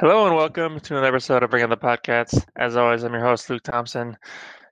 Hello 0.00 0.26
and 0.26 0.36
welcome 0.36 0.78
to 0.78 0.94
another 0.94 1.08
episode 1.08 1.42
of 1.42 1.50
Bring 1.50 1.64
on 1.64 1.70
the 1.70 1.76
Podcast. 1.76 2.46
As 2.54 2.76
always, 2.76 3.02
I'm 3.02 3.12
your 3.12 3.22
host, 3.22 3.50
Luke 3.50 3.62
Thompson. 3.64 4.16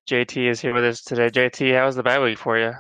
JT 0.07 0.49
is 0.49 0.61
here 0.61 0.73
with 0.73 0.85
us 0.85 1.01
today. 1.03 1.29
JT, 1.29 1.77
how 1.77 1.87
was 1.87 1.97
the 1.97 2.03
bye 2.05 2.21
week 2.21 2.39
for 2.39 2.57
you? 2.57 2.73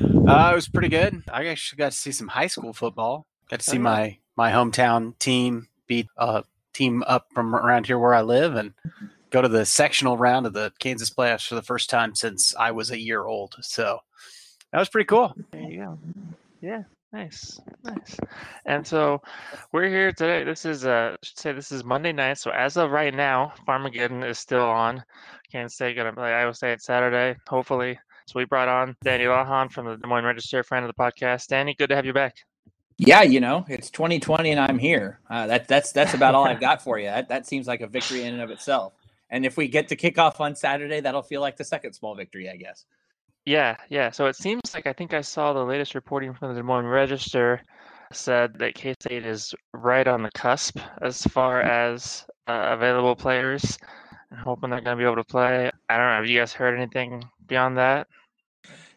Uh, 0.00 0.50
it 0.52 0.54
was 0.54 0.68
pretty 0.68 0.88
good. 0.88 1.22
I 1.32 1.46
actually 1.46 1.78
got 1.78 1.92
to 1.92 1.98
see 1.98 2.12
some 2.12 2.28
high 2.28 2.46
school 2.46 2.72
football. 2.72 3.26
Got 3.50 3.60
to 3.60 3.66
see 3.70 3.78
Oh, 3.78 3.80
my 3.80 4.18
my 4.36 4.52
hometown 4.52 5.18
team 5.18 5.66
beat 5.88 6.06
a 6.16 6.44
team 6.72 7.02
up 7.06 7.26
from 7.34 7.56
around 7.56 7.86
here 7.86 7.98
where 7.98 8.14
I 8.14 8.22
live, 8.22 8.54
and 8.54 8.72
go 9.30 9.42
to 9.42 9.48
the 9.48 9.66
sectional 9.66 10.16
round 10.16 10.46
of 10.46 10.52
the 10.52 10.72
Kansas 10.78 11.10
playoffs 11.10 11.48
for 11.48 11.56
the 11.56 11.62
first 11.62 11.90
time 11.90 12.14
since 12.14 12.54
I 12.54 12.70
was 12.70 12.90
a 12.90 13.00
year 13.00 13.24
old. 13.24 13.56
So 13.62 13.98
that 14.72 14.78
was 14.78 14.88
pretty 14.88 15.06
cool. 15.06 15.34
There 15.50 15.60
you 15.62 15.78
go. 15.78 15.98
Yeah, 16.60 16.82
nice, 17.12 17.60
nice. 17.84 18.16
And 18.66 18.86
so 18.86 19.20
we're 19.72 19.88
here 19.88 20.12
today. 20.12 20.44
This 20.44 20.64
is 20.64 20.84
uh, 20.84 21.12
I 21.14 21.16
should 21.22 21.38
say 21.38 21.52
this 21.52 21.72
is 21.72 21.84
Monday 21.84 22.12
night. 22.12 22.38
So 22.38 22.50
as 22.50 22.76
of 22.76 22.90
right 22.90 23.14
now, 23.14 23.52
Farmageddon 23.66 24.28
is 24.28 24.38
still 24.38 24.64
on. 24.64 25.02
Kansas 25.50 25.74
State 25.74 25.96
gonna 25.96 26.12
play 26.12 26.32
Iowa 26.32 26.54
State 26.54 26.80
Saturday, 26.80 27.38
hopefully. 27.48 27.98
So 28.26 28.38
we 28.38 28.44
brought 28.44 28.68
on 28.68 28.96
Danny 29.02 29.24
Lahan 29.24 29.72
from 29.72 29.86
the 29.86 29.96
Des 29.96 30.06
Moines 30.06 30.24
Register, 30.24 30.62
friend 30.62 30.84
of 30.84 30.92
the 30.94 31.02
podcast. 31.02 31.48
Danny, 31.48 31.74
good 31.74 31.88
to 31.88 31.96
have 31.96 32.06
you 32.06 32.12
back. 32.12 32.36
Yeah, 32.96 33.22
you 33.22 33.40
know, 33.40 33.64
it's 33.66 33.88
2020 33.90 34.50
and 34.50 34.60
I'm 34.60 34.78
here. 34.78 35.20
Uh, 35.30 35.46
that 35.46 35.66
that's 35.66 35.90
that's 35.90 36.14
about 36.14 36.34
all 36.34 36.44
I've 36.44 36.60
got 36.68 36.82
for 36.82 36.98
you. 36.98 37.06
That 37.06 37.28
that 37.28 37.46
seems 37.46 37.66
like 37.66 37.80
a 37.80 37.86
victory 37.86 38.22
in 38.24 38.34
and 38.34 38.42
of 38.42 38.50
itself. 38.50 38.92
And 39.30 39.46
if 39.46 39.56
we 39.56 39.68
get 39.68 39.88
to 39.88 39.96
kick 39.96 40.18
off 40.18 40.40
on 40.40 40.54
Saturday, 40.54 41.00
that'll 41.00 41.22
feel 41.22 41.40
like 41.40 41.56
the 41.56 41.64
second 41.64 41.94
small 41.94 42.14
victory, 42.14 42.50
I 42.50 42.56
guess. 42.56 42.84
Yeah, 43.44 43.76
yeah. 43.88 44.10
So 44.10 44.26
it 44.26 44.36
seems 44.36 44.60
like 44.74 44.86
I 44.86 44.92
think 44.92 45.14
I 45.14 45.20
saw 45.22 45.52
the 45.52 45.64
latest 45.64 45.94
reporting 45.94 46.34
from 46.34 46.54
the 46.54 46.60
Des 46.60 46.62
Moines 46.66 46.86
Register 46.86 47.62
said 48.12 48.58
that 48.58 48.74
K 48.74 48.94
State 49.00 49.24
is 49.26 49.54
right 49.72 50.06
on 50.06 50.22
the 50.22 50.30
cusp 50.32 50.78
as 51.00 51.22
far 51.22 51.62
as 51.62 52.24
uh, 52.48 52.68
available 52.70 53.16
players. 53.16 53.78
I'm 54.30 54.38
hoping 54.38 54.70
they're 54.70 54.80
going 54.80 54.96
to 54.96 55.00
be 55.02 55.04
able 55.06 55.16
to 55.16 55.24
play. 55.24 55.70
I 55.88 55.96
don't 55.96 56.06
know. 56.06 56.16
Have 56.16 56.26
you 56.26 56.38
guys 56.38 56.52
heard 56.52 56.78
anything 56.78 57.24
beyond 57.46 57.78
that? 57.78 58.06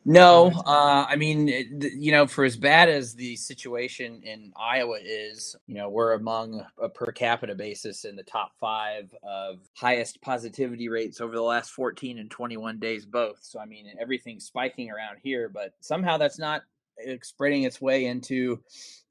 No, 0.06 0.52
uh, 0.66 1.06
I 1.08 1.16
mean, 1.16 1.48
you 1.96 2.12
know, 2.12 2.26
for 2.26 2.44
as 2.44 2.58
bad 2.58 2.90
as 2.90 3.14
the 3.14 3.36
situation 3.36 4.22
in 4.24 4.52
Iowa 4.58 4.98
is, 5.04 5.56
you 5.68 5.76
know, 5.76 5.90
we're 5.90 6.14
among 6.14 6.66
a 6.82 6.90
per 6.90 7.12
capita 7.12 7.54
basis 7.54 8.06
in 8.06 8.16
the 8.16 8.24
top 8.24 8.54
five 8.60 9.14
of 9.24 9.60
highest 9.76 10.20
positivity 10.22 10.90
rates 10.90 11.22
over 11.22 11.36
the 11.36 11.42
last 11.44 11.72
14 11.72 12.18
and 12.18 12.32
21 12.32 12.80
days, 12.80 13.06
both. 13.06 13.40
So, 13.44 13.60
I 13.60 13.66
mean, 13.66 13.94
everything's 14.02 14.46
spiking 14.46 14.90
around 14.90 15.20
here, 15.24 15.50
but 15.50 15.74
somehow 15.82 16.18
that's 16.18 16.40
not 16.40 16.64
uh, 17.08 17.14
spreading 17.22 17.64
its 17.64 17.80
way 17.80 18.06
into 18.08 18.60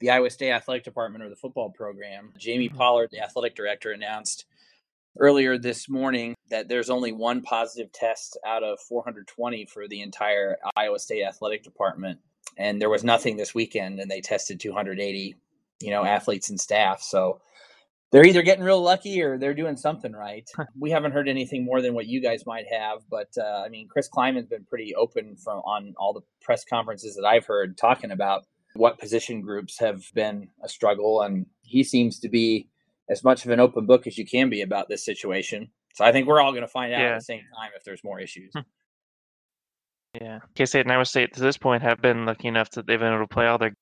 the 0.00 0.10
Iowa 0.10 0.28
State 0.30 0.50
athletic 0.50 0.84
department 0.84 1.22
or 1.24 1.30
the 1.30 1.36
football 1.36 1.70
program. 1.70 2.32
Jamie 2.36 2.68
Mhm. 2.68 2.76
Pollard, 2.76 3.10
the 3.12 3.20
athletic 3.22 3.54
director, 3.54 3.92
announced 3.92 4.44
earlier 5.18 5.58
this 5.58 5.88
morning 5.88 6.34
that 6.50 6.68
there's 6.68 6.90
only 6.90 7.12
one 7.12 7.42
positive 7.42 7.92
test 7.92 8.38
out 8.46 8.62
of 8.62 8.80
420 8.80 9.66
for 9.66 9.88
the 9.88 10.00
entire 10.02 10.56
Iowa 10.76 10.98
State 10.98 11.24
athletic 11.24 11.62
department, 11.62 12.20
and 12.56 12.80
there 12.80 12.90
was 12.90 13.04
nothing 13.04 13.36
this 13.36 13.54
weekend, 13.54 14.00
and 14.00 14.10
they 14.10 14.20
tested 14.20 14.60
280, 14.60 15.36
you 15.80 15.90
know, 15.90 16.04
athletes 16.04 16.50
and 16.50 16.60
staff. 16.60 17.02
So 17.02 17.40
they're 18.10 18.26
either 18.26 18.42
getting 18.42 18.64
real 18.64 18.82
lucky 18.82 19.22
or 19.22 19.38
they're 19.38 19.54
doing 19.54 19.76
something 19.76 20.12
right. 20.12 20.48
we 20.78 20.90
haven't 20.90 21.12
heard 21.12 21.28
anything 21.28 21.64
more 21.64 21.80
than 21.80 21.94
what 21.94 22.06
you 22.06 22.20
guys 22.20 22.46
might 22.46 22.66
have, 22.70 22.98
but 23.10 23.28
uh, 23.38 23.62
I 23.64 23.68
mean, 23.68 23.88
Chris 23.88 24.08
Klieman's 24.08 24.46
been 24.46 24.64
pretty 24.64 24.94
open 24.94 25.36
from 25.36 25.58
on 25.60 25.94
all 25.96 26.12
the 26.12 26.20
press 26.42 26.64
conferences 26.64 27.16
that 27.16 27.24
I've 27.24 27.46
heard 27.46 27.76
talking 27.76 28.10
about 28.10 28.44
what 28.74 28.98
position 28.98 29.40
groups 29.40 29.78
have 29.78 30.04
been 30.14 30.48
a 30.62 30.68
struggle, 30.68 31.22
and 31.22 31.46
he 31.62 31.82
seems 31.82 32.18
to 32.20 32.28
be 32.28 32.68
as 33.12 33.22
much 33.22 33.44
of 33.44 33.50
an 33.50 33.60
open 33.60 33.86
book 33.86 34.06
as 34.06 34.16
you 34.18 34.26
can 34.26 34.48
be 34.50 34.62
about 34.62 34.88
this 34.88 35.04
situation. 35.04 35.70
So 35.94 36.04
I 36.04 36.12
think 36.12 36.26
we're 36.26 36.40
all 36.40 36.52
going 36.52 36.62
to 36.62 36.68
find 36.68 36.92
out 36.92 37.00
Yeah. 37.00 37.10
at 37.10 37.18
the 37.18 37.24
same 37.24 37.42
time 37.56 37.70
if 37.76 37.84
there's 37.84 38.02
more 38.02 38.18
issues. 38.18 38.52
Yeah. 40.20 40.40
K 40.54 40.66
State 40.66 40.80
and 40.82 40.92
Iowa 40.92 41.04
State 41.04 41.34
to 41.34 41.40
this 41.40 41.56
point 41.58 41.82
have 41.82 42.00
been 42.00 42.26
lucky 42.26 42.48
enough 42.48 42.70
that 42.72 42.86
they've 42.86 42.98
been 42.98 43.12
able 43.12 43.24
to 43.24 43.28
play 43.34 43.46
all 43.46 43.58
their 43.58 43.74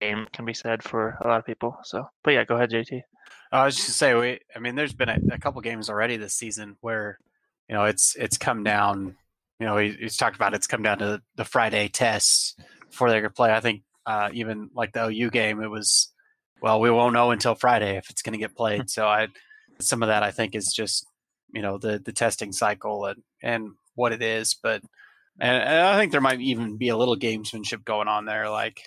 game, 0.00 0.26
can 0.32 0.44
be 0.44 0.54
said 0.54 0.82
for 0.82 1.18
a 1.24 1.28
lot 1.28 1.38
of 1.38 1.46
people. 1.46 1.76
So, 1.84 2.06
but 2.24 2.32
yeah, 2.32 2.44
go 2.44 2.56
ahead, 2.56 2.70
JT. 2.70 3.02
I 3.50 3.64
was 3.64 3.76
just 3.76 3.88
gonna 3.88 3.94
say, 3.94 4.14
we. 4.14 4.40
I 4.56 4.58
mean, 4.58 4.74
there's 4.74 4.94
been 4.94 5.08
a, 5.08 5.18
a 5.32 5.38
couple 5.38 5.60
games 5.60 5.88
already 5.90 6.16
this 6.16 6.34
season 6.34 6.76
where, 6.80 7.18
you 7.68 7.74
know, 7.74 7.84
it's 7.84 8.16
it's 8.16 8.38
come 8.38 8.62
down. 8.62 9.16
You 9.60 9.66
know, 9.66 9.76
he, 9.76 9.90
he's 9.92 10.16
talked 10.16 10.36
about 10.36 10.54
it's 10.54 10.66
come 10.66 10.82
down 10.82 10.98
to 10.98 11.22
the 11.36 11.44
Friday 11.44 11.88
tests 11.88 12.56
before 12.90 13.10
they 13.10 13.20
could 13.20 13.34
play. 13.34 13.52
I 13.52 13.60
think 13.60 13.82
uh, 14.06 14.30
even 14.32 14.70
like 14.74 14.92
the 14.92 15.04
OU 15.06 15.30
game, 15.30 15.62
it 15.62 15.68
was 15.70 16.12
well, 16.62 16.80
we 16.80 16.90
won't 16.90 17.12
know 17.14 17.30
until 17.32 17.54
Friday 17.54 17.96
if 17.96 18.08
it's 18.08 18.22
going 18.22 18.32
to 18.34 18.38
get 18.38 18.54
played. 18.56 18.88
so 18.88 19.06
I, 19.06 19.28
some 19.80 20.02
of 20.02 20.08
that 20.08 20.22
I 20.22 20.30
think 20.30 20.54
is 20.54 20.72
just 20.72 21.04
you 21.52 21.60
know 21.60 21.76
the 21.78 21.98
the 21.98 22.12
testing 22.12 22.52
cycle 22.52 23.04
and 23.06 23.22
and 23.42 23.70
what 23.94 24.12
it 24.12 24.22
is, 24.22 24.54
but 24.62 24.82
and, 25.40 25.62
and 25.62 25.80
I 25.86 25.98
think 25.98 26.12
there 26.12 26.20
might 26.20 26.40
even 26.40 26.76
be 26.76 26.88
a 26.88 26.96
little 26.96 27.16
gamesmanship 27.16 27.84
going 27.84 28.08
on 28.08 28.24
there, 28.24 28.48
like. 28.48 28.80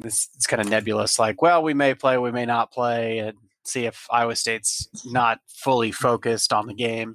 This 0.00 0.28
it's 0.34 0.48
kind 0.48 0.60
of 0.60 0.68
nebulous. 0.68 1.16
Like, 1.20 1.40
well, 1.42 1.62
we 1.62 1.74
may 1.74 1.94
play, 1.94 2.18
we 2.18 2.32
may 2.32 2.44
not 2.44 2.72
play, 2.72 3.18
and 3.18 3.38
see 3.64 3.84
if 3.86 4.04
Iowa 4.10 4.34
State's 4.34 4.88
not 5.04 5.38
fully 5.46 5.92
focused 5.92 6.52
on 6.52 6.66
the 6.66 6.74
game. 6.74 7.14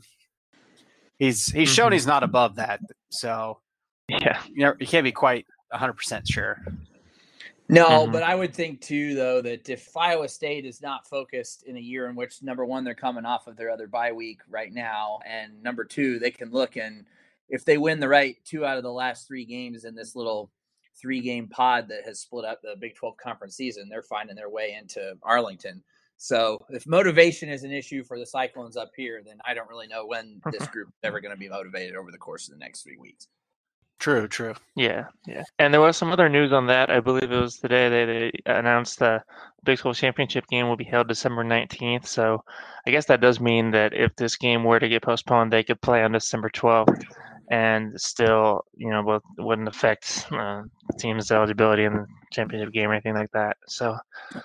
He's 1.20 1.48
he's 1.48 1.68
shown 1.68 1.90
Mhm. 1.92 1.96
he's 1.96 2.08
not 2.08 2.24
above 2.24 2.56
that, 2.56 2.80
so 3.10 3.60
Yeah. 4.08 4.40
you 4.48 4.64
know 4.64 4.74
you 4.80 4.88
can't 4.88 5.04
be 5.04 5.12
quite 5.12 5.46
100 5.72 5.94
percent 5.94 6.28
sure. 6.30 6.64
No, 7.70 8.08
Mhm. 8.08 8.14
but 8.14 8.24
I 8.24 8.34
would 8.36 8.54
think 8.54 8.82
too, 8.82 9.14
though, 9.14 9.42
that 9.42 9.68
if 9.68 9.96
Iowa 9.96 10.30
State 10.30 10.66
is 10.66 10.82
not 10.82 11.08
focused 11.08 11.64
in 11.64 11.76
a 11.76 11.82
year 11.82 12.08
in 12.08 12.16
which 12.16 12.42
number 12.42 12.66
one 12.66 12.84
they're 12.84 12.96
coming 12.96 13.26
off 13.26 13.48
of 13.48 13.58
their 13.58 13.70
other 13.70 13.88
bye 13.88 14.12
week 14.14 14.42
right 14.48 14.72
now, 14.72 15.20
and 15.26 15.62
number 15.62 15.84
two 15.84 16.20
they 16.20 16.32
can 16.32 16.50
look 16.52 16.78
and 16.78 17.06
if 17.50 17.64
they 17.66 17.78
win 17.78 18.00
the 18.00 18.08
right 18.10 18.38
two 18.46 18.66
out 18.66 18.78
of 18.78 18.84
the 18.84 18.92
last 18.92 19.28
three 19.28 19.46
games 19.46 19.86
in 19.86 19.96
this 19.96 20.16
little 20.16 20.52
three 20.96 21.22
game 21.22 21.48
pod 21.48 21.88
that 21.90 22.04
has 22.06 22.20
split 22.20 22.44
up 22.46 22.62
the 22.62 22.76
Big 22.80 22.96
12 22.96 23.16
conference 23.18 23.56
season, 23.56 23.88
they're 23.90 24.02
finding 24.02 24.36
their 24.36 24.50
way 24.50 24.74
into 24.74 25.18
Arlington. 25.24 25.84
So 26.18 26.66
if 26.70 26.88
motivation 26.88 27.48
is 27.50 27.64
an 27.64 27.72
issue 27.72 28.04
for 28.04 28.18
the 28.18 28.26
Cyclones 28.26 28.76
up 28.76 28.92
here, 28.96 29.22
then 29.24 29.40
I 29.46 29.54
don't 29.54 29.70
really 29.70 29.88
know 29.88 30.06
when 30.06 30.42
this 30.52 30.68
group 30.68 30.88
is 30.90 30.94
ever 31.04 31.20
going 31.22 31.34
to 31.34 31.38
be 31.40 31.48
motivated 31.50 31.96
over 31.96 32.12
the 32.12 32.18
course 32.18 32.48
of 32.48 32.54
the 32.54 32.60
next 32.60 32.82
three 32.84 32.98
weeks. 32.98 33.28
True, 34.00 34.28
true. 34.28 34.54
Yeah, 34.76 35.06
yeah. 35.26 35.44
And 35.58 35.74
there 35.74 35.82
was 35.82 35.98
some 35.98 36.12
other 36.12 36.30
news 36.30 36.54
on 36.54 36.68
that. 36.68 36.90
I 36.92 37.00
believe 37.00 37.32
it 37.32 37.42
was 37.42 37.58
today 37.58 37.90
they, 37.90 38.06
they 38.06 38.32
announced 38.46 39.00
the 39.00 39.24
Big 39.64 39.80
12 39.80 39.98
championship 39.98 40.46
game 40.48 40.68
will 40.68 40.78
be 40.78 40.84
held 40.84 41.08
December 41.08 41.44
19th. 41.44 42.06
So 42.06 42.44
I 42.86 42.92
guess 42.92 43.06
that 43.06 43.22
does 43.22 43.40
mean 43.40 43.72
that 43.72 43.94
if 43.94 44.16
this 44.16 44.36
game 44.36 44.64
were 44.64 44.80
to 44.80 44.88
get 44.88 45.02
postponed, 45.02 45.52
they 45.52 45.64
could 45.64 45.82
play 45.82 46.04
on 46.04 46.12
December 46.12 46.50
12th 46.50 47.04
and 47.50 48.00
still, 48.00 48.66
you 48.76 48.90
know, 48.90 49.04
both 49.04 49.24
wouldn't 49.38 49.68
affect 49.68 50.28
uh, 50.32 50.64
team's 51.00 51.32
eligibility 51.32 51.86
in 51.86 51.94
the 51.94 52.06
championship 52.32 52.74
game 52.74 52.90
or 52.90 52.94
anything 52.94 53.16
like 53.16 53.32
that. 53.32 53.58
So 53.68 53.98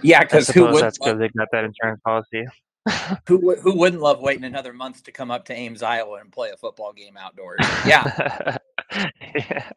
Yeah, 0.02 0.20
because 0.20 0.46
who 0.46 0.60
suppose 0.60 0.74
would 0.74 0.82
that's 0.82 0.98
because 0.98 1.18
they 1.18 1.28
got 1.28 1.48
that 1.52 1.64
insurance 1.64 2.00
policy. 2.04 2.46
Who 3.28 3.54
who 3.56 3.76
wouldn't 3.76 4.02
love 4.02 4.20
waiting 4.20 4.44
another 4.44 4.72
month 4.72 5.04
to 5.04 5.12
come 5.12 5.30
up 5.30 5.44
to 5.46 5.54
Ames, 5.54 5.82
Iowa, 5.82 6.18
and 6.20 6.32
play 6.32 6.50
a 6.50 6.56
football 6.56 6.92
game 6.92 7.16
outdoors? 7.16 7.60
Yeah, 7.86 8.56
yeah. 9.34 9.68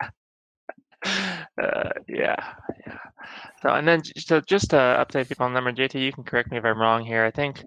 Uh, 1.62 1.90
yeah, 2.08 2.36
yeah. 2.88 2.98
So, 3.62 3.70
and 3.70 3.88
then 3.88 4.02
so 4.18 4.42
just 4.42 4.72
to 4.72 4.78
update 4.78 5.30
people 5.30 5.46
on 5.46 5.54
the 5.54 5.62
number, 5.62 5.72
JT, 5.72 6.02
you 6.02 6.12
can 6.12 6.24
correct 6.24 6.50
me 6.52 6.58
if 6.58 6.66
I'm 6.66 6.80
wrong 6.80 7.06
here. 7.06 7.24
I 7.24 7.30
think 7.30 7.64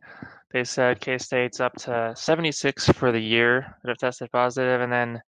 they 0.53 0.65
said 0.65 1.01
K 1.01 1.19
State's 1.19 1.61
up 1.61 1.75
to 1.83 2.15
76 2.17 2.89
for 2.89 3.13
the 3.13 3.21
year 3.21 3.77
that 3.83 3.91
have 3.91 3.99
tested 3.99 4.33
positive, 4.33 4.81
and 4.81 4.93
then 4.93 5.21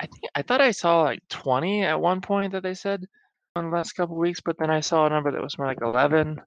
I 0.00 0.06
think 0.06 0.22
I 0.34 0.42
thought 0.42 0.60
I 0.60 0.70
saw 0.70 1.02
like 1.02 1.20
20 1.28 1.82
at 1.82 2.00
one 2.00 2.20
point 2.20 2.52
that 2.52 2.62
they 2.62 2.74
said 2.74 3.04
in 3.56 3.70
the 3.70 3.76
last 3.76 3.92
couple 3.92 4.16
weeks, 4.16 4.40
but 4.44 4.56
then 4.58 4.70
I 4.70 4.80
saw 4.80 5.06
a 5.06 5.10
number 5.10 5.30
that 5.30 5.42
was 5.42 5.58
more 5.58 5.66
like 5.66 5.80
11. 5.80 6.40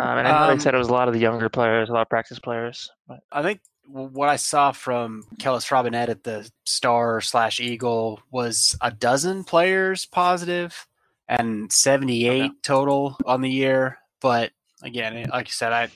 Um, 0.00 0.18
and 0.18 0.28
I 0.28 0.30
know 0.46 0.50
Um, 0.52 0.56
they 0.56 0.62
said 0.62 0.74
it 0.74 0.78
was 0.78 0.88
a 0.88 0.92
lot 0.92 1.08
of 1.08 1.14
the 1.14 1.20
younger 1.20 1.48
players, 1.48 1.88
a 1.88 1.92
lot 1.92 2.02
of 2.02 2.08
practice 2.08 2.38
players. 2.38 2.90
But 3.06 3.20
I 3.32 3.42
think 3.42 3.60
what 3.86 4.28
I 4.28 4.36
saw 4.36 4.72
from 4.72 5.24
Kellis 5.38 5.68
Robinett 5.70 6.08
at 6.08 6.22
the 6.24 6.50
Star 6.66 7.20
slash 7.20 7.58
Eagle 7.58 8.20
was 8.30 8.76
a 8.80 8.90
dozen 8.90 9.44
players 9.44 10.06
positive 10.06 10.86
and 11.26 11.72
78 11.72 12.42
Okay. 12.42 12.54
total 12.62 13.16
on 13.24 13.40
the 13.40 13.50
year. 13.50 13.98
But 14.20 14.52
again, 14.82 15.28
like 15.30 15.48
you 15.48 15.52
said, 15.52 15.72
I 15.72 15.88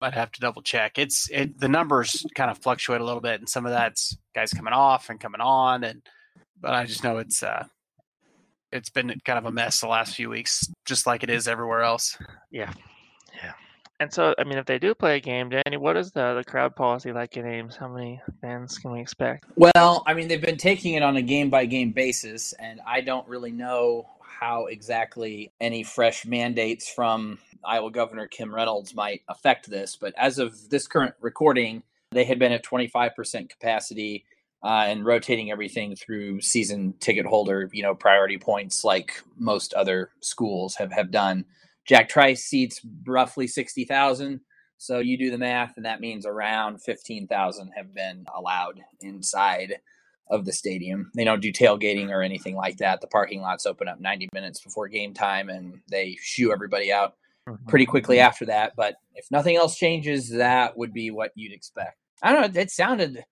I'd 0.00 0.14
have 0.14 0.32
to 0.32 0.40
double 0.40 0.60
check. 0.62 0.98
It's 0.98 1.28
it, 1.30 1.58
the 1.58 1.68
numbers 1.68 2.26
kind 2.34 2.50
of 2.50 2.58
fluctuate 2.58 3.00
a 3.00 3.04
little 3.04 3.22
bit, 3.22 3.40
and 3.40 3.48
some 3.48 3.64
of 3.64 3.72
that's 3.72 4.14
guys 4.34 4.52
coming 4.52 4.74
off 4.74 5.08
and 5.08 5.18
coming 5.18 5.40
on, 5.40 5.82
and 5.82 6.02
but 6.60 6.74
I 6.74 6.84
just 6.84 7.02
know 7.02 7.18
it's 7.18 7.42
uh 7.42 7.64
it's 8.70 8.90
been 8.90 9.14
kind 9.24 9.38
of 9.38 9.46
a 9.46 9.52
mess 9.52 9.80
the 9.80 9.88
last 9.88 10.14
few 10.14 10.28
weeks, 10.28 10.68
just 10.84 11.06
like 11.06 11.22
it 11.22 11.30
is 11.30 11.48
everywhere 11.48 11.82
else. 11.82 12.18
Yeah. 12.50 12.72
And 14.00 14.12
so, 14.12 14.34
I 14.38 14.44
mean, 14.44 14.58
if 14.58 14.66
they 14.66 14.78
do 14.78 14.94
play 14.94 15.16
a 15.16 15.20
game, 15.20 15.50
Danny, 15.50 15.76
what 15.76 15.96
is 15.96 16.10
the 16.10 16.34
the 16.34 16.44
crowd 16.44 16.74
policy 16.74 17.12
like 17.12 17.36
in 17.36 17.46
Ames? 17.46 17.76
How 17.76 17.88
many 17.88 18.20
fans 18.40 18.76
can 18.78 18.90
we 18.90 19.00
expect? 19.00 19.44
Well, 19.56 20.02
I 20.06 20.14
mean, 20.14 20.28
they've 20.28 20.40
been 20.40 20.56
taking 20.56 20.94
it 20.94 21.02
on 21.02 21.16
a 21.16 21.22
game 21.22 21.48
by 21.48 21.66
game 21.66 21.92
basis, 21.92 22.52
and 22.54 22.80
I 22.86 23.00
don't 23.00 23.26
really 23.28 23.52
know 23.52 24.08
how 24.20 24.66
exactly 24.66 25.52
any 25.60 25.84
fresh 25.84 26.26
mandates 26.26 26.88
from 26.88 27.38
Iowa 27.64 27.90
Governor 27.90 28.26
Kim 28.26 28.54
Reynolds 28.54 28.94
might 28.94 29.22
affect 29.28 29.70
this, 29.70 29.96
but 29.96 30.12
as 30.18 30.38
of 30.38 30.70
this 30.70 30.86
current 30.86 31.14
recording, 31.20 31.82
they 32.10 32.24
had 32.24 32.38
been 32.38 32.52
at 32.52 32.64
25% 32.64 33.48
capacity 33.48 34.24
uh, 34.62 34.84
and 34.86 35.04
rotating 35.04 35.50
everything 35.50 35.94
through 35.94 36.40
season 36.40 36.94
ticket 37.00 37.26
holder, 37.26 37.68
you 37.72 37.82
know, 37.82 37.94
priority 37.94 38.38
points 38.38 38.84
like 38.84 39.22
most 39.36 39.74
other 39.74 40.10
schools 40.20 40.76
have, 40.76 40.92
have 40.92 41.10
done. 41.10 41.44
Jack 41.86 42.08
Trice 42.08 42.44
seats 42.44 42.80
roughly 43.06 43.46
60,000. 43.46 44.40
So 44.76 44.98
you 44.98 45.16
do 45.16 45.30
the 45.30 45.38
math, 45.38 45.74
and 45.76 45.86
that 45.86 46.00
means 46.00 46.26
around 46.26 46.82
15,000 46.82 47.72
have 47.76 47.94
been 47.94 48.26
allowed 48.34 48.80
inside 49.00 49.76
of 50.30 50.44
the 50.44 50.52
stadium. 50.52 51.10
They 51.14 51.24
don't 51.24 51.42
do 51.42 51.52
tailgating 51.52 52.10
or 52.10 52.22
anything 52.22 52.56
like 52.56 52.78
that. 52.78 53.00
The 53.00 53.06
parking 53.06 53.40
lots 53.40 53.66
open 53.66 53.88
up 53.88 54.00
90 54.00 54.28
minutes 54.32 54.60
before 54.60 54.88
game 54.88 55.14
time 55.14 55.48
and 55.48 55.80
they 55.90 56.16
shoo 56.20 56.52
everybody 56.52 56.92
out 56.92 57.14
mm-hmm. 57.48 57.66
pretty 57.66 57.86
quickly 57.86 58.20
after 58.20 58.46
that. 58.46 58.72
But 58.76 58.96
if 59.14 59.26
nothing 59.30 59.56
else 59.56 59.76
changes, 59.76 60.30
that 60.30 60.76
would 60.76 60.92
be 60.92 61.10
what 61.10 61.32
you'd 61.34 61.52
expect. 61.52 61.98
I 62.22 62.32
don't 62.32 62.54
know. 62.54 62.60
It 62.60 62.70
sounded, 62.70 63.24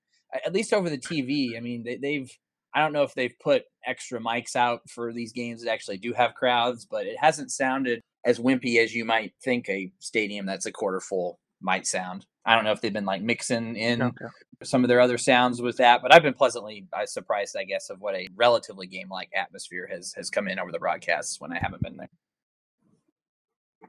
at 0.45 0.53
least 0.53 0.73
over 0.73 0.91
the 0.91 0.99
TV. 0.99 1.57
I 1.57 1.61
mean, 1.61 1.85
they, 1.85 2.15
have 2.15 2.31
I 2.75 2.81
don't 2.81 2.93
know 2.93 3.03
if 3.03 3.15
they've 3.15 3.35
put 3.43 3.65
extra 3.87 4.21
mics 4.21 4.57
out 4.57 4.83
for 4.89 5.13
these 5.13 5.33
games 5.33 5.63
that 5.63 5.73
actually 5.73 5.99
do 5.99 6.13
have 6.13 6.35
crowds, 6.35 6.85
but 6.85 7.07
it 7.07 7.17
hasn't 7.19 7.51
sounded 7.51 8.01
as 8.25 8.39
wimpy 8.39 8.79
as 8.79 8.95
you 8.95 9.05
might 9.05 9.33
think 9.43 9.69
a 9.69 9.93
stadium 9.99 10.47
that's 10.47 10.67
a 10.67 10.73
quarter 10.73 11.01
full 11.01 11.39
might 11.61 11.87
sound. 11.87 12.27
I 12.45 12.55
don't 12.55 12.65
know 12.65 12.73
if 12.73 12.81
they've 12.81 12.93
been 12.93 13.05
like 13.05 13.23
mixing 13.23 13.77
in 13.77 14.03
okay. 14.03 14.25
some 14.65 14.83
of 14.83 14.89
their 14.89 15.01
other 15.01 15.17
sounds 15.17 15.63
with 15.63 15.77
that, 15.77 16.03
but 16.03 16.13
I've 16.13 16.23
been 16.23 16.35
pleasantly 16.35 16.87
uh, 16.93 17.07
surprised, 17.07 17.57
I 17.57 17.65
guess, 17.65 17.89
of 17.89 18.01
what 18.01 18.17
a 18.17 18.29
relatively 18.35 18.87
game 18.87 19.09
like 19.09 19.31
atmosphere 19.35 19.89
has 19.91 20.13
has 20.15 20.29
come 20.29 20.49
in 20.49 20.59
over 20.59 20.73
the 20.73 20.81
broadcasts 20.81 21.41
when 21.41 21.53
I 21.53 21.59
haven't 21.61 21.83
been 21.83 21.97
there. 21.97 22.11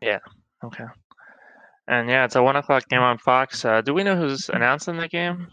Yeah. 0.01 0.19
Okay. 0.63 0.85
And 1.87 2.09
yeah, 2.09 2.25
it's 2.25 2.35
a 2.35 2.43
one 2.43 2.55
o'clock 2.55 2.87
game 2.89 3.01
on 3.01 3.17
Fox. 3.17 3.65
Uh, 3.65 3.81
do 3.81 3.93
we 3.93 4.03
know 4.03 4.15
who's 4.15 4.49
announcing 4.49 4.97
the 4.97 5.07
game? 5.07 5.47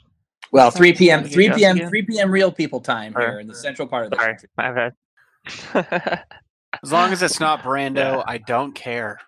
Well, 0.53 0.71
three 0.71 0.93
p.m. 0.93 1.25
three 1.25 1.50
p.m. 1.50 1.88
three 1.88 2.03
p.m. 2.03 2.31
real 2.31 2.53
people 2.53 2.81
time 2.81 3.17
or, 3.17 3.21
here 3.21 3.41
in 3.41 3.47
the 3.47 3.55
central 3.55 3.88
part 3.88 4.05
of 4.05 4.11
the 4.11 4.17
sorry, 4.17 4.37
my 4.56 4.73
bad. 4.73 6.25
as 6.82 6.93
long 6.93 7.12
as 7.12 7.23
it's 7.23 7.41
not 7.41 7.62
Brando, 7.62 8.17
yeah. 8.17 8.23
I 8.27 8.38
don't 8.38 8.75
care. 8.75 9.19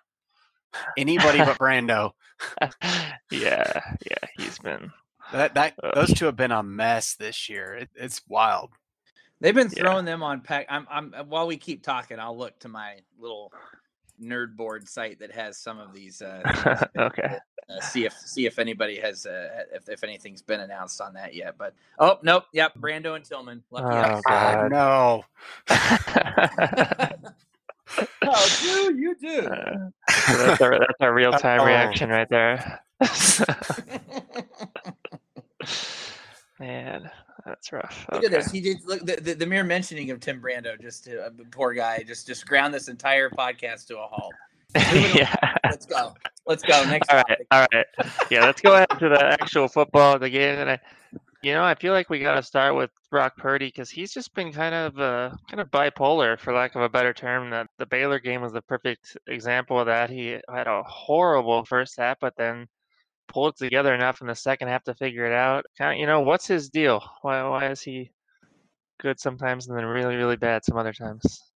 Anybody 0.97 1.39
but 1.39 1.57
Brando. 1.59 2.11
yeah, 3.31 3.81
yeah, 4.05 4.27
he's 4.37 4.57
been 4.59 4.91
that 5.33 5.53
that 5.55 5.73
uh, 5.81 5.91
those 5.95 6.13
two 6.13 6.25
have 6.25 6.35
been 6.35 6.51
a 6.51 6.63
mess 6.63 7.15
this 7.15 7.49
year. 7.49 7.73
It, 7.73 7.89
it's 7.95 8.21
wild. 8.27 8.71
They've 9.39 9.53
been 9.53 9.69
throwing 9.69 10.05
yeah. 10.05 10.13
them 10.13 10.23
on 10.23 10.41
pack. 10.41 10.67
I'm, 10.69 10.87
I'm 10.89 11.13
while 11.27 11.47
we 11.47 11.57
keep 11.57 11.83
talking, 11.83 12.19
I'll 12.19 12.37
look 12.37 12.57
to 12.59 12.69
my 12.69 12.97
little 13.19 13.51
nerd 14.21 14.55
board 14.55 14.87
site 14.87 15.19
that 15.19 15.31
has 15.33 15.57
some 15.57 15.79
of 15.79 15.93
these. 15.93 16.21
Uh, 16.21 16.85
okay. 16.97 17.37
Uh, 17.69 17.81
see 17.81 18.05
if 18.05 18.13
see 18.13 18.45
if 18.45 18.59
anybody 18.59 18.99
has 18.99 19.25
uh, 19.25 19.63
if 19.73 19.89
if 19.89 20.03
anything's 20.03 20.41
been 20.41 20.59
announced 20.59 21.01
on 21.01 21.13
that 21.13 21.33
yet. 21.33 21.55
But 21.57 21.73
oh 21.99 22.19
nope, 22.21 22.45
yep, 22.53 22.73
Brando 22.77 23.15
and 23.15 23.25
Tillman. 23.25 23.63
Lucky 23.71 23.85
oh, 23.87 24.21
God. 24.27 24.71
no. 24.71 25.25
oh, 28.23 28.57
do 28.61 28.95
you 28.97 29.15
do? 29.19 29.47
Uh, 29.47 29.89
that's 30.27 30.61
our 30.61 30.79
that's 30.79 31.01
our 31.01 31.13
real 31.13 31.31
time 31.33 31.61
oh. 31.61 31.65
reaction 31.65 32.09
right 32.09 32.29
there. 32.29 32.81
Man, 36.59 37.09
that's 37.45 37.71
rough. 37.71 38.05
Look 38.11 38.23
okay. 38.23 38.27
at 38.27 38.31
this. 38.31 38.51
He 38.51 38.61
did 38.61 38.77
look 38.85 39.05
the, 39.05 39.15
the, 39.17 39.33
the, 39.33 39.45
mere 39.45 39.63
mentioning 39.63 40.11
of 40.11 40.19
Tim 40.19 40.41
Brando, 40.41 40.79
just 40.79 41.03
to, 41.05 41.25
uh, 41.25 41.29
poor 41.51 41.73
guy, 41.73 42.03
just 42.03 42.27
just 42.27 42.47
ground 42.47 42.73
this 42.73 42.87
entire 42.87 43.29
podcast 43.29 43.87
to 43.87 43.97
a 43.97 44.07
halt. 44.07 44.33
yeah. 45.15 45.35
Let's 45.63 45.85
go. 45.85 46.15
Let's 46.47 46.63
go. 46.63 46.83
Next. 46.85 47.09
All 47.09 47.23
right. 47.27 47.39
All 47.51 47.67
right. 47.71 47.85
Yeah. 48.31 48.45
Let's 48.45 48.61
go 48.61 48.73
ahead 48.75 48.89
to 48.99 49.09
the 49.09 49.23
actual 49.23 49.67
football 49.67 50.17
the 50.17 50.29
game. 50.29 50.57
And 50.57 50.71
I, 50.71 50.79
you 51.43 51.53
know, 51.53 51.63
I 51.63 51.75
feel 51.75 51.91
like 51.91 52.09
we 52.09 52.19
got 52.19 52.35
to 52.35 52.43
start 52.43 52.75
with 52.75 52.89
Brock 53.11 53.35
Purdy 53.35 53.67
because 53.67 53.89
he's 53.89 54.13
just 54.13 54.33
been 54.33 54.53
kind 54.53 54.73
of 54.73 54.97
uh, 54.97 55.35
kind 55.49 55.59
of 55.59 55.69
bipolar, 55.69 56.39
for 56.39 56.53
lack 56.53 56.75
of 56.75 56.81
a 56.81 56.89
better 56.89 57.13
term. 57.13 57.49
That 57.49 57.67
the 57.77 57.85
Baylor 57.85 58.19
game 58.19 58.41
was 58.41 58.53
the 58.53 58.61
perfect 58.61 59.17
example 59.27 59.77
of 59.77 59.87
that. 59.87 60.09
He 60.09 60.37
had 60.49 60.67
a 60.67 60.81
horrible 60.83 61.65
first 61.65 61.97
half, 61.97 62.17
but 62.21 62.33
then 62.37 62.65
pulled 63.27 63.57
together 63.57 63.93
enough 63.93 64.21
in 64.21 64.27
the 64.27 64.35
second 64.35 64.69
half 64.69 64.83
to 64.85 64.95
figure 64.95 65.25
it 65.25 65.33
out. 65.33 65.65
Kind 65.77 65.95
of, 65.95 65.99
you 65.99 66.05
know, 66.05 66.21
what's 66.21 66.47
his 66.47 66.69
deal? 66.69 67.03
Why 67.21 67.43
why 67.47 67.69
is 67.69 67.81
he 67.81 68.09
good 69.01 69.19
sometimes 69.19 69.67
and 69.67 69.77
then 69.77 69.85
really 69.85 70.15
really 70.15 70.37
bad 70.37 70.63
some 70.63 70.77
other 70.77 70.93
times? 70.93 71.51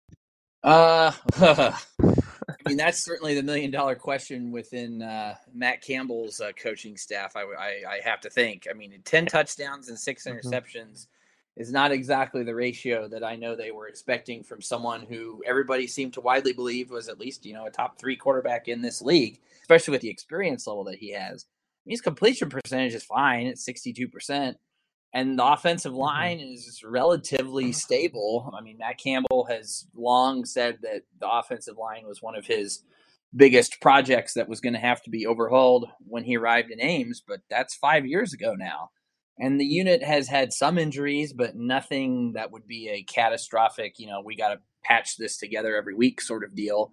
Uh, 0.62 1.12
I 2.48 2.68
mean, 2.68 2.76
that's 2.78 3.04
certainly 3.04 3.34
the 3.34 3.42
million 3.42 3.70
dollar 3.70 3.94
question 3.94 4.50
within 4.50 5.02
uh, 5.02 5.34
Matt 5.52 5.82
Campbell's 5.82 6.40
uh, 6.40 6.52
coaching 6.60 6.96
staff. 6.96 7.36
I, 7.36 7.42
I, 7.42 7.82
I, 7.88 8.00
have 8.04 8.20
to 8.22 8.30
think. 8.30 8.66
I 8.70 8.74
mean, 8.74 8.98
10 9.04 9.26
touchdowns 9.26 9.88
and 9.88 9.98
six 9.98 10.24
mm-hmm. 10.24 10.36
interceptions 10.36 10.74
mm-hmm. 10.74 11.60
is 11.60 11.70
not 11.72 11.92
exactly 11.92 12.42
the 12.42 12.54
ratio 12.54 13.06
that 13.08 13.22
I 13.22 13.36
know 13.36 13.54
they 13.54 13.70
were 13.70 13.88
expecting 13.88 14.42
from 14.42 14.62
someone 14.62 15.02
who 15.02 15.42
everybody 15.46 15.86
seemed 15.86 16.14
to 16.14 16.20
widely 16.20 16.52
believe 16.52 16.90
was 16.90 17.08
at 17.08 17.20
least, 17.20 17.44
you 17.44 17.52
know, 17.52 17.66
a 17.66 17.70
top 17.70 17.98
three 17.98 18.16
quarterback 18.16 18.68
in 18.68 18.80
this 18.80 19.02
league, 19.02 19.40
especially 19.60 19.92
with 19.92 20.02
the 20.02 20.10
experience 20.10 20.66
level 20.66 20.84
that 20.84 20.98
he 20.98 21.12
has. 21.12 21.44
I 21.44 21.82
mean, 21.84 21.92
his 21.92 22.00
completion 22.00 22.48
percentage 22.48 22.94
is 22.94 23.04
fine 23.04 23.46
at 23.46 23.56
62% 23.56 24.54
and 25.12 25.38
the 25.38 25.44
offensive 25.44 25.92
mm-hmm. 25.92 26.00
line 26.00 26.40
is 26.40 26.82
relatively 26.84 27.72
stable. 27.72 28.52
I 28.56 28.62
mean, 28.62 28.78
Matt 28.78 28.98
Campbell 28.98 29.46
has 29.48 29.86
long 29.94 30.44
said 30.44 30.78
that 30.82 31.02
the 31.20 31.30
offensive 31.30 31.76
line 31.78 32.06
was 32.06 32.22
one 32.22 32.36
of 32.36 32.46
his 32.46 32.82
biggest 33.34 33.80
projects 33.80 34.34
that 34.34 34.48
was 34.48 34.60
going 34.60 34.72
to 34.72 34.78
have 34.78 35.02
to 35.02 35.10
be 35.10 35.26
overhauled 35.26 35.86
when 36.06 36.24
he 36.24 36.36
arrived 36.36 36.70
in 36.70 36.80
Ames, 36.80 37.22
but 37.26 37.40
that's 37.50 37.74
five 37.74 38.06
years 38.06 38.32
ago 38.32 38.54
now. 38.54 38.90
And 39.38 39.60
the 39.60 39.66
unit 39.66 40.02
has 40.02 40.28
had 40.28 40.52
some 40.52 40.78
injuries, 40.78 41.32
but 41.32 41.54
nothing 41.54 42.32
that 42.32 42.50
would 42.50 42.66
be 42.66 42.88
a 42.88 43.04
catastrophic, 43.04 43.98
you 43.98 44.08
know, 44.08 44.20
we 44.24 44.34
got 44.34 44.48
to 44.48 44.60
patch 44.82 45.16
this 45.16 45.36
together 45.36 45.76
every 45.76 45.94
week 45.94 46.20
sort 46.20 46.42
of 46.42 46.56
deal. 46.56 46.92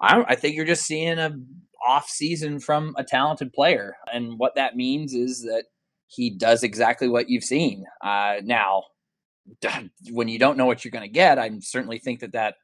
I, 0.00 0.24
I 0.28 0.34
think 0.36 0.54
you're 0.54 0.64
just 0.64 0.86
seeing 0.86 1.18
a 1.18 1.36
off 1.84 2.08
season 2.08 2.60
from 2.60 2.94
a 2.96 3.02
talented 3.02 3.52
player. 3.52 3.96
And 4.12 4.38
what 4.38 4.54
that 4.54 4.76
means 4.76 5.14
is 5.14 5.42
that 5.42 5.64
he 6.14 6.30
does 6.30 6.62
exactly 6.62 7.08
what 7.08 7.30
you've 7.30 7.44
seen. 7.44 7.84
Uh, 8.04 8.36
now, 8.42 8.84
when 10.10 10.28
you 10.28 10.38
don't 10.38 10.58
know 10.58 10.66
what 10.66 10.84
you're 10.84 10.92
going 10.92 11.08
to 11.08 11.08
get, 11.08 11.38
I 11.38 11.50
certainly 11.60 11.98
think 11.98 12.20
that 12.20 12.32
that 12.32 12.56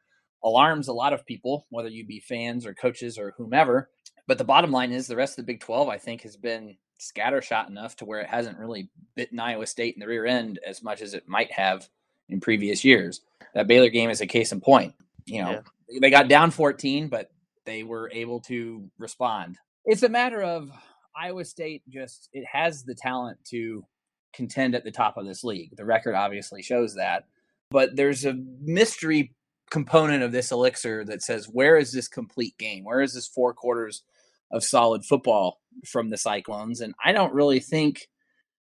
alarms 0.44 0.88
a 0.88 0.92
lot 0.92 1.12
of 1.12 1.26
people, 1.26 1.66
whether 1.70 1.88
you 1.88 2.06
be 2.06 2.20
fans 2.20 2.66
or 2.66 2.74
coaches 2.74 3.18
or 3.18 3.34
whomever. 3.36 3.90
But 4.26 4.38
the 4.38 4.44
bottom 4.44 4.70
line 4.70 4.92
is 4.92 5.06
the 5.06 5.16
rest 5.16 5.38
of 5.38 5.46
the 5.46 5.52
Big 5.52 5.60
12, 5.60 5.88
I 5.88 5.96
think, 5.96 6.22
has 6.22 6.36
been 6.36 6.76
scattershot 7.00 7.68
enough 7.68 7.96
to 7.96 8.04
where 8.04 8.20
it 8.20 8.28
hasn't 8.28 8.58
really 8.58 8.90
bitten 9.16 9.40
Iowa 9.40 9.66
State 9.66 9.94
in 9.94 10.00
the 10.00 10.06
rear 10.06 10.26
end 10.26 10.58
as 10.66 10.82
much 10.82 11.00
as 11.00 11.14
it 11.14 11.26
might 11.26 11.50
have 11.52 11.88
in 12.28 12.40
previous 12.40 12.84
years. 12.84 13.22
That 13.54 13.66
Baylor 13.66 13.88
game 13.88 14.10
is 14.10 14.20
a 14.20 14.26
case 14.26 14.52
in 14.52 14.60
point. 14.60 14.94
You 15.24 15.42
know, 15.42 15.62
yeah. 15.88 15.98
they 16.00 16.10
got 16.10 16.28
down 16.28 16.50
14, 16.50 17.08
but 17.08 17.30
they 17.64 17.82
were 17.82 18.10
able 18.12 18.40
to 18.40 18.90
respond. 18.98 19.56
It's 19.86 20.02
a 20.02 20.08
matter 20.08 20.42
of 20.42 20.70
Iowa 21.18 21.44
State 21.44 21.82
just 21.88 22.28
it 22.32 22.44
has 22.50 22.84
the 22.84 22.94
talent 22.94 23.38
to 23.50 23.84
contend 24.32 24.74
at 24.74 24.84
the 24.84 24.90
top 24.90 25.16
of 25.16 25.26
this 25.26 25.44
league. 25.44 25.76
The 25.76 25.84
record 25.84 26.14
obviously 26.14 26.62
shows 26.62 26.94
that. 26.94 27.24
But 27.70 27.96
there's 27.96 28.24
a 28.24 28.38
mystery 28.60 29.34
component 29.70 30.22
of 30.22 30.32
this 30.32 30.50
elixir 30.50 31.04
that 31.04 31.22
says 31.22 31.48
where 31.50 31.76
is 31.76 31.92
this 31.92 32.08
complete 32.08 32.56
game? 32.58 32.84
Where 32.84 33.00
is 33.00 33.14
this 33.14 33.26
four 33.26 33.52
quarters 33.52 34.02
of 34.50 34.64
solid 34.64 35.04
football 35.04 35.60
from 35.86 36.08
the 36.08 36.16
Cyclones? 36.16 36.80
And 36.80 36.94
I 37.04 37.12
don't 37.12 37.34
really 37.34 37.60
think 37.60 38.08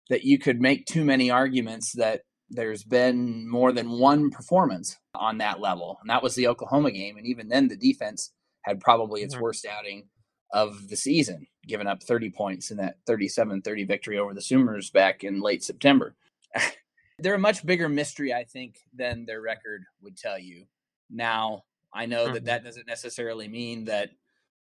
that 0.10 0.24
you 0.24 0.40
could 0.40 0.60
make 0.60 0.86
too 0.86 1.06
many 1.06 1.30
arguments 1.30 1.94
that 1.94 2.22
there's 2.50 2.84
been 2.84 3.48
more 3.48 3.72
than 3.72 3.92
one 3.92 4.32
performance 4.32 4.98
on 5.14 5.38
that 5.38 5.60
level. 5.60 6.00
And 6.02 6.10
that 6.10 6.24
was 6.24 6.36
the 6.36 6.48
Oklahoma 6.48 6.92
game. 6.92 7.16
And 7.16 7.28
even 7.28 7.48
then, 7.48 7.68
the 7.68 7.78
defense 7.78 8.32
had 8.64 8.80
probably 8.80 9.22
its 9.22 9.36
mm-hmm. 9.36 9.44
worst 9.44 9.68
outing 9.68 10.08
of 10.52 10.88
the 10.90 10.96
season, 10.96 11.48
giving 11.68 11.88
up 11.88 12.04
30 12.04 12.32
points 12.32 12.72
in 12.72 12.78
that 12.78 12.98
37 13.06 13.62
30 13.62 13.84
victory 13.86 14.18
over 14.18 14.34
the 14.34 14.42
Sooners 14.42 14.90
back 14.90 15.24
in 15.24 15.42
late 15.42 15.64
September. 15.64 16.16
They're 17.20 17.36
a 17.36 17.40
much 17.40 17.66
bigger 17.66 17.90
mystery, 17.90 18.34
I 18.34 18.46
think, 18.46 18.80
than 18.94 19.26
their 19.26 19.42
record 19.42 19.84
would 20.02 20.18
tell 20.18 20.40
you. 20.40 20.66
Now, 21.10 21.64
I 21.94 22.06
know 22.06 22.26
mm-hmm. 22.26 22.34
that 22.36 22.46
that 22.46 22.64
doesn't 22.64 22.88
necessarily 22.88 23.48
mean 23.48 23.86
that 23.86 24.12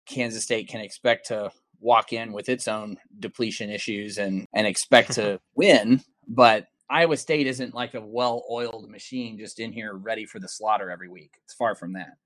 Kansas 0.06 0.44
State 0.44 0.68
can 0.68 0.82
expect 0.82 1.28
to 1.28 1.52
walk 1.80 2.14
in 2.14 2.32
with 2.32 2.50
its 2.50 2.68
own 2.68 2.98
depletion 3.20 3.70
issues 3.70 4.18
and, 4.18 4.48
and 4.54 4.68
expect 4.68 5.14
to 5.14 5.40
win, 5.56 6.02
but 6.28 6.68
Iowa 6.90 7.18
State 7.18 7.48
isn't 7.48 7.74
like 7.74 7.96
a 7.96 8.02
well 8.02 8.46
oiled 8.52 8.90
machine 8.90 9.38
just 9.38 9.60
in 9.60 9.72
here 9.72 9.96
ready 9.96 10.26
for 10.26 10.40
the 10.40 10.48
slaughter 10.48 10.92
every 10.92 11.10
week. 11.10 11.40
It's 11.44 11.54
far 11.54 11.76
from 11.76 11.94
that. 11.94 12.18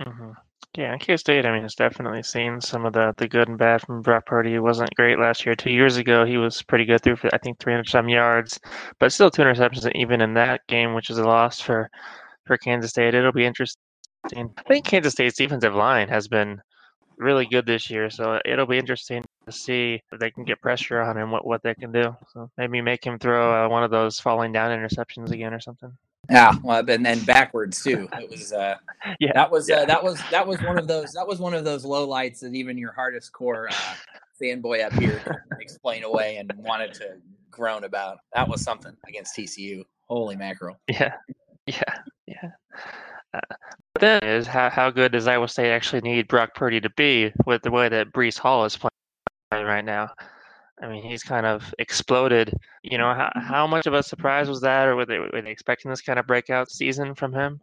Mm-hmm. 0.00 0.30
Yeah, 0.76 0.96
K 0.98 1.16
State, 1.16 1.46
I 1.46 1.52
mean, 1.52 1.62
has 1.62 1.76
definitely 1.76 2.24
seen 2.24 2.60
some 2.60 2.84
of 2.84 2.92
the, 2.94 3.14
the 3.16 3.28
good 3.28 3.48
and 3.48 3.56
bad 3.56 3.82
from 3.82 4.02
Brock 4.02 4.26
Purdy. 4.26 4.50
He 4.50 4.58
wasn't 4.58 4.94
great 4.96 5.20
last 5.20 5.46
year. 5.46 5.54
Two 5.54 5.70
years 5.70 5.98
ago, 5.98 6.24
he 6.24 6.36
was 6.36 6.62
pretty 6.62 6.84
good 6.84 7.00
through, 7.00 7.16
I 7.32 7.38
think, 7.38 7.60
300 7.60 7.88
some 7.88 8.08
yards, 8.08 8.58
but 8.98 9.12
still 9.12 9.30
two 9.30 9.42
interceptions 9.42 9.90
even 9.94 10.20
in 10.20 10.34
that 10.34 10.66
game, 10.66 10.94
which 10.94 11.10
is 11.10 11.18
a 11.18 11.24
loss 11.24 11.60
for, 11.60 11.88
for 12.44 12.56
Kansas 12.58 12.90
State. 12.90 13.14
It'll 13.14 13.30
be 13.30 13.46
interesting. 13.46 13.80
I 14.34 14.46
think 14.66 14.84
Kansas 14.84 15.12
State's 15.12 15.36
defensive 15.36 15.74
line 15.74 16.08
has 16.08 16.26
been 16.26 16.60
really 17.18 17.46
good 17.46 17.66
this 17.66 17.90
year. 17.90 18.10
So 18.10 18.40
it'll 18.44 18.66
be 18.66 18.78
interesting 18.78 19.24
to 19.46 19.52
see 19.52 20.00
if 20.12 20.18
they 20.18 20.30
can 20.30 20.44
get 20.44 20.60
pressure 20.60 21.00
on 21.00 21.16
him, 21.16 21.30
what 21.30 21.46
what 21.46 21.62
they 21.62 21.74
can 21.74 21.92
do. 21.92 22.16
So 22.32 22.50
maybe 22.56 22.80
make 22.80 23.04
him 23.04 23.18
throw 23.18 23.64
uh, 23.64 23.68
one 23.68 23.84
of 23.84 23.90
those 23.90 24.18
falling 24.18 24.52
down 24.52 24.76
interceptions 24.76 25.30
again 25.30 25.54
or 25.54 25.60
something. 25.60 25.92
Yeah, 26.30 26.52
well, 26.62 26.88
and 26.88 27.04
then 27.04 27.24
backwards 27.24 27.82
too. 27.82 28.08
It 28.18 28.30
was 28.30 28.52
uh, 28.52 28.76
yeah, 29.20 29.32
that 29.34 29.50
was 29.50 29.68
yeah. 29.68 29.76
uh, 29.76 29.84
that 29.86 30.02
was 30.02 30.20
that 30.30 30.46
was 30.46 30.60
one 30.62 30.78
of 30.78 30.86
those 30.86 31.12
that 31.12 31.26
was 31.26 31.38
one 31.38 31.54
of 31.54 31.64
those 31.64 31.84
low 31.84 32.06
lights 32.06 32.40
that 32.40 32.54
even 32.54 32.78
your 32.78 32.92
hardest 32.92 33.32
core 33.32 33.68
uh, 33.68 33.94
fanboy 34.40 34.84
up 34.84 34.92
here 34.94 35.46
explain 35.60 36.04
away 36.04 36.36
and 36.36 36.52
wanted 36.56 36.94
to 36.94 37.16
groan 37.50 37.84
about. 37.84 38.18
That 38.34 38.48
was 38.48 38.62
something 38.62 38.96
against 39.06 39.36
TCU. 39.36 39.84
Holy 40.08 40.36
mackerel! 40.36 40.78
Yeah, 40.88 41.14
yeah, 41.66 41.82
yeah. 42.26 42.50
Uh, 43.34 43.40
but 43.94 44.00
then 44.00 44.24
is 44.24 44.46
how 44.46 44.70
how 44.70 44.90
good 44.90 45.12
does 45.12 45.26
Iowa 45.26 45.48
State 45.48 45.72
actually 45.72 46.02
need 46.02 46.28
Brock 46.28 46.54
Purdy 46.54 46.80
to 46.80 46.90
be 46.90 47.32
with 47.46 47.62
the 47.62 47.70
way 47.70 47.88
that 47.88 48.12
Breece 48.12 48.38
Hall 48.38 48.64
is 48.64 48.76
playing 48.76 49.66
right 49.66 49.84
now? 49.84 50.10
I 50.82 50.88
mean, 50.88 51.02
he's 51.02 51.22
kind 51.22 51.46
of 51.46 51.72
exploded. 51.78 52.52
You 52.82 52.98
know, 52.98 53.14
how, 53.14 53.30
mm-hmm. 53.36 53.46
how 53.46 53.66
much 53.66 53.86
of 53.86 53.94
a 53.94 54.02
surprise 54.02 54.48
was 54.48 54.60
that, 54.62 54.88
or 54.88 54.96
were 54.96 55.06
they, 55.06 55.18
were 55.18 55.42
they 55.42 55.50
expecting 55.50 55.90
this 55.90 56.02
kind 56.02 56.18
of 56.18 56.26
breakout 56.26 56.70
season 56.70 57.14
from 57.14 57.32
him? 57.32 57.60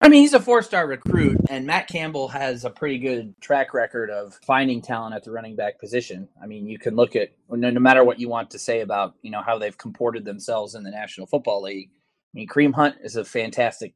I 0.00 0.08
mean, 0.08 0.20
he's 0.20 0.34
a 0.34 0.40
four 0.40 0.60
star 0.60 0.86
recruit, 0.86 1.38
and 1.48 1.66
Matt 1.66 1.88
Campbell 1.88 2.28
has 2.28 2.64
a 2.64 2.70
pretty 2.70 2.98
good 2.98 3.34
track 3.40 3.72
record 3.72 4.10
of 4.10 4.38
finding 4.46 4.82
talent 4.82 5.14
at 5.14 5.24
the 5.24 5.30
running 5.30 5.56
back 5.56 5.78
position. 5.78 6.28
I 6.42 6.46
mean, 6.46 6.66
you 6.66 6.78
can 6.78 6.94
look 6.94 7.16
at 7.16 7.30
no, 7.48 7.70
no 7.70 7.80
matter 7.80 8.04
what 8.04 8.20
you 8.20 8.28
want 8.28 8.50
to 8.50 8.58
say 8.58 8.80
about 8.80 9.14
you 9.22 9.30
know 9.30 9.40
how 9.40 9.56
they've 9.56 9.78
comported 9.78 10.24
themselves 10.24 10.74
in 10.74 10.82
the 10.82 10.90
National 10.90 11.26
Football 11.26 11.62
League. 11.62 11.90
I 11.94 12.32
mean, 12.34 12.48
Kareem 12.48 12.74
Hunt 12.74 12.96
is 13.02 13.16
a 13.16 13.24
fantastic 13.24 13.94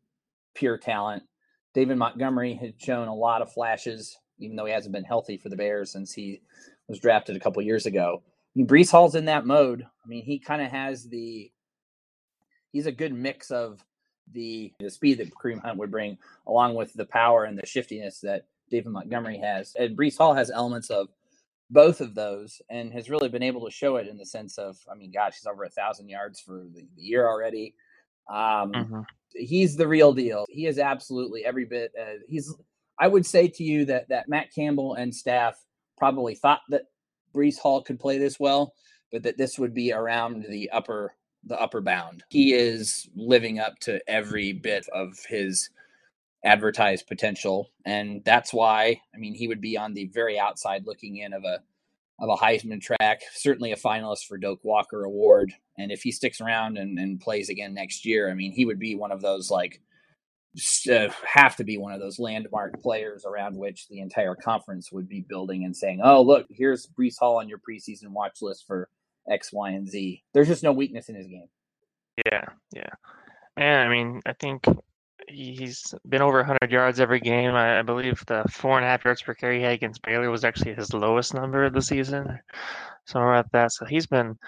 pure 0.55 0.79
talent. 0.79 1.25
David 1.75 1.99
Montgomery 1.99 2.55
had 2.55 2.81
shown 2.81 3.09
a 3.09 3.15
lot 3.15 3.43
of 3.43 3.53
flashes, 3.53 4.17
even 4.39 4.57
though 4.57 4.65
he 4.65 4.73
hasn't 4.73 4.95
been 4.95 5.05
healthy 5.05 5.37
for 5.37 5.51
the 5.51 5.57
Bears 5.57 5.93
since 5.93 6.13
he 6.13 6.41
was 6.89 7.01
drafted 7.01 7.37
a 7.37 7.41
couple 7.41 7.61
years 7.61 7.85
ago. 7.85 8.23
Breece 8.67 8.91
Hall's 8.91 9.15
in 9.15 9.27
that 9.27 9.47
mode. 9.47 9.83
I 9.83 10.09
mean, 10.09 10.25
he 10.25 10.39
kind 10.39 10.63
of 10.63 10.71
has 10.71 11.05
the 11.05 11.51
he's 12.73 12.87
a 12.87 12.93
good 12.93 13.13
mix 13.13 13.51
of 13.51 13.85
the 14.33 14.73
the 14.79 14.91
speed 14.91 15.19
that 15.19 15.35
Kareem 15.35 15.61
Hunt 15.61 15.79
would 15.79 15.91
bring, 15.91 16.19
along 16.47 16.75
with 16.75 16.93
the 16.95 17.07
power 17.07 17.45
and 17.45 17.59
the 17.59 17.67
shiftiness 17.67 18.21
that 18.21 18.47
David 18.71 18.93
Montgomery 18.93 19.39
has. 19.39 19.75
And 19.79 19.97
Breece 19.97 20.19
Hall 20.19 20.35
has 20.35 20.51
elements 20.51 20.91
of 20.91 21.09
both 21.71 22.01
of 22.01 22.15
those 22.15 22.63
and 22.71 22.93
has 22.93 23.11
really 23.11 23.29
been 23.29 23.43
able 23.43 23.65
to 23.65 23.71
show 23.71 23.97
it 23.97 24.09
in 24.09 24.17
the 24.17 24.25
sense 24.25 24.57
of, 24.57 24.79
I 24.91 24.95
mean, 24.95 25.13
gosh, 25.13 25.35
he's 25.35 25.47
over 25.47 25.65
a 25.65 25.71
thousand 25.71 26.09
yards 26.09 26.41
for 26.41 26.65
the, 26.75 26.87
the 26.97 27.03
year 27.03 27.27
already. 27.27 27.75
Um, 28.31 28.73
mm-hmm. 28.73 29.01
He's 29.35 29.77
the 29.77 29.89
real 29.89 30.13
deal. 30.13 30.47
He 30.49 30.67
is 30.67 30.79
absolutely 30.79 31.45
every 31.45 31.65
bit. 31.65 31.93
Uh, 31.99 32.21
he's. 32.27 32.55
I 33.01 33.07
would 33.07 33.25
say 33.25 33.47
to 33.47 33.63
you 33.63 33.85
that 33.87 34.09
that 34.09 34.29
Matt 34.29 34.53
Campbell 34.53 34.95
and 34.95 35.15
staff 35.15 35.57
probably 35.97 36.35
thought 36.35 36.61
that 36.71 36.85
Breece 37.35 37.59
Hall 37.59 37.83
could 37.83 38.01
play 38.01 38.19
this 38.19 38.39
well, 38.39 38.75
but 39.13 39.23
that 39.23 39.39
this 39.39 39.59
would 39.59 39.75
be 39.75 39.93
around 39.93 40.47
the 40.49 40.71
upper 40.71 41.15
the 41.45 41.61
upper 41.61 41.81
bound. 41.81 42.25
He 42.29 42.53
is 42.53 43.09
living 43.15 43.59
up 43.59 43.79
to 43.81 44.01
every 44.09 44.53
bit 44.53 44.87
of 44.93 45.19
his 45.29 45.71
advertised 46.45 47.07
potential, 47.07 47.71
and 47.85 48.23
that's 48.25 48.53
why 48.53 49.01
I 49.15 49.19
mean 49.19 49.35
he 49.35 49.49
would 49.49 49.61
be 49.61 49.77
on 49.77 49.95
the 49.95 50.07
very 50.07 50.39
outside 50.39 50.87
looking 50.87 51.19
in 51.19 51.33
of 51.33 51.45
a 51.45 51.61
of 52.21 52.29
a 52.29 52.37
Heisman 52.37 52.81
track, 52.81 53.23
certainly 53.33 53.73
a 53.73 53.77
finalist 53.77 54.27
for 54.27 54.39
Doak 54.39 54.61
Walker 54.65 55.05
Award. 55.05 55.53
And 55.77 55.93
if 55.93 56.03
he 56.03 56.11
sticks 56.11 56.41
around 56.41 56.77
and, 56.77 56.99
and 56.99 57.21
plays 57.21 57.49
again 57.49 57.75
next 57.75 58.05
year, 58.05 58.29
I 58.29 58.35
mean, 58.35 58.51
he 58.51 58.65
would 58.65 58.81
be 58.81 58.97
one 58.97 59.13
of 59.13 59.21
those 59.21 59.51
like 59.51 59.81
uh, 60.91 61.09
have 61.25 61.57
to 61.57 61.65
be 61.65 61.79
one 61.79 61.93
of 61.93 62.01
those 62.01 62.19
landmark 62.19 62.81
players 62.83 63.25
around 63.25 63.57
which 63.57 63.89
the 63.89 64.01
entire 64.01 64.35
conference 64.35 64.91
would 64.93 65.09
be 65.09 65.25
building 65.29 65.65
and 65.65 65.77
saying, 65.77 66.01
"Oh, 66.03 66.23
look, 66.23 66.47
here's 66.51 66.87
Breece 66.87 67.19
Hall 67.19 67.39
on 67.39 67.49
your 67.49 67.59
preseason 67.59 68.09
watch 68.09 68.43
list 68.43 68.67
for 68.67 68.89
X, 69.31 69.53
Y, 69.53 69.71
and 69.71 69.89
Z." 69.89 70.23
There's 70.35 70.49
just 70.49 70.63
no 70.63 70.73
weakness 70.73 71.09
in 71.09 71.15
his 71.15 71.27
game. 71.27 71.49
Yeah, 72.27 72.45
yeah, 72.75 72.91
and 73.57 73.81
I 73.81 73.89
mean, 73.89 74.23
I 74.27 74.33
think 74.33 74.65
he's 75.29 75.95
been 76.09 76.23
over 76.23 76.39
100 76.39 76.71
yards 76.71 77.01
every 77.01 77.21
game. 77.21 77.55
I, 77.55 77.81
I, 77.81 77.83
believe 77.83 78.25
the 78.27 78.45
four 78.51 78.77
and 78.77 78.85
a 78.85 78.89
half 78.89 79.05
yards 79.05 79.23
per 79.23 79.35
carry 79.35 79.59
he 79.59 79.65
had 79.65 79.73
against 79.73 80.03
Baylor 80.03 80.31
was 80.31 80.45
actually 80.45 80.75
his 80.75 80.93
lowest 80.95 81.35
number 81.35 81.65
of 81.65 81.73
the 81.73 81.83
season, 81.83 82.39
somewhere 83.05 83.35
at 83.35 83.51
that. 83.53 83.73
So 83.73 83.85
he's 83.85 84.07
been 84.07 84.39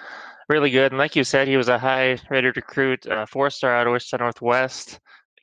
really 0.49 0.71
good. 0.71 0.93
And 0.93 0.99
like 0.99 1.17
you 1.17 1.25
said, 1.25 1.49
he 1.49 1.57
was 1.57 1.69
a 1.69 1.79
high-rated 1.79 2.57
recruit, 2.57 3.07
uh, 3.07 3.27
four-star 3.27 3.75
out 3.75 3.87
of 3.87 3.93
Wichita 3.93 4.23
Northwest. 4.23 5.01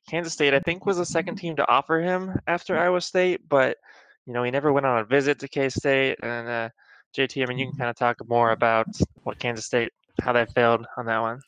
Kansas 0.08 0.34
State, 0.34 0.54
I 0.54 0.60
think, 0.60 0.86
was 0.86 0.98
the 0.98 1.06
second 1.06 1.36
team 1.36 1.56
to 1.58 1.70
offer 1.70 2.00
him 2.00 2.40
after 2.48 2.78
Iowa 2.78 3.02
State, 3.02 3.42
but 3.48 3.78
you 4.26 4.34
know 4.34 4.44
he 4.44 4.52
never 4.52 4.72
went 4.72 4.86
on 4.86 5.00
a 5.00 5.04
visit 5.04 5.40
to 5.40 5.48
K 5.48 5.70
State. 5.70 6.18
And 6.24 6.48
uh, 6.48 6.70
JT, 7.16 7.44
I 7.44 7.46
mean, 7.46 7.58
you 7.58 7.66
can 7.66 7.74
mm-hmm. 7.74 7.82
kind 7.82 7.90
of 7.90 7.96
talk 7.98 8.18
more 8.28 8.52
about 8.52 8.88
what 9.24 9.38
Kansas 9.38 9.66
State, 9.66 9.92
how 10.22 10.32
they 10.32 10.46
failed 10.46 10.86
on 10.98 11.06
that 11.06 11.20
one. 11.20 11.42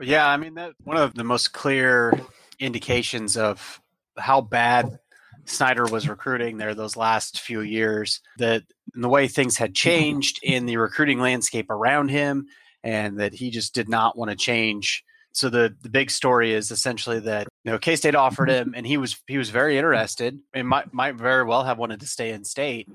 Yeah, 0.00 0.26
I 0.26 0.36
mean 0.36 0.54
that 0.54 0.72
one 0.84 0.96
of 0.96 1.14
the 1.14 1.24
most 1.24 1.52
clear 1.52 2.12
indications 2.58 3.36
of 3.36 3.80
how 4.16 4.40
bad 4.40 4.98
Snyder 5.44 5.84
was 5.84 6.08
recruiting 6.08 6.56
there 6.56 6.74
those 6.74 6.96
last 6.96 7.40
few 7.40 7.60
years. 7.60 8.20
That 8.38 8.62
the 8.94 9.08
way 9.08 9.28
things 9.28 9.58
had 9.58 9.74
changed 9.74 10.40
in 10.42 10.66
the 10.66 10.78
recruiting 10.78 11.20
landscape 11.20 11.68
around 11.68 12.08
him, 12.08 12.46
and 12.82 13.18
that 13.20 13.34
he 13.34 13.50
just 13.50 13.74
did 13.74 13.88
not 13.88 14.16
want 14.16 14.30
to 14.30 14.36
change 14.36 15.04
so 15.38 15.48
the 15.48 15.74
the 15.82 15.88
big 15.88 16.10
story 16.10 16.52
is 16.52 16.70
essentially 16.70 17.20
that 17.20 17.46
you 17.64 17.70
know 17.70 17.78
K 17.78 17.94
State 17.96 18.16
offered 18.16 18.50
him, 18.50 18.74
and 18.76 18.86
he 18.86 18.96
was 18.96 19.20
he 19.26 19.38
was 19.38 19.50
very 19.50 19.78
interested, 19.78 20.38
and 20.52 20.66
might 20.66 20.92
might 20.92 21.14
very 21.14 21.44
well 21.44 21.62
have 21.64 21.78
wanted 21.78 22.00
to 22.00 22.06
stay 22.06 22.30
in 22.30 22.44
state, 22.44 22.88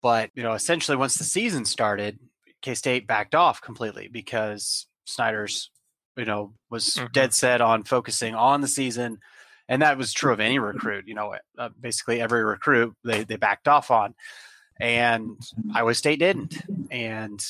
but 0.00 0.30
you 0.34 0.42
know 0.42 0.52
essentially 0.52 0.96
once 0.96 1.16
the 1.16 1.24
season 1.24 1.64
started, 1.64 2.18
K 2.62 2.74
State 2.74 3.06
backed 3.06 3.34
off 3.34 3.60
completely 3.60 4.08
because 4.08 4.86
Snyder's 5.06 5.70
you 6.16 6.24
know 6.24 6.54
was 6.70 6.86
mm-hmm. 6.86 7.06
dead 7.12 7.34
set 7.34 7.60
on 7.60 7.82
focusing 7.82 8.34
on 8.34 8.60
the 8.60 8.68
season, 8.68 9.18
and 9.68 9.82
that 9.82 9.98
was 9.98 10.12
true 10.12 10.32
of 10.32 10.40
any 10.40 10.60
recruit. 10.60 11.08
You 11.08 11.14
know, 11.14 11.34
uh, 11.58 11.70
basically 11.80 12.20
every 12.20 12.44
recruit 12.44 12.94
they 13.02 13.24
they 13.24 13.36
backed 13.36 13.66
off 13.66 13.90
on, 13.90 14.14
and 14.80 15.36
Iowa 15.74 15.94
State 15.94 16.20
didn't, 16.20 16.56
and 16.92 17.44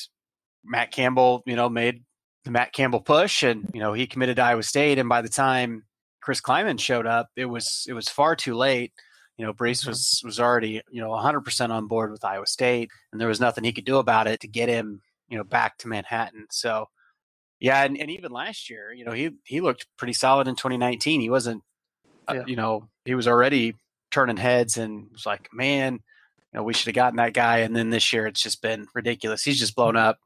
Matt 0.63 0.91
Campbell, 0.91 1.43
you 1.45 1.55
know, 1.55 1.69
made 1.69 2.03
the 2.45 2.51
Matt 2.51 2.73
Campbell 2.73 3.01
push, 3.01 3.43
and 3.43 3.69
you 3.73 3.79
know 3.79 3.93
he 3.93 4.07
committed 4.07 4.37
to 4.37 4.43
Iowa 4.43 4.63
State. 4.63 4.97
And 4.97 5.09
by 5.09 5.21
the 5.21 5.29
time 5.29 5.83
Chris 6.21 6.41
Klieman 6.41 6.79
showed 6.79 7.05
up, 7.05 7.29
it 7.35 7.45
was 7.45 7.85
it 7.87 7.93
was 7.93 8.09
far 8.09 8.35
too 8.35 8.55
late. 8.55 8.93
You 9.37 9.45
know, 9.45 9.53
Breece 9.53 9.81
mm-hmm. 9.81 9.89
was 9.89 10.21
was 10.23 10.39
already 10.39 10.81
you 10.91 11.01
know 11.01 11.09
100 11.09 11.41
percent 11.41 11.71
on 11.71 11.87
board 11.87 12.11
with 12.11 12.25
Iowa 12.25 12.47
State, 12.47 12.89
and 13.11 13.19
there 13.19 13.27
was 13.27 13.39
nothing 13.39 13.63
he 13.63 13.73
could 13.73 13.85
do 13.85 13.97
about 13.97 14.27
it 14.27 14.39
to 14.41 14.47
get 14.47 14.69
him 14.69 15.01
you 15.29 15.37
know 15.37 15.43
back 15.43 15.77
to 15.79 15.87
Manhattan. 15.87 16.47
So 16.49 16.87
yeah, 17.59 17.83
and, 17.83 17.97
and 17.97 18.09
even 18.09 18.31
last 18.31 18.69
year, 18.69 18.93
you 18.93 19.03
know, 19.03 19.11
he 19.11 19.31
he 19.43 19.59
looked 19.59 19.85
pretty 19.97 20.13
solid 20.13 20.47
in 20.47 20.55
2019. 20.55 21.19
He 21.19 21.29
wasn't, 21.29 21.63
uh, 22.27 22.35
yeah. 22.35 22.41
uh, 22.41 22.45
you 22.45 22.55
know, 22.55 22.89
he 23.03 23.15
was 23.15 23.27
already 23.27 23.75
turning 24.11 24.37
heads 24.37 24.77
and 24.77 25.07
was 25.11 25.25
like, 25.25 25.49
man, 25.51 25.93
you 25.93 25.99
know, 26.53 26.63
we 26.63 26.73
should 26.73 26.87
have 26.87 26.95
gotten 26.95 27.17
that 27.17 27.33
guy. 27.33 27.59
And 27.59 27.75
then 27.75 27.89
this 27.89 28.13
year, 28.13 28.27
it's 28.27 28.41
just 28.41 28.61
been 28.61 28.87
ridiculous. 28.95 29.43
He's 29.43 29.59
just 29.59 29.75
blown 29.75 29.97
up. 29.97 30.19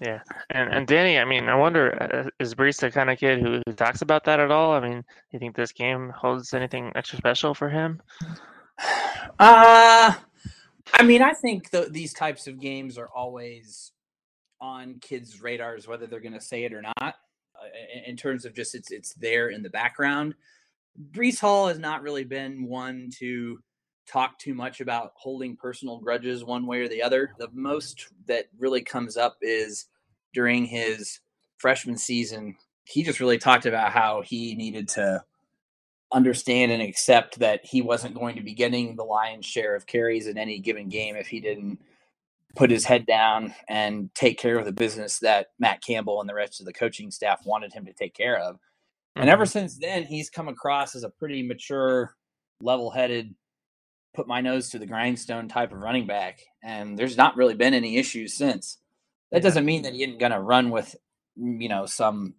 Yeah, 0.00 0.20
and 0.50 0.72
and 0.72 0.86
Danny, 0.86 1.18
I 1.18 1.24
mean, 1.24 1.48
I 1.48 1.54
wonder, 1.54 1.96
uh, 2.02 2.28
is 2.38 2.54
Breece 2.54 2.80
the 2.80 2.90
kind 2.90 3.08
of 3.08 3.18
kid 3.18 3.40
who, 3.40 3.62
who 3.66 3.72
talks 3.72 4.02
about 4.02 4.24
that 4.24 4.40
at 4.40 4.50
all? 4.50 4.72
I 4.72 4.80
mean, 4.80 5.00
do 5.00 5.04
you 5.32 5.38
think 5.38 5.56
this 5.56 5.72
game 5.72 6.10
holds 6.10 6.52
anything 6.52 6.92
extra 6.94 7.16
special 7.16 7.54
for 7.54 7.68
him? 7.68 8.02
Uh 9.38 10.14
I 10.94 11.02
mean, 11.02 11.22
I 11.22 11.32
think 11.32 11.70
the, 11.70 11.88
these 11.90 12.12
types 12.12 12.46
of 12.46 12.60
games 12.60 12.96
are 12.98 13.08
always 13.08 13.92
on 14.60 14.98
kids' 15.00 15.42
radars, 15.42 15.88
whether 15.88 16.06
they're 16.06 16.20
going 16.20 16.32
to 16.32 16.40
say 16.40 16.64
it 16.64 16.72
or 16.72 16.82
not. 16.82 16.94
Uh, 16.98 17.68
in, 17.94 18.10
in 18.10 18.16
terms 18.16 18.44
of 18.44 18.54
just 18.54 18.74
it's 18.74 18.90
it's 18.90 19.14
there 19.14 19.48
in 19.48 19.62
the 19.62 19.70
background. 19.70 20.34
Breece 21.10 21.40
Hall 21.40 21.68
has 21.68 21.78
not 21.78 22.02
really 22.02 22.24
been 22.24 22.66
one 22.66 23.10
to 23.18 23.58
talk 24.06 24.38
too 24.38 24.54
much 24.54 24.80
about 24.80 25.12
holding 25.14 25.56
personal 25.56 25.98
grudges 25.98 26.44
one 26.44 26.66
way 26.66 26.80
or 26.80 26.88
the 26.88 27.02
other. 27.02 27.32
The 27.38 27.48
most 27.52 28.08
that 28.26 28.46
really 28.58 28.82
comes 28.82 29.16
up 29.16 29.38
is 29.42 29.86
during 30.32 30.64
his 30.66 31.20
freshman 31.58 31.96
season. 31.96 32.56
He 32.84 33.02
just 33.02 33.20
really 33.20 33.38
talked 33.38 33.66
about 33.66 33.92
how 33.92 34.22
he 34.22 34.54
needed 34.54 34.88
to 34.90 35.24
understand 36.12 36.70
and 36.70 36.82
accept 36.82 37.40
that 37.40 37.64
he 37.64 37.82
wasn't 37.82 38.14
going 38.14 38.36
to 38.36 38.42
be 38.42 38.54
getting 38.54 38.94
the 38.94 39.04
lion's 39.04 39.46
share 39.46 39.74
of 39.74 39.86
carries 39.86 40.26
in 40.26 40.38
any 40.38 40.60
given 40.60 40.88
game 40.88 41.16
if 41.16 41.26
he 41.26 41.40
didn't 41.40 41.80
put 42.54 42.70
his 42.70 42.84
head 42.84 43.06
down 43.06 43.54
and 43.68 44.10
take 44.14 44.38
care 44.38 44.58
of 44.58 44.64
the 44.64 44.72
business 44.72 45.18
that 45.18 45.48
Matt 45.58 45.82
Campbell 45.82 46.20
and 46.20 46.28
the 46.28 46.34
rest 46.34 46.60
of 46.60 46.66
the 46.66 46.72
coaching 46.72 47.10
staff 47.10 47.44
wanted 47.44 47.72
him 47.72 47.84
to 47.86 47.92
take 47.92 48.14
care 48.14 48.38
of. 48.38 48.58
And 49.14 49.28
ever 49.28 49.44
mm-hmm. 49.44 49.50
since 49.50 49.78
then, 49.78 50.04
he's 50.04 50.30
come 50.30 50.48
across 50.48 50.94
as 50.94 51.02
a 51.02 51.10
pretty 51.10 51.42
mature, 51.42 52.14
level 52.60 52.90
headed 52.90 53.34
put 54.16 54.26
my 54.26 54.40
nose 54.40 54.70
to 54.70 54.78
the 54.78 54.86
grindstone 54.86 55.46
type 55.46 55.72
of 55.72 55.78
running 55.78 56.06
back, 56.06 56.40
and 56.62 56.98
there's 56.98 57.16
not 57.16 57.36
really 57.36 57.54
been 57.54 57.74
any 57.74 57.98
issues 57.98 58.34
since. 58.34 58.78
That 59.30 59.42
doesn't 59.42 59.66
mean 59.66 59.82
that 59.82 59.92
he 59.92 60.02
isn't 60.02 60.18
going 60.18 60.32
to 60.32 60.40
run 60.40 60.70
with, 60.70 60.96
mm, 61.38 61.60
you 61.60 61.68
know, 61.68 61.86
some 61.86 62.34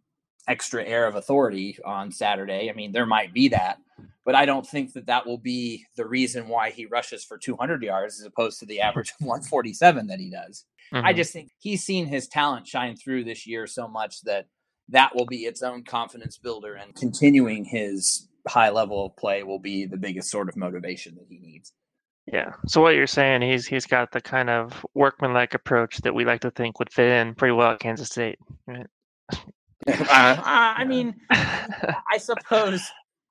extra 0.48 0.84
air 0.84 1.05
of 1.05 1.15
authority 1.15 1.77
on 1.86 2.12
Saturday. 2.12 2.69
I 2.69 2.74
mean, 2.74 2.91
there 2.91 3.05
might 3.05 3.34
be 3.34 3.50
that, 3.50 3.77
but 4.25 4.34
I 4.34 4.46
don't 4.46 4.65
think 4.65 4.93
that 4.93 5.05
that 5.05 5.27
will 5.27 5.38
be 5.38 5.86
the 5.96 6.07
reason 6.07 6.48
why 6.48 6.72
he 6.72 6.86
rushes 6.86 7.24
for 7.24 7.38
200 7.38 7.84
yards 7.84 8.19
as 8.19 8.25
opposed 8.25 8.60
to 8.60 8.65
the 8.65 8.81
average 8.81 9.12
of 9.12 9.25
147 9.25 10.07
that 10.07 10.19
he 10.19 10.31
does. 10.31 10.65
Mm-hmm. 10.93 11.05
I 11.05 11.13
just 11.13 11.34
think 11.34 11.51
he's 11.60 11.84
seen 11.84 12.07
his 12.07 12.27
talent 12.27 12.67
shine 12.67 12.96
through 12.96 13.25
this 13.25 13.46
year 13.46 13.67
so 13.67 13.88
much 13.88 14.22
that 14.22 14.48
that 14.89 15.15
will 15.15 15.25
be 15.25 15.46
its 15.46 15.62
own 15.62 15.84
confidence 15.84 16.38
builder 16.38 16.75
and 16.75 16.96
continuing 16.96 17.65
his 17.65 18.29
high 18.48 18.70
level 18.70 19.06
of 19.06 19.16
play 19.16 19.44
will 19.44 19.60
be 19.60 19.86
the 19.86 19.98
biggest 19.98 20.30
sort 20.30 20.50
of 20.50 20.56
motivation 20.56 21.16
that 21.16 21.25
he 21.30 21.39
needs. 21.39 21.74
Yeah. 22.32 22.51
So 22.68 22.82
what 22.82 22.96
you're 22.96 23.08
saying, 23.08 23.42
he's 23.42 23.66
he's 23.66 23.86
got 23.86 24.12
the 24.12 24.22
kind 24.22 24.50
of 24.50 24.86
workmanlike 24.94 25.54
approach 25.54 25.98
that 26.00 26.13
we 26.13 26.25
like 26.25 26.42
to 26.42 26.51
think 26.51 26.80
would 26.80 26.92
fit 26.92 27.10
in 27.10 27.36
pretty 27.36 27.54
well 27.54 27.72
at 27.72 27.80
Kansas 27.80 28.10
State, 28.10 28.38
right? 28.66 28.88
uh, 29.88 30.42
I 30.46 30.84
mean, 30.84 31.16
I 31.30 32.18
suppose 32.18 32.82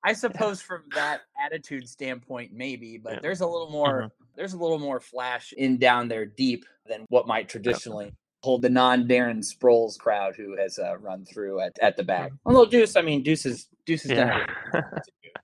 I 0.03 0.13
suppose 0.13 0.61
from 0.61 0.83
that 0.95 1.21
attitude 1.43 1.87
standpoint, 1.87 2.53
maybe, 2.53 2.97
but 2.97 3.13
yeah. 3.13 3.19
there's 3.21 3.41
a 3.41 3.47
little 3.47 3.69
more 3.69 4.03
mm-hmm. 4.03 4.25
there's 4.35 4.53
a 4.53 4.57
little 4.57 4.79
more 4.79 4.99
flash 4.99 5.53
in 5.53 5.77
down 5.77 6.07
there 6.07 6.25
deep 6.25 6.65
than 6.87 7.05
what 7.09 7.27
might 7.27 7.49
traditionally 7.49 8.13
yeah. 8.47 8.51
hold 8.51 8.61
the 8.61 8.69
non 8.69 9.07
Darren 9.07 9.39
Sproles 9.39 9.97
crowd 9.97 10.35
who 10.35 10.55
has 10.57 10.79
uh, 10.79 10.97
run 10.97 11.25
through 11.25 11.61
at, 11.61 11.77
at 11.81 11.97
the 11.97 12.03
back. 12.03 12.31
Although 12.45 12.65
Deuce, 12.65 12.95
I 12.95 13.01
mean 13.01 13.23
Deuce 13.23 13.45
is 13.45 13.67
Deuce 13.85 14.05
is 14.05 14.11
yeah. 14.11 14.45
done 14.71 14.83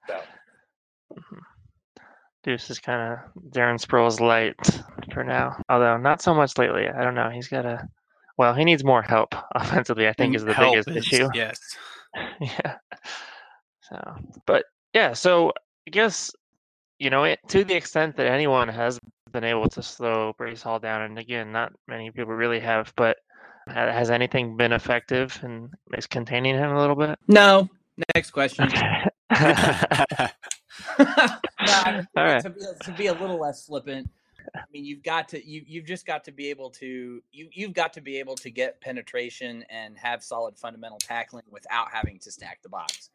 so. 0.07 0.19
Deuce 2.43 2.69
is 2.69 2.79
kind 2.79 3.13
of 3.13 3.19
Darren 3.51 3.79
Sproles 3.81 4.19
light 4.19 4.81
for 5.13 5.24
now, 5.24 5.55
although 5.69 5.95
not 5.95 6.22
so 6.22 6.33
much 6.33 6.57
lately. 6.57 6.89
I 6.89 7.01
don't 7.01 7.15
know. 7.15 7.29
He's 7.29 7.48
got 7.48 7.65
a 7.65 7.88
well, 8.38 8.53
he 8.53 8.65
needs 8.65 8.83
more 8.83 9.01
help 9.01 9.33
offensively. 9.55 10.07
I 10.07 10.13
think 10.13 10.36
is 10.36 10.43
the 10.43 10.53
help 10.53 10.74
biggest 10.74 10.89
is, 10.89 11.13
issue. 11.13 11.29
Yes. 11.33 11.60
yeah. 12.41 12.75
So, 13.81 14.15
but 14.45 14.65
yeah, 14.93 15.13
so 15.13 15.53
I 15.88 15.91
guess 15.91 16.31
you 17.00 17.10
know 17.10 17.24
it, 17.24 17.39
to 17.50 17.63
the 17.63 17.75
extent 17.75 18.17
that 18.17 18.27
anyone 18.27 18.67
has 18.67 19.00
been 19.34 19.44
able 19.44 19.68
to 19.70 19.84
slow 19.84 20.34
Breece 20.40 20.62
Hall 20.62 20.80
down, 20.80 21.02
and 21.02 21.20
again, 21.20 21.52
not 21.52 21.74
many 21.88 22.12
people 22.12 22.34
really 22.34 22.62
have, 22.62 22.94
but 22.96 23.18
has 23.68 24.10
anything 24.10 24.56
been 24.56 24.72
effective 24.72 25.38
in 25.44 25.70
is 25.98 26.08
containing 26.08 26.56
him 26.56 26.72
a 26.72 26.80
little 26.80 26.96
bit? 26.96 27.20
No. 27.28 27.70
Next 28.16 28.32
question. 28.32 28.70
nah, 29.32 30.28
All 31.00 32.24
right. 32.24 32.42
to, 32.44 32.50
be, 32.50 32.62
to 32.84 32.92
be 32.92 33.08
a 33.08 33.13
little 33.13 33.40
less 33.40 33.66
flippant, 33.66 34.10
I 34.56 34.62
mean, 34.72 34.86
you've 34.86 35.04
got 35.04 35.30
to 35.30 35.46
you 35.46 35.63
you've 35.66 35.86
just 35.86 36.06
got 36.06 36.24
to 36.25 36.32
be 36.32 36.50
able 36.50 36.70
to 36.72 37.22
you 37.32 37.50
you've 37.52 37.74
got 37.74 37.94
to 37.94 38.02
be 38.02 38.18
able 38.18 38.36
to 38.36 38.50
get 38.52 38.80
penetration 38.82 39.63
and 39.70 39.98
have 39.98 40.24
solid 40.24 40.58
fundamental 40.58 40.98
tackling 41.00 41.46
without 41.50 41.88
having 41.92 42.20
to 42.20 42.32
stack 42.32 42.62
the 42.62 42.70
box. 42.70 43.10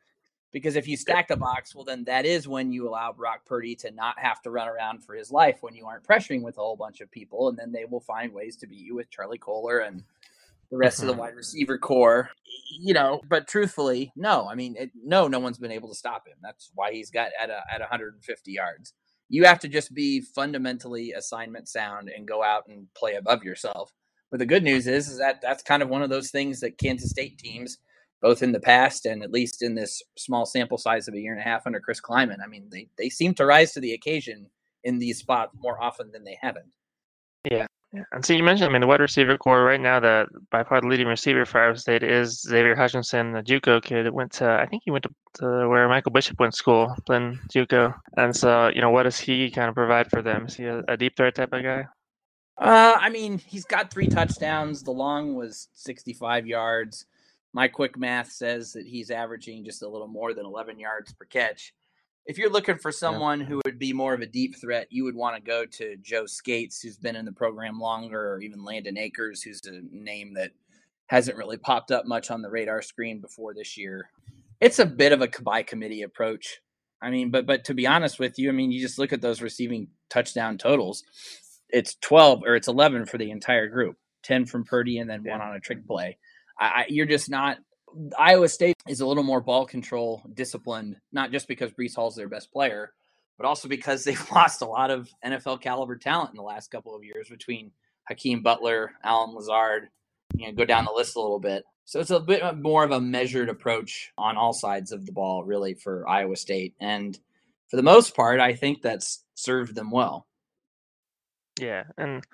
Because 0.53 0.77
if 0.77 0.89
you 0.89 0.97
stack 0.97 1.29
the 1.29 1.37
box, 1.37 1.75
well, 1.75 1.85
then 1.85 2.05
that 2.05 2.25
is 2.25 2.49
when 2.49 2.73
you 2.73 2.89
allow 2.89 3.13
Brock 3.13 3.45
Purdy 3.45 3.75
to 3.77 3.91
not 3.91 4.19
have 4.19 4.41
to 4.43 4.51
run 4.51 4.69
around 4.69 5.05
for 5.05 5.15
his 5.15 5.31
life 5.31 5.59
when 5.61 5.75
you 5.75 5.87
aren't 5.87 6.05
pressuring 6.05 6.43
with 6.43 6.57
a 6.57 6.61
whole 6.61 6.77
bunch 6.77 7.01
of 7.01 7.11
people, 7.11 7.49
and 7.49 7.59
then 7.59 7.71
they 7.71 7.85
will 7.85 8.01
find 8.01 8.33
ways 8.33 8.57
to 8.57 8.67
beat 8.67 8.81
you 8.81 8.95
with 8.95 9.11
Charlie 9.11 9.39
Kolar 9.39 9.81
and 9.81 10.03
the 10.71 10.77
rest 10.77 11.01
mm-hmm. 11.01 11.11
of 11.11 11.17
the 11.17 11.21
wide 11.21 11.35
receiver 11.35 11.77
corps. 11.77 12.31
You 12.81 12.95
know, 12.95 13.21
but 13.29 13.47
truthfully, 13.47 14.13
no. 14.17 14.49
I 14.49 14.55
mean, 14.55 14.77
it, 14.79 14.91
no, 14.95 15.29
no 15.29 15.39
one's 15.39 15.59
been 15.59 15.73
able 15.73 15.89
to 15.91 15.95
stop 15.95 16.27
him. 16.27 16.37
That's 16.43 16.71
why 16.75 16.93
he's 16.93 17.11
got 17.11 17.31
at 17.41 17.51
a, 17.51 17.61
at 17.73 17.81
150 17.81 18.53
yards. 18.53 18.95
You 19.29 19.45
have 19.45 19.59
to 19.61 19.69
just 19.69 19.93
be 19.93 20.23
fundamentally 20.23 21.13
assignment 21.13 21.69
sound 21.69 22.09
and 22.15 22.27
go 22.27 22.43
out 22.43 22.65
and 22.69 22.87
play 22.95 23.15
above 23.15 23.45
yourself. 23.45 23.93
But 24.31 24.39
the 24.39 24.47
good 24.47 24.63
news 24.63 24.87
is, 24.87 25.09
is 25.09 25.19
that 25.19 25.41
that's 25.41 25.63
kind 25.63 25.83
of 25.83 25.89
one 25.89 26.03
of 26.03 26.11
those 26.11 26.31
things 26.31 26.61
that 26.61 26.79
Kansas 26.79 27.11
State 27.11 27.39
teams 27.39 27.79
both 28.21 28.43
in 28.43 28.53
the 28.53 28.61
past 28.61 29.07
and 29.07 29.23
at 29.23 29.31
least 29.31 29.63
in 29.63 29.75
this 29.75 30.03
small 30.17 30.45
sample 30.45 30.79
size 30.79 31.09
of 31.09 31.15
a 31.15 31.21
year 31.21 31.33
and 31.33 31.41
a 31.41 31.45
half 31.45 31.67
under 31.67 31.81
Chris 31.81 32.01
Klieman. 32.01 32.39
I 32.43 32.49
mean, 32.49 32.69
they, 32.71 32.89
they 32.99 33.09
seem 33.09 33.35
to 33.35 33.47
rise 33.47 33.73
to 33.73 33.81
the 33.81 33.93
occasion 33.93 34.47
in 34.85 34.99
these 34.99 35.19
spots 35.19 35.55
more 35.61 35.81
often 35.83 36.11
than 36.11 36.25
they 36.25 36.37
haven't. 36.41 36.73
Yeah. 37.49 37.67
yeah. 37.93 38.03
And 38.13 38.25
so 38.25 38.33
you 38.33 38.43
mentioned, 38.43 38.69
I 38.69 38.73
mean, 38.73 38.81
the 38.81 38.87
wide 38.87 39.01
receiver 39.01 39.37
corps 39.39 39.65
right 39.65 39.81
now, 39.81 40.01
the 40.01 40.27
by 40.51 40.65
far 40.65 40.81
the 40.81 40.89
leading 40.89 41.07
receiver 41.07 41.45
for 41.45 41.61
Iowa 41.61 41.77
State 41.77 42.03
is 42.03 42.43
Xavier 42.43 42.75
Hutchinson, 42.75 43.33
the 43.33 43.43
JUCO 43.43 43.83
kid. 43.83 44.07
That 44.07 44.15
went 44.15 44.33
to, 44.33 44.51
I 44.51 44.67
think 44.67 44.83
he 44.85 44.91
went 44.91 45.05
to, 45.05 45.11
to 45.35 45.69
where 45.69 45.89
Michael 45.89 46.13
Bishop 46.13 46.41
went 46.41 46.53
to 46.55 46.57
school, 46.57 46.95
then 47.07 47.39
JUCO. 47.53 47.95
And 48.17 48.35
so, 48.35 48.71
you 48.75 48.81
know, 48.81 48.91
what 48.91 49.05
does 49.05 49.19
he 49.19 49.51
kind 49.51 49.69
of 49.69 49.75
provide 49.77 50.11
for 50.11 50.23
them? 50.23 50.47
Is 50.47 50.55
he 50.55 50.65
a, 50.65 50.83
a 50.89 50.97
deep 50.97 51.17
threat 51.17 51.37
type 51.37 51.53
of 51.53 51.63
guy? 51.63 51.87
Uh, 52.57 52.97
I 52.99 53.09
mean, 53.11 53.39
he's 53.39 53.65
got 53.65 53.93
three 53.93 54.09
touchdowns. 54.09 54.83
The 54.83 54.91
long 54.91 55.37
was 55.37 55.69
65 55.75 56.45
yards 56.45 57.07
my 57.53 57.69
quick 57.69 57.97
math 57.97 58.31
says 58.31 58.73
that 58.73 58.87
he's 58.87 59.11
averaging 59.11 59.65
just 59.65 59.83
a 59.83 59.89
little 59.89 60.09
more 60.09 60.35
than 60.35 60.47
11 60.47 60.79
yards 60.79 61.13
per 61.13 61.25
catch. 61.25 61.75
If 62.27 62.37
you're 62.37 62.51
looking 62.51 62.77
for 62.77 62.93
someone 62.93 63.41
yeah. 63.41 63.47
who 63.47 63.61
would 63.65 63.79
be 63.79 63.95
more 63.95 64.13
of 64.13 64.21
a 64.21 64.27
deep 64.27 64.57
threat, 64.61 64.89
you 64.91 65.05
would 65.05 65.15
want 65.15 65.37
to 65.37 65.43
go 65.43 65.65
to 65.65 65.97
Joe 66.03 66.27
Scates, 66.27 66.81
who's 66.81 66.99
been 66.99 67.17
in 67.17 67.25
the 67.25 67.33
program 67.33 67.81
longer, 67.81 68.35
or 68.35 68.41
even 68.43 68.65
Landon 68.65 68.99
Akers, 68.99 69.43
who's 69.43 69.63
a 69.67 69.81
name 69.91 70.35
that 70.35 70.51
hasn't 71.07 71.39
really 71.39 71.57
popped 71.57 71.91
up 71.91 72.07
much 72.07 72.31
on 72.31 72.43
the 72.43 72.51
radar 72.51 72.83
screen 72.83 73.21
before 73.21 73.55
this 73.55 73.79
year. 73.79 74.11
It's 74.61 74.79
a 74.79 74.87
bit 74.87 75.13
of 75.13 75.23
a 75.23 75.29
by 75.43 75.63
committee 75.63 76.03
approach. 76.03 76.61
I 77.01 77.11
mean, 77.11 77.31
but 77.31 77.47
but 77.47 77.65
to 77.65 77.75
be 77.75 77.87
honest 77.87 78.19
with 78.19 78.39
you, 78.39 78.51
I 78.51 78.53
mean, 78.53 78.73
you 78.73 78.81
just 78.81 78.99
look 78.99 79.13
at 79.13 79.23
those 79.23 79.41
receiving 79.41 79.89
touchdown 80.11 80.59
totals. 80.59 81.05
It's 81.71 81.95
12 82.03 82.43
or 82.45 82.57
it's 82.57 82.69
11 82.69 83.07
for 83.07 83.19
the 83.19 83.31
entire 83.31 83.69
group. 83.69 83.97
10 84.25 84.47
from 84.47 84.65
Purdy 84.65 84.99
and 84.99 85.09
then 85.09 85.23
yeah. 85.25 85.33
one 85.33 85.41
on 85.41 85.55
a 85.55 85.61
trick 85.61 85.87
play. 85.87 86.19
I, 86.59 86.87
you're 86.89 87.07
just 87.07 87.31
not. 87.31 87.59
Iowa 88.19 88.49
State 88.49 88.77
is 88.87 89.01
a 89.01 89.07
little 89.07 89.23
more 89.23 89.41
ball 89.41 89.65
control 89.65 90.23
disciplined, 90.35 90.97
not 91.13 91.33
just 91.33 91.49
because 91.49 91.73
Breece 91.73 91.95
Hall's 91.95 92.17
their 92.17 92.29
best 92.29 92.53
player, 92.53 92.93
but 93.37 93.47
also 93.47 93.69
because 93.69 94.05
they've 94.05 94.31
lost 94.31 94.63
a 94.63 94.67
lot 94.67 94.91
of 94.91 95.09
NFL 95.25 95.61
caliber 95.61 95.97
talent 95.97 96.31
in 96.31 96.37
the 96.37 96.43
last 96.43 96.71
couple 96.71 96.95
of 96.95 97.05
years 97.05 97.29
between 97.29 97.73
Hakeem 98.09 98.43
Butler, 98.43 98.93
Allen 99.03 99.35
Lazard, 99.35 99.89
you 100.35 100.47
know, 100.47 100.53
go 100.53 100.65
down 100.65 100.85
the 100.85 100.93
list 100.93 101.17
a 101.17 101.21
little 101.21 101.41
bit. 101.41 101.65
So 101.85 102.01
it's 102.01 102.11
a 102.11 102.21
bit 102.21 102.43
more 102.59 102.85
of 102.85 102.91
a 102.91 103.01
measured 103.01 103.49
approach 103.49 104.13
on 104.19 104.37
all 104.37 104.53
sides 104.53 104.93
of 104.93 105.07
the 105.07 105.13
ball, 105.13 105.43
really, 105.45 105.73
for 105.73 106.07
Iowa 106.07 106.37
State. 106.37 106.75
And 106.81 107.19
for 107.69 107.77
the 107.77 107.83
most 107.83 108.15
part, 108.15 108.41
I 108.41 108.53
think 108.55 108.83
that's 108.83 109.25
served 109.35 109.75
them 109.75 109.91
well. 109.91 110.27
Yeah. 111.59 111.85
And 111.97 112.25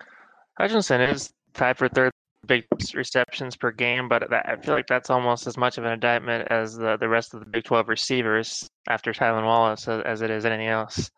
Hutchinson 0.58 1.00
is 1.00 1.32
tied 1.52 1.78
for 1.78 1.88
third 1.88 2.10
big 2.44 2.64
receptions 2.94 3.56
per 3.56 3.70
game, 3.70 4.08
but 4.08 4.28
that, 4.30 4.48
I 4.48 4.56
feel 4.56 4.74
like 4.74 4.86
that's 4.86 5.10
almost 5.10 5.46
as 5.46 5.56
much 5.56 5.78
of 5.78 5.84
an 5.84 5.92
indictment 5.92 6.48
as 6.50 6.76
the, 6.76 6.96
the 6.96 7.08
rest 7.08 7.34
of 7.34 7.40
the 7.40 7.46
Big 7.46 7.64
12 7.64 7.88
receivers 7.88 8.68
after 8.88 9.12
Tylan 9.12 9.44
Wallace 9.44 9.88
as, 9.88 10.02
as 10.04 10.22
it 10.22 10.30
is 10.30 10.44
anything 10.44 10.68
else. 10.68 11.10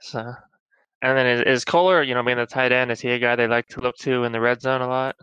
So, 0.00 0.20
and 1.02 1.18
then 1.18 1.26
is, 1.26 1.40
is 1.40 1.64
Kolar, 1.64 2.02
you 2.02 2.14
know, 2.14 2.22
being 2.22 2.38
the 2.38 2.46
tight 2.46 2.70
end, 2.70 2.90
is 2.92 3.00
he 3.00 3.10
a 3.10 3.18
guy 3.18 3.34
they 3.34 3.48
like 3.48 3.66
to 3.68 3.80
look 3.80 3.96
to 3.98 4.24
in 4.24 4.32
the 4.32 4.40
red 4.40 4.62
zone 4.62 4.80
a 4.80 4.88
lot? 4.88 5.16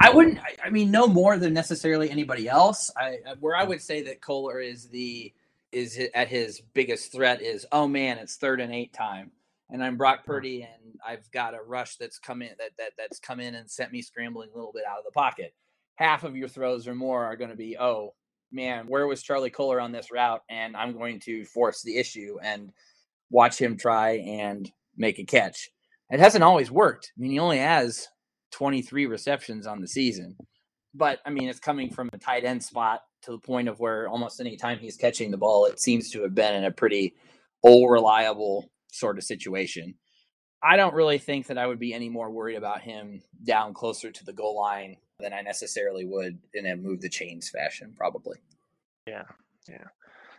I 0.00 0.10
wouldn't. 0.10 0.38
I 0.64 0.70
mean, 0.70 0.90
no 0.90 1.06
more 1.06 1.36
than 1.36 1.52
necessarily 1.52 2.10
anybody 2.10 2.48
else. 2.48 2.90
I 2.96 3.18
where 3.40 3.54
I 3.54 3.64
would 3.64 3.82
say 3.82 4.02
that 4.04 4.20
Kolar 4.20 4.60
is 4.60 4.86
the 4.88 5.32
is 5.72 6.00
at 6.14 6.28
his 6.28 6.62
biggest 6.72 7.12
threat 7.12 7.42
is 7.42 7.66
oh 7.70 7.86
man, 7.86 8.18
it's 8.18 8.36
third 8.36 8.60
and 8.60 8.72
eight 8.72 8.92
time 8.92 9.32
and 9.74 9.82
I'm 9.82 9.96
Brock 9.96 10.24
Purdy, 10.24 10.62
and 10.62 10.94
I've 11.04 11.28
got 11.32 11.52
a 11.52 11.58
rush 11.60 11.96
that's 11.96 12.20
come 12.20 12.42
in 12.42 12.50
that, 12.60 12.70
that 12.78 12.92
that's 12.96 13.18
come 13.18 13.40
in 13.40 13.56
and 13.56 13.68
sent 13.68 13.90
me 13.90 14.02
scrambling 14.02 14.50
a 14.54 14.56
little 14.56 14.70
bit 14.72 14.84
out 14.88 14.98
of 14.98 15.04
the 15.04 15.10
pocket. 15.10 15.52
Half 15.96 16.22
of 16.22 16.36
your 16.36 16.46
throws 16.46 16.86
or 16.86 16.94
more 16.94 17.24
are 17.24 17.34
going 17.34 17.50
to 17.50 17.56
be, 17.56 17.76
oh 17.76 18.14
man, 18.52 18.86
where 18.86 19.08
was 19.08 19.24
Charlie 19.24 19.50
Kolar 19.50 19.80
on 19.80 19.90
this 19.90 20.12
route? 20.12 20.42
And 20.48 20.76
I'm 20.76 20.96
going 20.96 21.18
to 21.24 21.44
force 21.44 21.82
the 21.82 21.96
issue 21.96 22.36
and 22.40 22.70
watch 23.30 23.60
him 23.60 23.76
try 23.76 24.18
and 24.18 24.70
make 24.96 25.18
a 25.18 25.24
catch. 25.24 25.70
It 26.08 26.20
hasn't 26.20 26.44
always 26.44 26.70
worked. 26.70 27.10
I 27.18 27.20
mean, 27.20 27.32
he 27.32 27.40
only 27.40 27.58
has 27.58 28.06
23 28.52 29.06
receptions 29.06 29.66
on 29.66 29.80
the 29.80 29.88
season, 29.88 30.36
but 30.94 31.18
I 31.26 31.30
mean, 31.30 31.48
it's 31.48 31.58
coming 31.58 31.90
from 31.90 32.10
a 32.12 32.18
tight 32.18 32.44
end 32.44 32.62
spot 32.62 33.00
to 33.22 33.32
the 33.32 33.38
point 33.38 33.68
of 33.68 33.80
where 33.80 34.06
almost 34.08 34.40
any 34.40 34.56
time 34.56 34.78
he's 34.78 34.96
catching 34.96 35.32
the 35.32 35.36
ball, 35.36 35.66
it 35.66 35.80
seems 35.80 36.10
to 36.12 36.22
have 36.22 36.34
been 36.36 36.54
in 36.54 36.64
a 36.64 36.70
pretty 36.70 37.16
old, 37.64 37.90
reliable 37.90 38.70
sort 38.94 39.18
of 39.18 39.24
situation. 39.24 39.94
I 40.62 40.76
don't 40.76 40.94
really 40.94 41.18
think 41.18 41.46
that 41.48 41.58
I 41.58 41.66
would 41.66 41.78
be 41.78 41.92
any 41.92 42.08
more 42.08 42.30
worried 42.30 42.56
about 42.56 42.80
him 42.80 43.22
down 43.44 43.74
closer 43.74 44.10
to 44.10 44.24
the 44.24 44.32
goal 44.32 44.56
line 44.56 44.96
than 45.20 45.32
I 45.32 45.42
necessarily 45.42 46.06
would 46.06 46.38
in 46.54 46.66
a 46.66 46.76
move 46.76 47.00
the 47.00 47.08
chains 47.08 47.50
fashion, 47.50 47.92
probably. 47.96 48.38
Yeah, 49.06 49.24
yeah. 49.68 49.84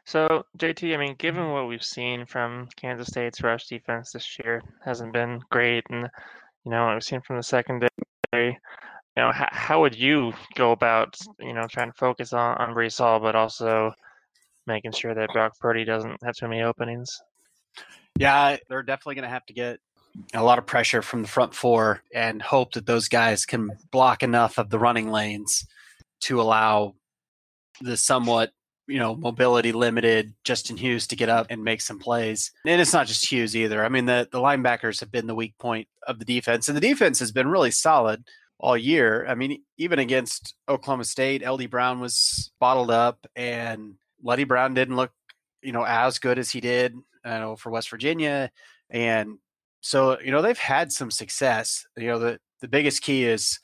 So 0.05 0.45
JT, 0.57 0.93
I 0.93 0.97
mean, 0.97 1.15
given 1.17 1.51
what 1.51 1.67
we've 1.67 1.83
seen 1.83 2.25
from 2.25 2.67
Kansas 2.75 3.07
State's 3.07 3.43
rush 3.43 3.67
defense 3.67 4.11
this 4.11 4.37
year, 4.39 4.63
hasn't 4.83 5.13
been 5.13 5.41
great, 5.51 5.83
and 5.89 6.09
you 6.63 6.71
know 6.71 6.85
what 6.85 6.93
we've 6.95 7.03
seen 7.03 7.21
from 7.21 7.37
the 7.37 7.43
secondary. 7.43 7.89
You 8.33 8.53
know, 9.17 9.31
how, 9.31 9.47
how 9.51 9.81
would 9.81 9.95
you 9.95 10.33
go 10.55 10.71
about 10.71 11.17
you 11.39 11.53
know 11.53 11.67
trying 11.69 11.91
to 11.91 11.97
focus 11.97 12.33
on 12.33 12.57
on 12.57 12.75
Breece 12.75 12.97
Hall, 12.97 13.19
but 13.19 13.35
also 13.35 13.91
making 14.67 14.91
sure 14.91 15.13
that 15.13 15.33
Brock 15.33 15.53
Purdy 15.59 15.85
doesn't 15.85 16.17
have 16.23 16.35
too 16.35 16.47
many 16.47 16.61
openings? 16.61 17.21
Yeah, 18.17 18.57
they're 18.69 18.83
definitely 18.83 19.15
going 19.15 19.23
to 19.23 19.29
have 19.29 19.45
to 19.47 19.53
get 19.53 19.79
a 20.33 20.43
lot 20.43 20.57
of 20.57 20.65
pressure 20.65 21.01
from 21.01 21.21
the 21.21 21.27
front 21.27 21.53
four 21.53 22.01
and 22.13 22.41
hope 22.41 22.73
that 22.73 22.85
those 22.85 23.09
guys 23.09 23.45
can 23.45 23.71
block 23.91 24.23
enough 24.23 24.57
of 24.57 24.69
the 24.69 24.79
running 24.79 25.11
lanes 25.11 25.67
to 26.21 26.39
allow 26.39 26.95
the 27.81 27.97
somewhat 27.97 28.51
you 28.87 28.99
know, 28.99 29.15
mobility 29.15 29.71
limited 29.71 30.33
Justin 30.43 30.77
Hughes 30.77 31.07
to 31.07 31.15
get 31.15 31.29
up 31.29 31.47
and 31.49 31.63
make 31.63 31.81
some 31.81 31.99
plays. 31.99 32.51
And 32.65 32.79
it's 32.79 32.93
not 32.93 33.07
just 33.07 33.29
Hughes 33.29 33.55
either. 33.55 33.83
I 33.83 33.89
mean, 33.89 34.05
the, 34.05 34.27
the 34.31 34.39
linebackers 34.39 34.99
have 34.99 35.11
been 35.11 35.27
the 35.27 35.35
weak 35.35 35.57
point 35.57 35.87
of 36.07 36.19
the 36.19 36.25
defense, 36.25 36.67
and 36.67 36.77
the 36.77 36.81
defense 36.81 37.19
has 37.19 37.31
been 37.31 37.47
really 37.47 37.71
solid 37.71 38.23
all 38.59 38.77
year. 38.77 39.25
I 39.27 39.35
mean, 39.35 39.63
even 39.77 39.99
against 39.99 40.55
Oklahoma 40.69 41.03
State, 41.03 41.47
LD 41.47 41.69
Brown 41.69 41.99
was 41.99 42.51
bottled 42.59 42.91
up, 42.91 43.25
and 43.35 43.95
Leddie 44.23 44.43
Brown 44.43 44.73
didn't 44.73 44.95
look, 44.95 45.11
you 45.61 45.71
know, 45.71 45.83
as 45.83 46.19
good 46.19 46.37
as 46.37 46.51
he 46.51 46.61
did, 46.61 46.95
know, 47.25 47.55
for 47.55 47.71
West 47.71 47.89
Virginia. 47.89 48.51
And 48.89 49.37
so, 49.81 50.19
you 50.19 50.31
know, 50.31 50.41
they've 50.41 50.57
had 50.57 50.91
some 50.91 51.11
success. 51.11 51.85
You 51.97 52.07
know, 52.07 52.19
the, 52.19 52.39
the 52.61 52.67
biggest 52.67 53.01
key 53.01 53.25
is 53.25 53.59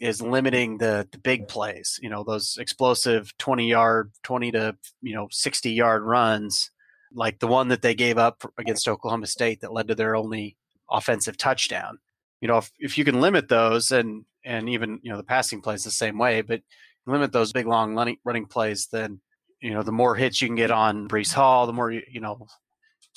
is 0.00 0.22
limiting 0.22 0.78
the 0.78 1.08
the 1.10 1.18
big 1.18 1.48
plays. 1.48 1.98
You 2.02 2.08
know, 2.08 2.24
those 2.24 2.56
explosive 2.58 3.36
twenty 3.38 3.68
yard, 3.68 4.12
twenty 4.22 4.50
to 4.52 4.76
you 5.02 5.14
know 5.14 5.28
sixty 5.30 5.72
yard 5.72 6.02
runs, 6.02 6.70
like 7.12 7.38
the 7.38 7.46
one 7.46 7.68
that 7.68 7.82
they 7.82 7.94
gave 7.94 8.18
up 8.18 8.50
against 8.58 8.88
Oklahoma 8.88 9.26
State 9.26 9.60
that 9.60 9.72
led 9.72 9.88
to 9.88 9.94
their 9.94 10.16
only 10.16 10.56
offensive 10.90 11.36
touchdown. 11.36 11.98
You 12.40 12.48
know, 12.48 12.58
if 12.58 12.70
if 12.78 12.98
you 12.98 13.04
can 13.04 13.20
limit 13.20 13.48
those 13.48 13.90
and 13.90 14.24
and 14.44 14.68
even 14.68 15.00
you 15.02 15.10
know 15.10 15.16
the 15.16 15.24
passing 15.24 15.60
plays 15.60 15.84
the 15.84 15.90
same 15.90 16.18
way, 16.18 16.42
but 16.42 16.62
limit 17.06 17.32
those 17.32 17.52
big 17.52 17.66
long 17.66 17.94
running, 17.94 18.18
running 18.24 18.46
plays, 18.46 18.88
then 18.92 19.20
you 19.60 19.70
know 19.72 19.82
the 19.82 19.92
more 19.92 20.14
hits 20.14 20.40
you 20.40 20.48
can 20.48 20.56
get 20.56 20.70
on 20.70 21.08
Breece 21.08 21.32
Hall, 21.32 21.66
the 21.66 21.72
more 21.72 21.90
you 21.90 22.20
know 22.20 22.46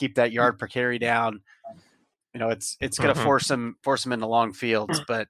keep 0.02 0.16
that 0.16 0.32
yard 0.32 0.58
per 0.58 0.68
carry 0.68 0.98
down. 0.98 1.42
You 2.34 2.40
know, 2.40 2.50
it's 2.50 2.76
it's 2.82 2.98
going 2.98 3.14
to 3.14 3.20
mm-hmm. 3.20 3.24
force 3.24 3.48
them 3.48 3.76
force 3.84 4.04
them 4.04 4.14
into 4.14 4.26
long 4.26 4.52
fields, 4.52 5.02
but 5.08 5.28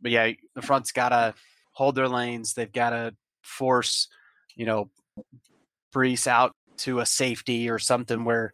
but 0.00 0.10
yeah, 0.10 0.32
the 0.54 0.62
front's 0.62 0.92
got 0.92 1.08
to 1.08 1.34
hold 1.72 1.94
their 1.94 2.08
lanes. 2.08 2.52
They've 2.52 2.70
got 2.70 2.90
to 2.90 3.14
force, 3.42 4.08
you 4.54 4.66
know, 4.66 4.90
Breece 5.94 6.26
out 6.26 6.52
to 6.78 6.98
a 6.98 7.06
safety 7.06 7.70
or 7.70 7.78
something 7.78 8.24
where 8.24 8.52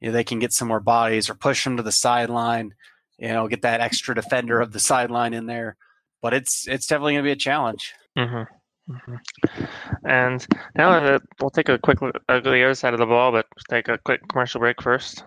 you 0.00 0.08
know 0.08 0.12
they 0.12 0.24
can 0.24 0.38
get 0.38 0.52
some 0.52 0.68
more 0.68 0.80
bodies 0.80 1.28
or 1.28 1.34
push 1.34 1.64
them 1.64 1.76
to 1.76 1.82
the 1.82 1.92
sideline. 1.92 2.74
You 3.18 3.28
know, 3.28 3.48
get 3.48 3.62
that 3.62 3.80
extra 3.80 4.14
defender 4.14 4.60
of 4.60 4.72
the 4.72 4.80
sideline 4.80 5.34
in 5.34 5.46
there. 5.46 5.76
But 6.22 6.32
it's 6.32 6.66
it's 6.66 6.86
definitely 6.86 7.14
going 7.14 7.24
to 7.24 7.28
be 7.28 7.32
a 7.32 7.36
challenge. 7.36 7.92
Mm-hmm. 8.16 8.54
Mm-hmm. 8.88 9.64
And 10.04 10.46
now 10.76 11.18
we'll 11.40 11.50
take 11.50 11.68
a 11.68 11.78
quick 11.78 12.02
look 12.02 12.16
at 12.28 12.44
the 12.44 12.64
other 12.64 12.74
side 12.74 12.94
of 12.94 13.00
the 13.00 13.06
ball, 13.06 13.32
but 13.32 13.46
take 13.68 13.88
a 13.88 13.98
quick 13.98 14.20
commercial 14.28 14.60
break 14.60 14.80
first. 14.82 15.24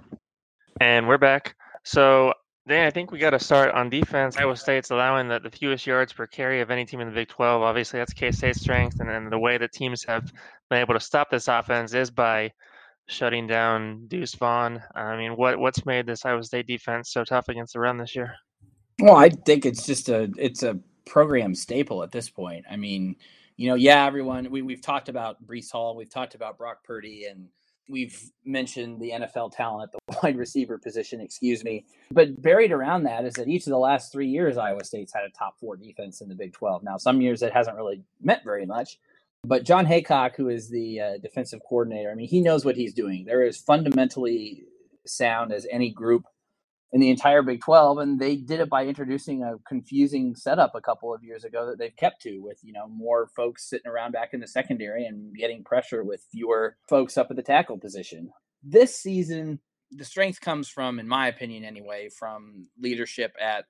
And 0.80 1.08
we're 1.08 1.17
back. 1.17 1.56
So 1.84 2.34
Dan, 2.69 2.86
I 2.86 2.91
think 2.91 3.12
we 3.12 3.17
got 3.17 3.32
to 3.32 3.39
start 3.39 3.74
on 3.74 3.89
defense. 3.89 4.38
Iowa 4.38 4.56
State's 4.56 4.91
allowing 4.91 5.28
the, 5.28 5.39
the 5.39 5.50
fewest 5.50 5.88
yards 5.88 6.13
per 6.13 6.28
carry 6.28 6.62
of 6.62 6.69
any 6.69 6.86
team 6.86 7.02
in 7.02 7.08
the 7.08 7.13
Big 7.13 7.28
12. 7.28 7.63
Obviously, 7.63 8.00
that's 8.00 8.13
K 8.13 8.32
State's 8.32 8.62
strength, 8.62 9.00
and, 9.00 9.10
and 9.10 9.32
the 9.32 9.39
way 9.39 9.58
that 9.58 9.72
teams 9.72 10.04
have 10.04 10.32
been 10.69 10.80
able 10.80 10.93
to 10.93 11.00
stop 11.00 11.32
this 11.32 11.48
offense 11.48 11.95
is 11.95 12.12
by 12.12 12.52
shutting 13.08 13.48
down 13.48 14.06
Deuce 14.08 14.36
Vaughn. 14.36 14.84
I 14.93 15.17
mean, 15.17 15.32
what 15.32 15.58
what's 15.58 15.84
made 15.88 16.06
this 16.06 16.26
Iowa 16.26 16.43
State 16.43 16.67
defense 16.67 17.12
so 17.12 17.24
tough 17.24 17.50
against 17.50 17.74
the 17.74 17.80
run 17.80 17.98
this 17.98 18.15
year? 18.15 18.36
Well, 19.00 19.15
I 19.15 19.30
think 19.30 19.65
it's 19.65 19.88
just 19.88 20.08
a 20.08 20.30
it's 20.38 20.62
a 20.62 20.80
program 21.08 21.56
staple 21.56 22.04
at 22.04 22.12
this 22.12 22.30
point. 22.30 22.65
I 22.69 22.76
mean, 22.76 23.15
you 23.60 23.67
know, 23.67 23.76
yeah, 23.76 24.06
everyone 24.06 24.50
we 24.50 24.62
we've 24.62 24.82
talked 24.82 25.10
about 25.10 25.45
Breece 25.45 25.69
Hall, 25.69 25.93
we've 25.93 26.10
talked 26.10 26.34
about 26.34 26.58
Brock 26.58 26.82
Purdy, 26.86 27.26
and 27.26 27.50
we've 27.89 28.17
mentioned 28.45 29.02
the 29.02 29.12
NFL 29.12 29.54
talent 29.54 29.91
the 29.91 30.00
wide 30.24 30.38
receiver 30.38 30.78
position, 30.78 31.19
excuse 31.19 31.62
me. 31.65 31.84
But 32.10 32.41
buried 32.41 32.72
around 32.72 33.04
that 33.04 33.26
is 33.26 33.34
that 33.34 33.50
each 33.50 33.67
of 33.67 33.72
the 33.72 33.78
last 33.78 34.13
three 34.13 34.30
years, 34.30 34.58
Iowa 34.58 34.86
State's 34.86 35.13
had 35.13 35.26
a 35.26 35.30
top 35.38 35.60
four 35.60 35.76
defense 35.76 36.22
in 36.22 36.30
the 36.30 36.36
Big 36.36 36.54
12. 36.54 36.84
Now, 36.84 36.95
some 36.95 37.19
years 37.19 37.41
it 37.41 37.52
hasn't 37.52 37.76
really 37.76 38.02
meant 38.22 38.45
very 38.45 38.65
much. 38.65 38.98
But 39.43 39.65
Jon 39.65 39.86
Heacock, 39.86 40.38
who 40.38 40.48
is 40.48 40.69
the 40.69 41.02
uh, 41.02 41.17
defensive 41.17 41.60
coordinator, 41.67 42.12
I 42.12 42.15
mean, 42.15 42.30
he 42.30 42.39
knows 42.39 42.63
what 42.63 42.78
he's 42.78 42.93
doing. 42.93 43.26
They're 43.26 43.43
as 43.43 43.58
fundamentally 43.58 44.63
sound 45.06 45.52
as 45.52 45.67
any 45.69 45.89
group 45.89 46.24
in 46.91 46.99
the 46.99 47.10
entire 47.10 47.43
Big 47.43 47.62
12, 47.62 47.99
and 47.99 48.19
they 48.19 48.36
did 48.36 48.60
it 48.60 48.69
by 48.69 48.86
introducing 48.86 49.43
a 49.43 49.58
confusing 49.67 50.36
setup 50.36 50.73
a 50.73 50.82
couple 50.82 51.13
of 51.13 51.23
years 51.23 51.43
ago 51.43 51.67
that 51.67 51.78
they've 51.78 51.95
kept 51.95 52.21
to, 52.23 52.39
with 52.39 52.60
you 52.63 52.73
know 52.73 52.88
more 52.88 53.28
folks 53.36 53.69
sitting 53.69 53.89
around 53.89 54.12
back 54.12 54.34
in 54.34 54.39
the 54.39 54.47
secondary 54.47 55.06
and 55.06 55.36
getting 55.36 55.63
pressure 55.63 56.04
with 56.04 56.25
fewer 56.32 56.78
folks 56.88 57.17
up 57.17 57.28
at 57.30 57.36
the 57.36 57.43
tackle 57.43 57.78
position. 57.78 58.32
This 58.63 58.95
season, 58.95 59.60
the 59.91 60.06
strength 60.06 60.41
comes 60.41 60.67
from, 60.67 60.99
in 60.99 61.08
my 61.08 61.28
opinion, 61.28 61.63
anyway, 61.63 62.10
from 62.17 62.67
leadership 62.80 63.34
at 63.39 63.65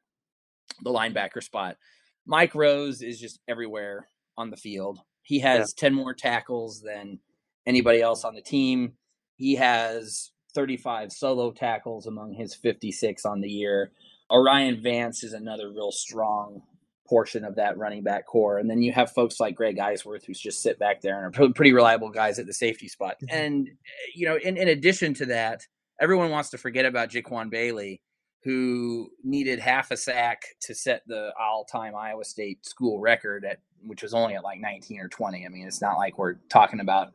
the 0.81 0.91
linebacker 0.91 1.43
spot. 1.43 1.77
Mike 2.25 2.55
Rose 2.55 3.01
is 3.01 3.19
just 3.19 3.39
everywhere 3.47 4.07
on 4.37 4.49
the 4.49 4.57
field. 4.57 4.99
He 5.23 5.39
has 5.39 5.73
yeah. 5.77 5.89
10 5.89 5.93
more 5.93 6.13
tackles 6.13 6.81
than 6.81 7.19
anybody 7.65 8.01
else 8.01 8.23
on 8.23 8.33
the 8.33 8.41
team. 8.41 8.93
He 9.35 9.55
has 9.55 10.31
35 10.53 11.11
solo 11.11 11.51
tackles 11.51 12.07
among 12.07 12.33
his 12.33 12.55
56 12.55 13.25
on 13.25 13.41
the 13.41 13.49
year. 13.49 13.91
O'Rien 14.31 14.81
Vance 14.81 15.23
is 15.23 15.33
another 15.33 15.69
real 15.69 15.91
strong 15.91 16.61
portion 17.07 17.43
of 17.43 17.55
that 17.55 17.77
running 17.77 18.03
back 18.03 18.27
core. 18.27 18.59
And 18.59 18.69
then 18.69 18.81
you 18.81 18.91
have 18.91 19.11
folks 19.11 19.39
like 19.39 19.55
Greg 19.55 19.77
Eisworth, 19.77 20.25
who's 20.25 20.39
just 20.39 20.61
sit 20.61 20.77
back 20.77 21.01
there 21.01 21.25
and 21.25 21.35
are 21.35 21.53
pretty 21.53 21.73
reliable 21.73 22.09
guys 22.09 22.37
at 22.37 22.45
the 22.45 22.53
safety 22.53 22.87
spot. 22.87 23.15
Mm-hmm. 23.23 23.35
And, 23.35 23.69
you 24.13 24.27
know, 24.27 24.37
in, 24.37 24.57
in 24.57 24.67
addition 24.67 25.15
to 25.15 25.25
that, 25.27 25.65
everyone 25.99 26.29
wants 26.29 26.51
to 26.51 26.57
forget 26.57 26.85
about 26.85 27.09
Jaquan 27.09 27.49
Bailey, 27.49 28.01
who 28.43 29.09
needed 29.23 29.59
half 29.59 29.89
a 29.89 29.97
sack 29.97 30.43
to 30.61 30.75
set 30.75 31.01
the 31.07 31.33
all 31.39 31.65
time 31.65 31.95
Iowa 31.95 32.23
State 32.23 32.65
school 32.65 32.99
record 32.99 33.43
at 33.43 33.59
which 33.85 34.03
was 34.03 34.13
only 34.13 34.35
at 34.35 34.43
like 34.43 34.59
19 34.59 34.99
or 34.99 35.07
20. 35.07 35.45
I 35.45 35.49
mean, 35.49 35.67
it's 35.67 35.81
not 35.81 35.97
like 35.97 36.17
we're 36.17 36.35
talking 36.49 36.79
about 36.79 37.13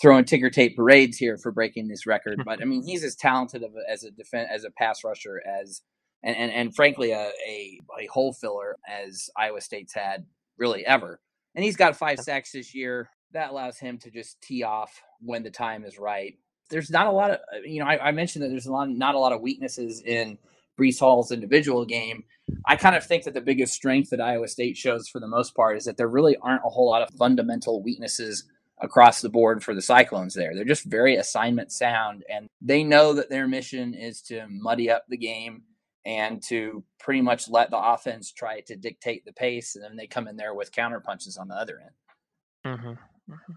throwing 0.00 0.24
ticker 0.24 0.50
tape 0.50 0.76
parades 0.76 1.16
here 1.16 1.36
for 1.36 1.52
breaking 1.52 1.88
this 1.88 2.06
record, 2.06 2.42
but 2.44 2.62
I 2.62 2.64
mean 2.64 2.82
he's 2.82 3.04
as 3.04 3.16
talented 3.16 3.62
of 3.62 3.72
a, 3.74 3.90
as 3.90 4.04
a 4.04 4.10
defense 4.10 4.48
as 4.52 4.64
a 4.64 4.70
pass 4.70 5.04
rusher 5.04 5.42
as 5.46 5.82
and 6.22 6.36
and, 6.36 6.52
and 6.52 6.74
frankly 6.74 7.12
a, 7.12 7.30
a, 7.46 7.78
a 8.00 8.06
hole 8.06 8.32
filler 8.32 8.76
as 8.88 9.30
Iowa 9.36 9.60
State's 9.60 9.94
had 9.94 10.26
really 10.58 10.84
ever. 10.86 11.20
And 11.54 11.64
he's 11.64 11.76
got 11.76 11.96
five 11.96 12.18
sacks 12.18 12.52
this 12.52 12.74
year. 12.74 13.10
That 13.32 13.50
allows 13.50 13.78
him 13.78 13.98
to 13.98 14.10
just 14.10 14.40
tee 14.40 14.62
off 14.62 15.02
when 15.20 15.42
the 15.42 15.50
time 15.50 15.84
is 15.84 15.98
right. 15.98 16.38
There's 16.70 16.90
not 16.90 17.06
a 17.06 17.12
lot 17.12 17.30
of 17.30 17.36
uh, 17.54 17.60
you 17.64 17.80
know 17.80 17.86
I, 17.86 18.08
I 18.08 18.12
mentioned 18.12 18.44
that 18.44 18.48
there's 18.48 18.66
a 18.66 18.72
lot 18.72 18.88
not 18.90 19.14
a 19.14 19.18
lot 19.18 19.32
of 19.32 19.40
weaknesses 19.40 20.02
in 20.02 20.38
Breece 20.78 21.00
Hall's 21.00 21.32
individual 21.32 21.84
game. 21.84 22.24
I 22.66 22.76
kind 22.76 22.96
of 22.96 23.04
think 23.04 23.24
that 23.24 23.34
the 23.34 23.40
biggest 23.40 23.72
strength 23.72 24.10
that 24.10 24.20
Iowa 24.20 24.48
State 24.48 24.76
shows 24.76 25.08
for 25.08 25.20
the 25.20 25.28
most 25.28 25.54
part 25.54 25.76
is 25.76 25.84
that 25.84 25.96
there 25.96 26.08
really 26.08 26.36
aren't 26.42 26.64
a 26.64 26.70
whole 26.70 26.90
lot 26.90 27.02
of 27.02 27.10
fundamental 27.14 27.82
weaknesses 27.82 28.44
across 28.82 29.20
the 29.20 29.28
board 29.28 29.62
for 29.62 29.74
the 29.74 29.82
Cyclones 29.82 30.34
there. 30.34 30.54
They're 30.54 30.64
just 30.64 30.84
very 30.84 31.16
assignment 31.16 31.72
sound, 31.72 32.24
and 32.28 32.48
they 32.60 32.84
know 32.84 33.14
that 33.14 33.30
their 33.30 33.46
mission 33.46 33.94
is 33.94 34.20
to 34.22 34.46
muddy 34.50 34.90
up 34.90 35.04
the 35.08 35.16
game 35.16 35.62
and 36.04 36.42
to 36.42 36.84
pretty 36.98 37.22
much 37.22 37.48
let 37.48 37.70
the 37.70 37.78
offense 37.78 38.32
try 38.32 38.60
to 38.62 38.76
dictate 38.76 39.24
the 39.24 39.32
pace, 39.32 39.76
and 39.76 39.84
then 39.84 39.96
they 39.96 40.06
come 40.06 40.26
in 40.26 40.36
there 40.36 40.54
with 40.54 40.72
counter 40.72 41.00
punches 41.00 41.36
on 41.36 41.48
the 41.48 41.54
other 41.54 41.80
end. 41.80 42.76
Mm-hmm. 42.76 43.32
Mm-hmm. 43.32 43.52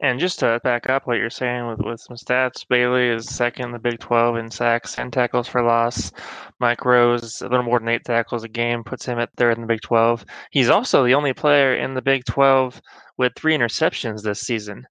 And 0.00 0.18
just 0.18 0.38
to 0.40 0.60
back 0.64 0.88
up 0.88 1.06
what 1.06 1.18
you're 1.18 1.30
saying 1.30 1.66
with, 1.68 1.80
with 1.80 2.00
some 2.00 2.16
stats, 2.16 2.66
Bailey 2.66 3.08
is 3.08 3.28
second 3.28 3.66
in 3.66 3.72
the 3.72 3.78
Big 3.78 3.98
12 3.98 4.36
in 4.36 4.50
sacks 4.50 4.98
and 4.98 5.12
tackles 5.12 5.48
for 5.48 5.62
loss. 5.62 6.12
Mike 6.60 6.84
Rose, 6.84 7.42
a 7.42 7.48
little 7.48 7.64
more 7.64 7.78
than 7.78 7.88
eight 7.88 8.04
tackles 8.04 8.44
a 8.44 8.48
game, 8.48 8.84
puts 8.84 9.04
him 9.04 9.18
at 9.18 9.30
third 9.36 9.56
in 9.56 9.62
the 9.62 9.66
Big 9.66 9.82
12. 9.82 10.24
He's 10.50 10.70
also 10.70 11.04
the 11.04 11.14
only 11.14 11.32
player 11.32 11.76
in 11.76 11.94
the 11.94 12.02
Big 12.02 12.24
12 12.24 12.80
with 13.18 13.32
three 13.36 13.56
interceptions 13.56 14.22
this 14.22 14.40
season. 14.40 14.86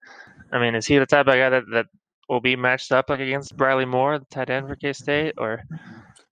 I 0.51 0.59
mean, 0.59 0.75
is 0.75 0.85
he 0.85 0.97
the 0.97 1.05
type 1.05 1.27
of 1.27 1.33
guy 1.33 1.49
that, 1.49 1.63
that 1.71 1.87
will 2.29 2.41
be 2.41 2.55
matched 2.55 2.91
up 2.91 3.09
like 3.09 3.19
against 3.19 3.57
Briley 3.57 3.85
Moore, 3.85 4.19
the 4.19 4.25
tight 4.25 4.49
end 4.49 4.67
for 4.67 4.75
K 4.75 4.93
State, 4.93 5.33
or 5.37 5.63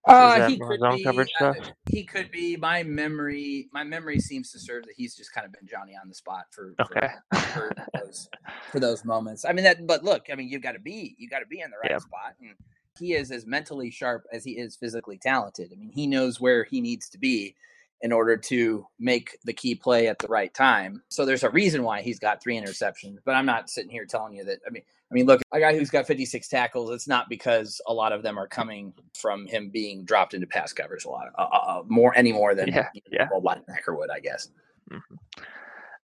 uh, 0.06 0.50
he 0.50 0.60
could 0.60 0.80
be. 0.80 1.06
Uh, 1.40 1.54
he 1.90 2.04
could 2.04 2.32
be. 2.32 2.58
My 2.58 2.84
memory, 2.84 3.70
my 3.72 3.84
memory 3.84 4.20
seems 4.20 4.52
to 4.52 4.60
serve 4.60 4.84
that 4.84 4.94
he's 4.98 5.16
just 5.16 5.34
kind 5.34 5.46
of 5.46 5.54
been 5.54 5.68
Johnny 5.68 5.94
on 6.02 6.10
the 6.10 6.16
spot 6.16 6.46
for 6.52 6.74
okay 6.82 7.10
for, 7.34 7.38
for 7.54 7.76
those 7.94 8.30
for 8.72 8.80
those 8.80 9.06
moments. 9.06 9.46
I 9.46 9.54
mean 9.54 9.64
that, 9.64 9.88
but 9.88 10.04
look, 10.04 10.28
I 10.32 10.36
mean 10.36 10.50
you've 10.50 10.62
got 10.62 10.74
to 10.74 10.80
be 10.80 11.16
you've 11.18 11.32
got 11.32 11.40
to 11.40 11.46
be 11.46 11.62
in 11.62 11.72
the 11.72 11.78
right 11.78 11.92
yeah. 11.92 12.00
spot, 12.00 12.36
and 12.42 12.56
he 13.00 13.14
is 13.14 13.32
as 13.32 13.46
mentally 13.46 13.92
sharp 13.92 14.26
as 14.32 14.44
he 14.44 14.52
is 14.52 14.76
physically 14.76 15.18
talented. 15.18 15.72
I 15.72 15.76
mean 15.76 15.92
he 15.94 16.06
knows 16.06 16.40
where 16.40 16.66
he 16.66 16.82
needs 16.82 17.08
to 17.10 17.18
be 17.18 17.56
in 18.02 18.12
order 18.12 18.36
to 18.36 18.86
make 19.00 19.38
the 19.46 19.54
key 19.54 19.74
play 19.74 20.08
at 20.08 20.20
the 20.20 20.28
right 20.28 20.54
time. 20.54 21.02
So 21.08 21.26
there's 21.26 21.44
a 21.44 21.50
reason 21.50 21.84
why 21.84 22.02
he's 22.02 22.20
got 22.20 22.44
three 22.44 22.60
interceptions. 22.60 23.20
But 23.24 23.36
I'm 23.36 23.46
not 23.46 23.70
sitting 23.70 23.90
here 23.90 24.06
telling 24.06 24.36
you 24.36 24.44
that. 24.44 24.60
I 24.68 24.70
mean, 24.72 24.84
I 25.14 25.16
mean, 25.16 25.28
look, 25.28 25.44
a 25.52 25.60
guy 25.60 25.78
who's 25.78 25.92
got 25.92 26.08
56 26.08 26.48
tackles. 26.48 26.90
It's 26.90 27.08
not 27.08 27.30
because 27.30 27.80
a 27.86 27.94
lot 27.94 28.14
of 28.14 28.24
them 28.24 28.40
are 28.40 28.48
coming 28.48 28.94
from 29.16 29.46
him 29.46 29.70
being 29.70 30.06
dropped 30.06 30.34
into 30.34 30.48
pass 30.48 30.74
covers 30.74 31.06
a 31.06 31.10
lot, 31.10 31.28
uh, 31.38 31.42
uh, 31.42 31.56
uh 31.56 31.84
more 31.86 32.18
any 32.18 32.34
more 32.34 32.56
than 32.56 32.70
yeah, 32.70 32.88
you 32.96 33.02
know, 33.12 33.18
yeah. 33.20 33.28
a 33.32 33.40
linebacker 33.40 33.96
would, 33.96 34.10
I 34.10 34.20
guess. 34.20 34.50
Mm-hmm. 34.92 35.16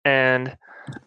And 0.04 0.56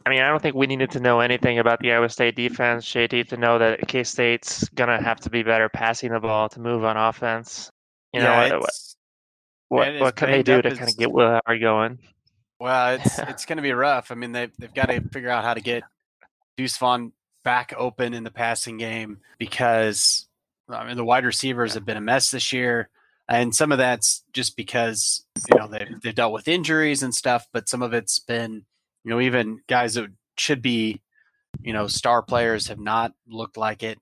I 0.05 0.09
mean, 0.09 0.19
I 0.19 0.27
don't 0.27 0.41
think 0.41 0.55
we 0.55 0.67
needed 0.67 0.91
to 0.91 0.99
know 0.99 1.21
anything 1.21 1.59
about 1.59 1.79
the 1.79 1.93
Iowa 1.93 2.09
State 2.09 2.35
defense, 2.35 2.85
JT, 2.85 3.29
to 3.29 3.37
know 3.37 3.59
that 3.59 3.87
K 3.87 4.03
State's 4.03 4.67
gonna 4.69 5.01
have 5.01 5.21
to 5.21 5.29
be 5.29 5.41
better 5.41 5.69
passing 5.69 6.11
the 6.11 6.19
ball 6.19 6.49
to 6.49 6.59
move 6.59 6.83
on 6.83 6.97
offense. 6.97 7.69
You 8.11 8.23
yeah, 8.23 8.49
know, 8.49 8.61
what 9.69 10.01
what 10.01 10.15
can 10.17 10.31
they 10.31 10.43
do 10.43 10.61
to 10.61 10.75
kind 10.75 10.89
of 10.89 10.97
get 10.97 11.13
where 11.13 11.39
are 11.45 11.57
going? 11.57 11.99
Well, 12.59 12.95
it's 12.95 13.19
it's 13.19 13.45
going 13.45 13.57
to 13.57 13.63
be 13.63 13.71
rough. 13.71 14.11
I 14.11 14.15
mean, 14.15 14.33
they 14.33 14.49
they've 14.59 14.73
got 14.73 14.89
to 14.89 14.99
figure 15.13 15.29
out 15.29 15.45
how 15.45 15.53
to 15.53 15.61
get 15.61 15.83
Deuce 16.57 16.77
Vaughn 16.77 17.11
back 17.45 17.73
open 17.77 18.13
in 18.13 18.25
the 18.25 18.31
passing 18.31 18.77
game 18.77 19.19
because 19.37 20.27
I 20.67 20.85
mean 20.85 20.97
the 20.97 21.05
wide 21.05 21.23
receivers 21.23 21.75
have 21.75 21.85
been 21.85 21.95
a 21.95 22.01
mess 22.01 22.31
this 22.31 22.51
year. 22.51 22.89
And 23.27 23.55
some 23.55 23.71
of 23.71 23.79
that's 23.79 24.23
just 24.33 24.55
because, 24.55 25.25
you 25.49 25.57
know, 25.57 25.67
they've, 25.67 25.99
they've 26.03 26.13
dealt 26.13 26.33
with 26.33 26.47
injuries 26.47 27.01
and 27.01 27.15
stuff, 27.15 27.47
but 27.51 27.67
some 27.67 27.81
of 27.81 27.93
it's 27.93 28.19
been, 28.19 28.65
you 29.03 29.11
know, 29.11 29.19
even 29.19 29.61
guys 29.67 29.95
that 29.95 30.11
should 30.37 30.61
be, 30.61 31.01
you 31.61 31.73
know, 31.73 31.87
star 31.87 32.21
players 32.21 32.67
have 32.67 32.79
not 32.79 33.13
looked 33.27 33.57
like 33.57 33.81
it. 33.81 33.97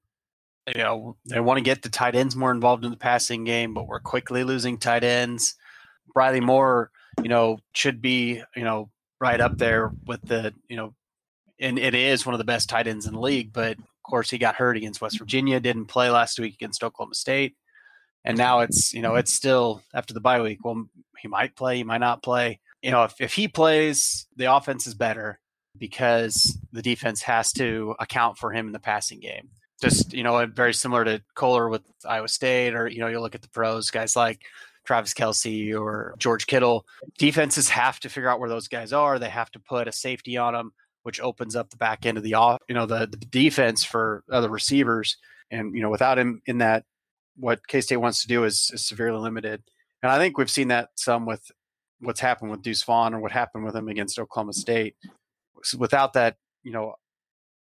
You 0.68 0.82
know, 0.82 1.18
they 1.26 1.40
want 1.40 1.58
to 1.58 1.64
get 1.64 1.84
the 1.84 1.90
tight 1.90 2.16
ends 2.16 2.36
more 2.36 2.52
involved 2.52 2.84
in 2.84 2.92
the 2.92 2.98
passing 2.98 3.46
game, 3.46 3.74
but 3.74 3.88
we're 3.88 4.00
quickly 4.02 4.44
losing 4.44 4.78
tight 4.78 5.06
ends. 5.06 5.56
Briley 6.14 6.42
Moore, 6.42 6.92
you 7.22 7.30
know, 7.30 7.60
should 7.74 8.02
be, 8.02 8.42
you 8.56 8.64
know, 8.64 8.90
right 9.22 9.40
up 9.40 9.58
there 9.58 9.92
with 10.06 10.22
the, 10.22 10.54
you 10.68 10.76
know, 10.76 10.94
and 11.60 11.78
it 11.78 11.96
is 11.96 12.26
one 12.26 12.34
of 12.34 12.40
the 12.40 12.46
best 12.46 12.70
tight 12.70 12.88
ends 12.88 13.06
in 13.06 13.14
the 13.14 13.20
league. 13.20 13.54
But 13.54 13.78
of 13.78 14.04
course, 14.04 14.30
he 14.30 14.38
got 14.38 14.56
hurt 14.56 14.78
against 14.78 15.02
West 15.02 15.20
Virginia, 15.20 15.60
didn't 15.60 15.86
play 15.86 16.10
last 16.10 16.40
week 16.40 16.54
against 16.54 16.84
Oklahoma 16.84 17.16
State, 17.16 17.56
and 18.26 18.38
now 18.38 18.62
it's 18.62 18.94
you 18.94 19.02
know 19.02 19.16
it's 19.16 19.34
still 19.34 19.82
after 19.94 20.14
the 20.14 20.22
bye 20.22 20.42
week. 20.42 20.64
Well, 20.64 20.86
he 21.20 21.28
might 21.28 21.56
play, 21.56 21.78
he 21.78 21.84
might 21.84 22.00
not 22.00 22.24
play. 22.24 22.60
You 22.82 22.92
know, 22.92 23.04
if 23.04 23.16
if 23.20 23.34
he 23.34 23.48
plays, 23.48 24.28
the 24.36 24.54
offense 24.54 24.88
is 24.88 24.94
better 24.94 25.40
because 25.78 26.58
the 26.72 26.82
defense 26.82 27.22
has 27.24 27.52
to 27.54 27.96
account 28.00 28.38
for 28.38 28.52
him 28.52 28.68
in 28.68 28.74
the 28.74 28.80
passing 28.80 29.20
game. 29.20 29.50
Just 29.82 30.14
you 30.14 30.24
know, 30.24 30.46
very 30.46 30.74
similar 30.74 31.04
to 31.04 31.22
Kolar 31.36 31.70
with 31.70 31.82
Iowa 32.08 32.28
State, 32.28 32.76
or 32.76 32.88
you 32.88 33.00
know, 33.00 33.08
you 33.08 33.20
look 33.20 33.36
at 33.36 33.42
the 33.42 33.50
pros, 33.50 33.90
guys 33.90 34.16
like 34.16 34.42
Travis 34.86 35.14
Kelce 35.14 35.78
or 35.80 36.14
George 36.18 36.48
Kittle. 36.48 36.86
Defenses 37.18 37.70
have 37.70 38.00
to 38.02 38.10
figure 38.10 38.30
out 38.30 38.40
where 38.40 38.50
those 38.50 38.68
guys 38.68 38.94
are. 38.94 39.20
They 39.20 39.30
have 39.30 39.52
to 39.52 39.60
put 39.60 39.88
a 39.88 39.92
safety 39.92 40.38
on 40.38 40.54
them, 40.54 40.74
which 41.04 41.22
opens 41.22 41.56
up 41.56 41.70
the 41.70 41.78
back 41.78 42.06
end 42.06 42.18
of 42.18 42.24
the 42.24 42.34
off, 42.34 42.62
you 42.68 42.76
know, 42.76 42.86
the, 42.86 43.08
the 43.08 43.18
defense 43.18 43.84
for 43.84 44.24
other 44.32 44.50
receivers. 44.50 45.18
And 45.52 45.76
you 45.76 45.82
know, 45.82 45.90
without 45.90 46.18
him 46.18 46.42
in 46.46 46.58
that, 46.60 46.86
what 47.38 47.68
K 47.68 47.82
State 47.82 47.98
wants 47.98 48.22
to 48.22 48.28
do 48.28 48.44
is, 48.44 48.72
is 48.74 48.86
severely 48.86 49.20
limited. 49.20 49.64
And 50.02 50.12
I 50.12 50.18
think 50.18 50.38
we've 50.38 50.50
seen 50.50 50.70
that 50.70 50.90
some 50.96 51.26
with 51.26 51.52
what's 52.00 52.20
happened 52.20 52.52
with 52.52 52.62
Deuce 52.62 52.84
Vaughn 52.84 53.14
or 53.14 53.20
what 53.20 53.32
happened 53.32 53.64
with 53.64 53.76
him 53.76 53.88
against 53.88 54.20
Oklahoma 54.20 54.54
State. 54.54 54.96
Without 55.78 56.14
that, 56.14 56.36
you 56.64 56.72
know, 56.72 56.96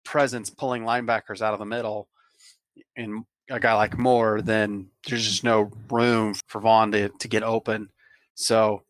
presence 0.05 0.49
pulling 0.49 0.83
linebackers 0.83 1.41
out 1.41 1.53
of 1.53 1.59
the 1.59 1.65
middle, 1.65 2.07
and 2.95 3.25
a 3.49 3.59
guy 3.59 3.73
like 3.73 3.97
Moore, 3.97 4.41
then 4.41 4.87
there's 5.07 5.27
just 5.27 5.43
no 5.43 5.71
room 5.89 6.35
for 6.47 6.61
Vaughn 6.61 6.91
to, 6.91 7.09
to 7.09 7.27
get 7.27 7.43
open. 7.43 7.89
So 8.35 8.83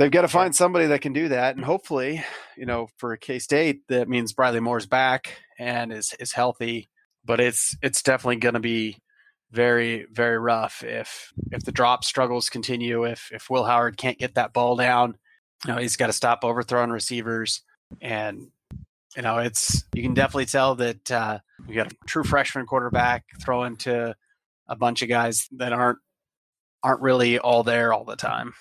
they've 0.00 0.10
got 0.10 0.22
to 0.22 0.28
find 0.28 0.56
somebody 0.56 0.86
that 0.86 1.02
can 1.02 1.12
do 1.12 1.28
that. 1.28 1.56
And 1.56 1.64
hopefully, 1.64 2.24
you 2.56 2.64
know, 2.64 2.88
for 2.96 3.14
K 3.18 3.38
State, 3.38 3.82
that 3.88 4.08
means 4.08 4.32
Briley 4.32 4.60
Moore's 4.60 4.86
back 4.86 5.34
and 5.58 5.92
is 5.92 6.14
is 6.18 6.32
healthy. 6.32 6.88
But 7.24 7.38
it's 7.38 7.76
it's 7.82 8.02
definitely 8.02 8.36
going 8.36 8.54
to 8.54 8.60
be 8.60 8.96
very 9.52 10.06
very 10.10 10.38
rough 10.38 10.82
if 10.82 11.32
if 11.52 11.64
the 11.64 11.72
drop 11.72 12.04
struggles 12.04 12.48
continue. 12.48 13.04
If 13.04 13.30
if 13.30 13.50
Will 13.50 13.64
Howard 13.64 13.98
can't 13.98 14.18
get 14.18 14.34
that 14.36 14.54
ball 14.54 14.74
down, 14.74 15.16
you 15.66 15.72
know, 15.72 15.78
he's 15.78 15.96
got 15.96 16.06
to 16.06 16.14
stop 16.14 16.44
overthrowing 16.44 16.90
receivers. 16.90 17.62
And 18.00 18.48
you 19.14 19.22
know, 19.22 19.38
it's 19.38 19.84
you 19.94 20.02
can 20.02 20.14
definitely 20.14 20.46
tell 20.46 20.76
that 20.76 21.10
uh, 21.10 21.38
we 21.68 21.74
got 21.74 21.92
a 21.92 21.96
true 22.06 22.24
freshman 22.24 22.64
quarterback 22.64 23.24
throwing 23.42 23.76
to 23.78 24.16
a 24.66 24.76
bunch 24.76 25.02
of 25.02 25.10
guys 25.10 25.46
that 25.58 25.74
aren't 25.74 25.98
aren't 26.82 27.02
really 27.02 27.38
all 27.38 27.64
there 27.64 27.92
all 27.92 28.04
the 28.04 28.16
time. 28.16 28.54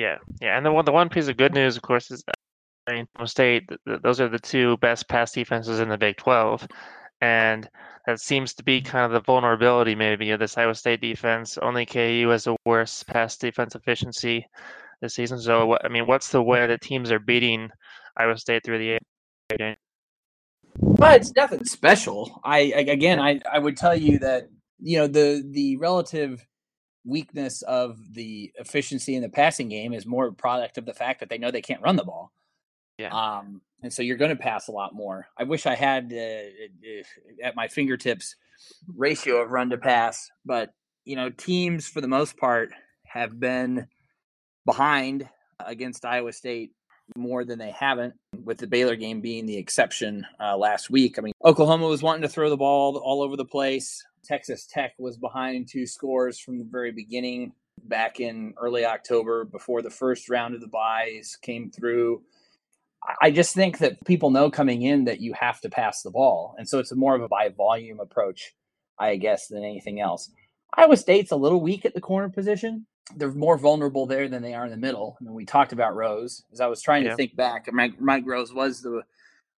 Yeah, 0.00 0.16
yeah, 0.40 0.56
and 0.56 0.64
the 0.64 0.72
one 0.72 0.86
the 0.86 0.92
one 0.92 1.10
piece 1.10 1.28
of 1.28 1.36
good 1.36 1.52
news, 1.52 1.76
of 1.76 1.82
course, 1.82 2.10
is 2.10 2.22
that 2.22 2.34
Oklahoma 2.88 3.28
State. 3.28 3.68
Th- 3.68 3.80
th- 3.86 4.00
those 4.02 4.18
are 4.18 4.30
the 4.30 4.38
two 4.38 4.78
best 4.78 5.06
pass 5.10 5.30
defenses 5.32 5.78
in 5.78 5.90
the 5.90 5.98
Big 5.98 6.16
Twelve, 6.16 6.66
and 7.20 7.68
that 8.06 8.18
seems 8.18 8.54
to 8.54 8.64
be 8.64 8.80
kind 8.80 9.04
of 9.04 9.12
the 9.12 9.20
vulnerability 9.20 9.94
maybe 9.94 10.30
of 10.30 10.40
this 10.40 10.56
Iowa 10.56 10.74
State 10.74 11.02
defense. 11.02 11.58
Only 11.58 11.84
KU 11.84 12.28
has 12.30 12.44
the 12.44 12.56
worst 12.64 13.06
pass 13.08 13.36
defense 13.36 13.74
efficiency 13.74 14.46
this 15.02 15.16
season. 15.16 15.38
So, 15.38 15.76
I 15.84 15.88
mean, 15.88 16.06
what's 16.06 16.30
the 16.30 16.42
way 16.42 16.66
that 16.66 16.80
teams 16.80 17.12
are 17.12 17.18
beating 17.18 17.68
Iowa 18.16 18.38
State 18.38 18.64
through 18.64 18.78
the 18.78 18.98
air? 19.60 19.76
But 20.80 21.20
it's 21.20 21.34
nothing 21.36 21.66
special. 21.66 22.40
I, 22.42 22.72
I 22.74 22.80
again, 22.88 23.20
I, 23.20 23.40
I 23.52 23.58
would 23.58 23.76
tell 23.76 23.94
you 23.94 24.18
that 24.20 24.48
you 24.80 24.96
know 24.96 25.08
the 25.08 25.46
the 25.46 25.76
relative 25.76 26.46
weakness 27.04 27.62
of 27.62 27.98
the 28.12 28.52
efficiency 28.56 29.14
in 29.14 29.22
the 29.22 29.28
passing 29.28 29.68
game 29.68 29.92
is 29.92 30.06
more 30.06 30.26
a 30.26 30.32
product 30.32 30.78
of 30.78 30.84
the 30.84 30.94
fact 30.94 31.20
that 31.20 31.28
they 31.28 31.38
know 31.38 31.50
they 31.50 31.62
can't 31.62 31.82
run 31.82 31.96
the 31.96 32.04
ball. 32.04 32.32
Yeah. 32.98 33.08
Um, 33.08 33.62
and 33.82 33.92
so 33.92 34.02
you're 34.02 34.18
going 34.18 34.36
to 34.36 34.42
pass 34.42 34.68
a 34.68 34.72
lot 34.72 34.94
more. 34.94 35.26
I 35.38 35.44
wish 35.44 35.66
I 35.66 35.74
had 35.74 36.12
uh, 36.12 37.42
at 37.42 37.56
my 37.56 37.68
fingertips 37.68 38.36
ratio 38.94 39.36
of 39.36 39.50
run 39.50 39.70
to 39.70 39.78
pass, 39.78 40.28
but 40.44 40.74
you 41.04 41.16
know, 41.16 41.30
teams 41.30 41.88
for 41.88 42.02
the 42.02 42.08
most 42.08 42.36
part 42.36 42.72
have 43.06 43.40
been 43.40 43.86
behind 44.66 45.28
against 45.58 46.04
Iowa 46.04 46.32
State 46.32 46.72
more 47.16 47.44
than 47.44 47.58
they 47.58 47.70
haven't, 47.70 48.14
with 48.44 48.58
the 48.58 48.66
Baylor 48.66 48.96
game 48.96 49.20
being 49.20 49.46
the 49.46 49.56
exception 49.56 50.26
uh, 50.38 50.56
last 50.56 50.90
week. 50.90 51.18
I 51.18 51.22
mean, 51.22 51.32
Oklahoma 51.44 51.88
was 51.88 52.02
wanting 52.02 52.22
to 52.22 52.28
throw 52.28 52.50
the 52.50 52.56
ball 52.56 52.96
all 52.98 53.22
over 53.22 53.36
the 53.36 53.44
place. 53.44 54.04
Texas 54.24 54.66
Tech 54.66 54.92
was 54.98 55.16
behind 55.16 55.68
two 55.68 55.86
scores 55.86 56.38
from 56.38 56.58
the 56.58 56.64
very 56.64 56.92
beginning 56.92 57.52
back 57.84 58.20
in 58.20 58.54
early 58.58 58.84
October 58.84 59.44
before 59.44 59.82
the 59.82 59.90
first 59.90 60.28
round 60.28 60.54
of 60.54 60.60
the 60.60 60.68
buys 60.68 61.36
came 61.40 61.70
through. 61.70 62.22
I 63.22 63.30
just 63.30 63.54
think 63.54 63.78
that 63.78 64.04
people 64.04 64.30
know 64.30 64.50
coming 64.50 64.82
in 64.82 65.04
that 65.06 65.20
you 65.20 65.32
have 65.32 65.60
to 65.62 65.70
pass 65.70 66.02
the 66.02 66.10
ball. 66.10 66.54
And 66.58 66.68
so 66.68 66.78
it's 66.78 66.94
more 66.94 67.14
of 67.14 67.22
a 67.22 67.28
by 67.28 67.48
volume 67.48 67.98
approach, 67.98 68.52
I 68.98 69.16
guess, 69.16 69.48
than 69.48 69.64
anything 69.64 70.00
else. 70.00 70.30
Iowa 70.74 70.96
State's 70.96 71.32
a 71.32 71.36
little 71.36 71.60
weak 71.60 71.86
at 71.86 71.94
the 71.94 72.00
corner 72.00 72.28
position 72.28 72.86
they're 73.16 73.32
more 73.32 73.58
vulnerable 73.58 74.06
there 74.06 74.28
than 74.28 74.42
they 74.42 74.54
are 74.54 74.64
in 74.64 74.70
the 74.70 74.76
middle. 74.76 75.16
I 75.20 75.24
mean, 75.24 75.34
we 75.34 75.44
talked 75.44 75.72
about 75.72 75.94
Rose. 75.94 76.44
As 76.52 76.60
I 76.60 76.66
was 76.66 76.82
trying 76.82 77.04
yeah. 77.04 77.10
to 77.10 77.16
think 77.16 77.36
back, 77.36 77.68
Mike, 77.72 78.00
Mike 78.00 78.24
Rose 78.26 78.52
was 78.52 78.80
the 78.80 79.02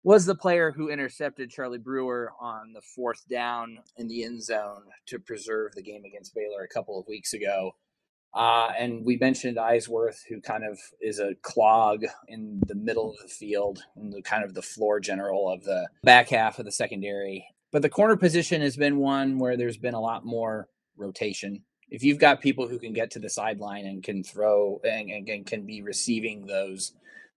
was 0.03 0.25
the 0.25 0.35
player 0.35 0.73
who 0.73 0.89
intercepted 0.89 1.51
Charlie 1.51 1.79
Brewer 1.79 2.33
on 2.41 2.73
the 2.73 2.81
fourth 2.81 3.27
down 3.29 3.79
in 3.97 4.09
the 4.09 4.25
end 4.25 4.43
zone 4.43 4.83
to 5.07 5.19
preserve 5.19 5.75
the 5.75 5.83
game 5.83 6.05
against 6.05 6.35
Baylor 6.35 6.63
a 6.63 6.69
couple 6.75 6.99
of 6.99 7.07
weeks 7.07 7.33
ago. 7.33 7.73
Uh, 8.33 8.71
and 8.79 9.05
we 9.05 9.17
mentioned 9.17 9.57
Eisworth, 9.57 10.21
who 10.29 10.41
kind 10.41 10.65
of 10.65 10.79
is 11.01 11.19
a 11.19 11.35
clog 11.43 12.05
in 12.29 12.61
the 12.67 12.77
middle 12.77 13.11
of 13.11 13.17
the 13.19 13.29
field 13.29 13.83
and 13.97 14.13
the 14.13 14.23
kind 14.23 14.45
of 14.45 14.55
the 14.55 14.63
floor 14.63 15.01
general 15.01 15.51
of 15.51 15.65
the 15.65 15.89
back 16.05 16.29
half 16.29 16.59
of 16.59 16.65
the 16.65 16.73
secondary. 16.73 17.45
But 17.73 17.83
the 17.83 17.89
corner 17.89 18.17
position 18.17 18.63
has 18.63 18.77
been 18.77 18.99
one 18.99 19.39
where 19.39 19.57
there's 19.57 19.79
been 19.79 19.95
a 19.95 20.01
lot 20.01 20.25
more 20.25 20.69
rotation 20.97 21.65
if 21.91 22.05
you've 22.05 22.19
got 22.19 22.41
people 22.41 22.69
who 22.69 22.79
can 22.79 22.93
get 22.93 23.11
to 23.13 23.19
the 23.19 23.29
sideline 23.29 23.85
and 23.85 24.03
can 24.03 24.23
throw 24.23 24.81
and, 24.85 25.11
and, 25.11 25.29
and 25.29 25.47
can 25.47 25.67
be 25.67 25.83
receiving 25.83 26.47
those 26.47 26.93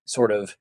sort 0.06 0.32
of 0.32 0.56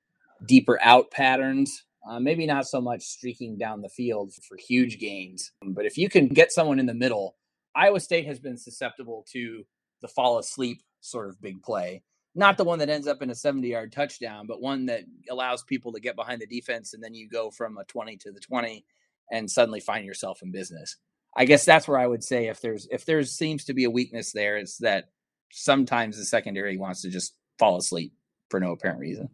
deeper 0.44 0.78
out 0.82 1.10
patterns, 1.10 1.84
uh, 2.08 2.18
maybe 2.18 2.46
not 2.46 2.66
so 2.66 2.80
much 2.80 3.02
streaking 3.02 3.56
down 3.56 3.80
the 3.80 3.88
field 3.88 4.32
for 4.48 4.56
huge 4.56 4.98
gains, 4.98 5.52
but 5.62 5.86
if 5.86 5.96
you 5.96 6.08
can 6.08 6.28
get 6.28 6.52
someone 6.52 6.78
in 6.78 6.86
the 6.86 6.94
middle, 6.94 7.36
Iowa 7.74 8.00
State 8.00 8.26
has 8.26 8.38
been 8.38 8.56
susceptible 8.56 9.24
to 9.32 9.64
the 10.00 10.08
fall 10.08 10.38
asleep 10.38 10.82
sort 11.00 11.28
of 11.28 11.40
big 11.40 11.62
play. 11.62 12.02
Not 12.34 12.56
the 12.56 12.64
one 12.64 12.78
that 12.78 12.88
ends 12.88 13.06
up 13.06 13.22
in 13.22 13.30
a 13.30 13.34
70 13.34 13.68
yard 13.68 13.92
touchdown, 13.92 14.46
but 14.46 14.60
one 14.60 14.86
that 14.86 15.02
allows 15.30 15.62
people 15.62 15.92
to 15.92 16.00
get 16.00 16.16
behind 16.16 16.40
the 16.40 16.46
defense 16.46 16.94
and 16.94 17.02
then 17.02 17.14
you 17.14 17.28
go 17.28 17.50
from 17.50 17.76
a 17.78 17.84
20 17.84 18.16
to 18.18 18.32
the 18.32 18.40
20 18.40 18.84
and 19.30 19.50
suddenly 19.50 19.80
find 19.80 20.04
yourself 20.04 20.42
in 20.42 20.50
business. 20.50 20.96
I 21.36 21.44
guess 21.44 21.64
that's 21.64 21.88
where 21.88 21.98
I 21.98 22.06
would 22.06 22.24
say 22.24 22.48
if 22.48 22.60
there's 22.60 22.86
if 22.90 23.04
there 23.06 23.22
seems 23.24 23.64
to 23.64 23.74
be 23.74 23.84
a 23.84 23.90
weakness 23.90 24.32
there, 24.32 24.56
it's 24.56 24.78
that 24.78 25.10
sometimes 25.50 26.18
the 26.18 26.24
secondary 26.24 26.76
wants 26.76 27.02
to 27.02 27.10
just 27.10 27.34
fall 27.58 27.76
asleep 27.76 28.12
for 28.50 28.60
no 28.60 28.72
apparent 28.72 29.00
reason. 29.00 29.28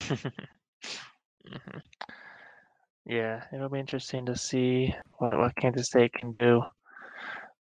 mm-hmm. 1.48 1.78
Yeah, 3.06 3.42
it'll 3.52 3.68
be 3.68 3.80
interesting 3.80 4.26
to 4.26 4.36
see 4.36 4.94
what, 5.18 5.36
what 5.36 5.56
Kansas 5.56 5.86
State 5.86 6.12
can 6.12 6.32
do 6.32 6.62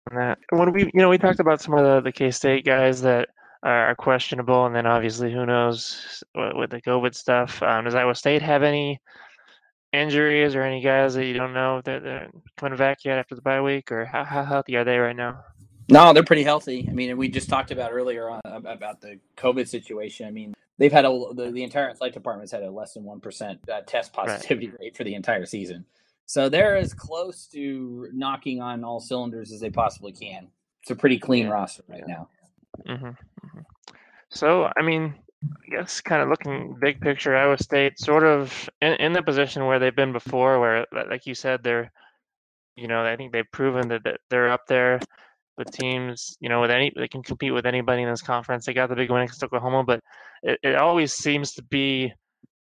on 0.10 0.16
that. 0.16 0.40
When 0.52 0.72
we, 0.72 0.84
you 0.86 1.02
know, 1.02 1.10
we 1.10 1.18
talked 1.18 1.40
about 1.40 1.62
some 1.62 1.74
of 1.76 1.84
the, 1.84 2.02
the 2.02 2.12
K 2.12 2.32
State 2.32 2.66
guys 2.66 3.02
that 3.02 3.30
are 3.64 3.96
questionable, 3.96 4.66
and 4.66 4.76
then 4.76 4.86
obviously 4.86 5.32
who 5.32 5.46
knows 5.46 6.24
with 6.34 6.70
the 6.70 6.82
COVID 6.82 7.14
stuff. 7.14 7.62
Um, 7.62 7.86
does 7.86 7.96
Iowa 7.96 8.16
State 8.16 8.42
have 8.42 8.64
any 8.64 9.00
injuries 9.94 10.56
or 10.56 10.64
any 10.64 10.82
guys 10.82 11.14
that 11.16 11.26
you 11.26 11.34
don't 11.34 11.54
know 11.54 11.82
that 11.86 12.04
they're 12.04 12.30
coming 12.56 12.78
back 12.78 13.00
yet 13.04 13.18
after 13.18 13.36
the 13.36 13.42
bye 13.42 13.62
week, 13.62 13.92
or 13.92 14.06
how, 14.06 14.24
how 14.24 14.44
healthy 14.44 14.76
are 14.76 14.84
they 14.84 14.98
right 14.98 15.16
now? 15.16 15.44
No, 15.90 16.14
they're 16.14 16.24
pretty 16.24 16.44
healthy. 16.44 16.86
I 16.90 16.94
mean, 16.94 17.16
we 17.18 17.30
just 17.30 17.50
talked 17.50 17.72
about 17.72 17.92
earlier 17.94 18.30
on 18.30 18.42
about 18.46 19.02
the 19.02 19.20
COVID 19.38 19.68
situation. 19.68 20.28
I 20.28 20.32
mean, 20.32 20.54
they've 20.78 20.92
had 20.92 21.06
a 21.06 21.24
the, 21.34 21.52
the 21.52 21.64
entire 21.64 21.90
athletic 21.90 22.14
department's 22.14 22.52
had 22.52 22.64
a 22.64 22.70
less 22.70 22.94
than 22.94 23.04
one 23.04 23.20
percent 23.20 23.60
uh, 23.72 23.82
test 23.86 24.14
positivity 24.14 24.70
right. 24.70 24.80
rate 24.80 24.98
for 24.98 25.04
the 25.04 25.16
entire 25.16 25.46
season. 25.46 25.86
So 26.26 26.50
they're 26.50 26.76
as 26.76 26.94
close 26.94 27.48
to 27.48 28.10
knocking 28.14 28.62
on 28.62 28.84
all 28.84 29.00
cylinders 29.00 29.52
as 29.54 29.62
they 29.62 29.70
possibly 29.70 30.12
can. 30.12 30.50
It's 30.82 30.92
a 30.92 30.96
pretty 30.96 31.20
clean 31.20 31.46
yeah. 31.46 31.52
roster 31.52 31.84
right 31.88 32.04
now. 32.06 32.30
Mm-hmm. 32.88 33.06
Mm-hmm. 33.06 33.60
So, 34.30 34.70
I 34.78 34.82
mean, 34.82 35.16
I 35.44 35.70
guess 35.70 36.02
kind 36.02 36.22
of 36.22 36.28
looking 36.28 36.76
big 36.82 37.00
picture, 37.00 37.36
Iowa 37.36 37.58
State 37.58 37.98
sort 37.98 38.26
of 38.26 38.70
in, 38.82 38.94
in 38.94 39.14
the 39.14 39.24
position 39.24 39.66
where 39.66 39.80
they've 39.80 39.96
been 39.96 40.12
before, 40.12 40.60
where 40.60 40.86
like 40.92 41.26
you 41.26 41.34
said, 41.34 41.64
they're, 41.64 41.92
you 42.76 42.88
know, 42.88 43.06
I 43.06 43.16
think 43.16 43.32
they've 43.32 43.52
proven 43.52 43.88
that, 43.88 44.04
that 44.04 44.20
they're 44.30 44.52
up 44.52 44.68
there 44.68 45.00
with 45.58 45.72
teams, 45.72 46.38
you 46.40 46.50
know, 46.50 46.62
with 46.62 46.72
any 46.72 46.92
they 46.96 47.08
can 47.08 47.24
compete 47.24 47.54
with 47.54 47.66
anybody 47.66 48.04
in 48.04 48.10
this 48.10 48.22
conference. 48.22 48.66
They 48.66 48.74
got 48.74 48.90
the 48.90 48.96
big 48.96 49.10
win 49.10 49.24
against 49.24 49.44
Oklahoma, 49.44 49.84
but 49.84 50.02
it, 50.44 50.60
it 50.64 50.76
always 50.76 51.14
seems 51.14 51.54
to 51.54 51.64
be, 51.64 52.14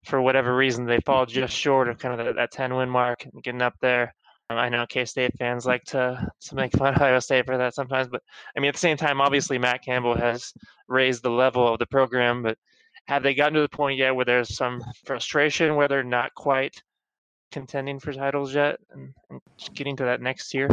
for 0.05 0.21
whatever 0.21 0.55
reason, 0.55 0.85
they 0.85 0.99
fall 0.99 1.25
just 1.25 1.55
short 1.55 1.89
of 1.89 1.97
kind 1.97 2.19
of 2.19 2.25
that, 2.25 2.35
that 2.35 2.51
10 2.51 2.75
win 2.75 2.89
mark 2.89 3.25
and 3.25 3.43
getting 3.43 3.61
up 3.61 3.75
there. 3.81 4.13
Um, 4.49 4.57
I 4.57 4.69
know 4.69 4.85
K 4.85 5.05
State 5.05 5.31
fans 5.39 5.65
like 5.65 5.83
to 5.85 6.29
to 6.41 6.55
make 6.55 6.71
fun 6.77 6.93
of 6.93 7.01
Iowa 7.01 7.21
State 7.21 7.45
for 7.45 7.57
that 7.57 7.73
sometimes, 7.73 8.07
but 8.09 8.21
I 8.55 8.59
mean 8.59 8.69
at 8.69 8.75
the 8.75 8.79
same 8.79 8.97
time, 8.97 9.21
obviously 9.21 9.57
Matt 9.57 9.83
Campbell 9.83 10.15
has 10.15 10.53
raised 10.87 11.23
the 11.23 11.31
level 11.31 11.67
of 11.67 11.79
the 11.79 11.87
program, 11.87 12.43
but 12.43 12.57
have 13.07 13.23
they 13.23 13.33
gotten 13.33 13.55
to 13.55 13.61
the 13.61 13.69
point 13.69 13.97
yet 13.97 14.15
where 14.15 14.25
there's 14.25 14.55
some 14.55 14.83
frustration 15.05 15.75
where 15.75 15.87
they're 15.87 16.03
not 16.03 16.33
quite 16.35 16.81
contending 17.51 17.99
for 17.99 18.13
titles 18.13 18.55
yet 18.55 18.79
and, 18.91 19.13
and 19.29 19.41
getting 19.73 19.95
to 19.97 20.05
that 20.05 20.21
next 20.21 20.49
tier? 20.49 20.69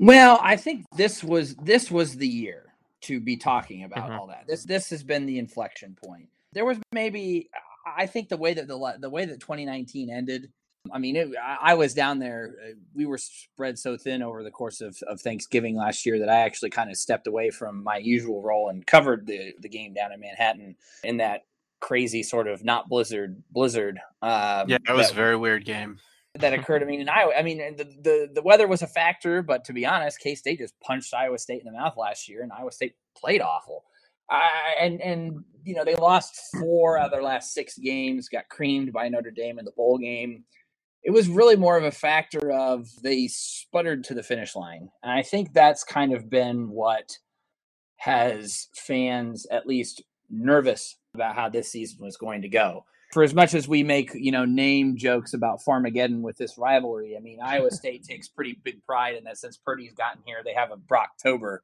Well, 0.00 0.38
I 0.42 0.56
think 0.56 0.84
this 0.96 1.22
was 1.22 1.54
this 1.56 1.90
was 1.90 2.16
the 2.16 2.28
year 2.28 2.72
to 3.02 3.20
be 3.20 3.36
talking 3.36 3.84
about 3.84 4.10
Mhm. 4.10 4.18
all 4.18 4.26
that. 4.28 4.46
This 4.46 4.64
this 4.64 4.90
has 4.90 5.02
been 5.02 5.26
the 5.26 5.38
inflection 5.38 5.96
point. 6.04 6.28
There 6.52 6.64
was 6.64 6.78
maybe 6.92 7.48
I 7.86 8.06
think 8.06 8.28
the 8.28 8.36
way 8.36 8.54
that 8.54 8.66
the 8.66 8.96
the 8.98 9.10
way 9.10 9.24
that 9.24 9.40
2019 9.40 10.10
ended. 10.10 10.50
I 10.92 10.98
mean, 10.98 11.16
it, 11.16 11.28
I 11.42 11.58
I 11.72 11.74
was 11.74 11.94
down 11.94 12.18
there. 12.18 12.56
uh, 12.62 12.72
We 12.94 13.06
were 13.06 13.18
spread 13.18 13.78
so 13.78 13.96
thin 13.96 14.22
over 14.22 14.42
the 14.42 14.50
course 14.50 14.80
of, 14.80 14.96
of 15.06 15.20
Thanksgiving 15.20 15.76
last 15.76 16.04
year 16.04 16.18
that 16.18 16.28
I 16.28 16.40
actually 16.40 16.70
kind 16.70 16.90
of 16.90 16.96
stepped 16.96 17.26
away 17.26 17.50
from 17.50 17.82
my 17.82 17.96
usual 17.98 18.42
role 18.42 18.68
and 18.68 18.86
covered 18.86 19.26
the 19.26 19.54
the 19.60 19.68
game 19.68 19.94
down 19.94 20.12
in 20.12 20.20
Manhattan 20.20 20.76
in 21.04 21.18
that 21.18 21.44
crazy 21.80 22.22
sort 22.22 22.48
of 22.48 22.64
not 22.64 22.88
blizzard 22.88 23.42
blizzard. 23.50 23.98
Um, 24.22 24.68
Yeah, 24.68 24.78
that 24.86 24.94
was 24.96 25.06
that- 25.08 25.12
a 25.12 25.16
very 25.16 25.36
weird 25.36 25.64
game. 25.64 26.00
That 26.36 26.52
occurred. 26.52 26.82
I 26.82 26.86
mean, 26.86 27.00
in 27.00 27.08
Iowa, 27.08 27.32
I 27.36 27.42
mean, 27.42 27.58
the, 27.76 27.84
the 27.84 28.30
the 28.34 28.42
weather 28.42 28.66
was 28.66 28.82
a 28.82 28.86
factor, 28.86 29.42
but 29.42 29.64
to 29.66 29.72
be 29.72 29.86
honest, 29.86 30.18
K 30.18 30.34
State 30.34 30.58
just 30.58 30.78
punched 30.80 31.14
Iowa 31.14 31.38
State 31.38 31.62
in 31.64 31.72
the 31.72 31.78
mouth 31.78 31.96
last 31.96 32.28
year, 32.28 32.42
and 32.42 32.52
Iowa 32.52 32.72
State 32.72 32.96
played 33.16 33.40
awful. 33.40 33.84
I, 34.28 34.74
and 34.80 35.00
and 35.00 35.44
you 35.64 35.74
know 35.74 35.84
they 35.84 35.94
lost 35.94 36.40
four 36.58 36.98
out 36.98 37.06
of 37.06 37.12
their 37.12 37.22
last 37.22 37.52
six 37.52 37.78
games, 37.78 38.28
got 38.28 38.48
creamed 38.48 38.92
by 38.92 39.08
Notre 39.08 39.30
Dame 39.30 39.58
in 39.58 39.64
the 39.64 39.72
bowl 39.72 39.98
game. 39.98 40.44
It 41.04 41.12
was 41.12 41.28
really 41.28 41.56
more 41.56 41.76
of 41.76 41.84
a 41.84 41.90
factor 41.90 42.50
of 42.50 42.88
they 43.02 43.28
sputtered 43.28 44.04
to 44.04 44.14
the 44.14 44.22
finish 44.22 44.56
line, 44.56 44.88
and 45.02 45.12
I 45.12 45.22
think 45.22 45.52
that's 45.52 45.84
kind 45.84 46.12
of 46.12 46.30
been 46.30 46.70
what 46.70 47.18
has 47.96 48.68
fans 48.74 49.46
at 49.50 49.66
least 49.66 50.02
nervous 50.30 50.96
about 51.14 51.36
how 51.36 51.48
this 51.48 51.70
season 51.70 51.98
was 52.00 52.16
going 52.16 52.42
to 52.42 52.48
go 52.48 52.84
for 53.14 53.22
as 53.22 53.32
much 53.32 53.54
as 53.54 53.68
we 53.68 53.84
make 53.84 54.10
you 54.14 54.32
know 54.32 54.44
name 54.44 54.96
jokes 54.96 55.34
about 55.34 55.60
Farmageddon 55.66 56.20
with 56.20 56.36
this 56.36 56.58
rivalry, 56.58 57.16
I 57.16 57.20
mean 57.20 57.38
Iowa 57.40 57.70
State 57.70 58.02
takes 58.02 58.28
pretty 58.28 58.58
big 58.64 58.84
pride 58.84 59.14
in 59.14 59.24
that 59.24 59.38
since 59.38 59.56
Purdy's 59.56 59.94
gotten 59.94 60.20
here, 60.26 60.42
they 60.44 60.52
have 60.52 60.72
a 60.72 60.76
Brocktober 60.76 61.58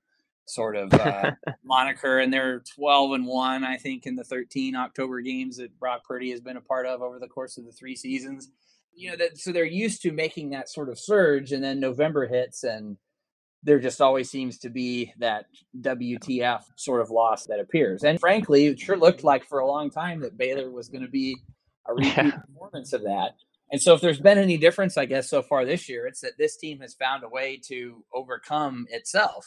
sort 0.47 0.77
of 0.77 0.95
uh, 0.95 1.33
moniker, 1.65 2.21
and 2.21 2.33
they're 2.33 2.63
twelve 2.75 3.13
and 3.13 3.27
one, 3.27 3.65
I 3.65 3.77
think, 3.77 4.07
in 4.07 4.15
the 4.15 4.23
thirteen 4.23 4.77
October 4.77 5.21
games 5.21 5.57
that 5.57 5.77
Brock 5.81 6.05
Purdy 6.07 6.31
has 6.31 6.41
been 6.41 6.57
a 6.57 6.63
part 6.63 6.87
of 6.87 7.03
over 7.03 7.19
the 7.19 7.27
course 7.27 7.59
of 7.59 7.67
the 7.67 7.73
three 7.73 7.97
seasons. 7.97 8.49
You 8.95 9.11
know 9.11 9.17
that 9.17 9.37
so 9.37 9.51
they're 9.51 9.65
used 9.65 10.03
to 10.03 10.13
making 10.13 10.51
that 10.51 10.69
sort 10.69 10.89
of 10.89 11.01
surge, 11.01 11.51
and 11.51 11.65
then 11.65 11.81
November 11.81 12.29
hits 12.29 12.63
and 12.63 12.97
there 13.63 13.79
just 13.79 14.01
always 14.01 14.31
seems 14.31 14.59
to 14.59 14.71
be 14.71 15.13
that 15.19 15.47
WTF 15.79 16.63
sort 16.77 17.01
of 17.01 17.11
loss 17.11 17.47
that 17.47 17.61
appears. 17.61 18.03
And 18.05 18.19
frankly, 18.19 18.67
it 18.67 18.81
sure 18.81 18.97
looked 18.97 19.23
like 19.25 19.45
for 19.45 19.59
a 19.59 19.67
long 19.67 19.91
time 19.91 20.21
that 20.21 20.39
Baylor 20.39 20.71
was 20.71 20.89
going 20.89 21.03
to 21.05 21.11
be 21.11 21.37
a 21.89 21.95
repeat 21.95 22.17
Yeah. 22.17 22.31
performance 22.31 22.93
of 22.93 23.03
that. 23.03 23.33
And 23.73 23.81
so, 23.81 23.95
if 23.95 24.01
there's 24.01 24.21
been 24.21 24.39
any 24.39 24.57
difference, 24.57 24.97
I 24.97 25.05
guess, 25.05 25.29
so 25.31 25.43
far 25.43 25.65
this 25.65 25.89
year, 25.89 26.07
it's 26.07 26.21
that 26.23 26.33
this 26.39 26.57
team 26.57 26.81
has 26.81 26.95
found 26.95 27.23
a 27.23 27.29
way 27.29 27.61
to 27.69 28.05
overcome 28.13 28.87
itself. 28.91 29.47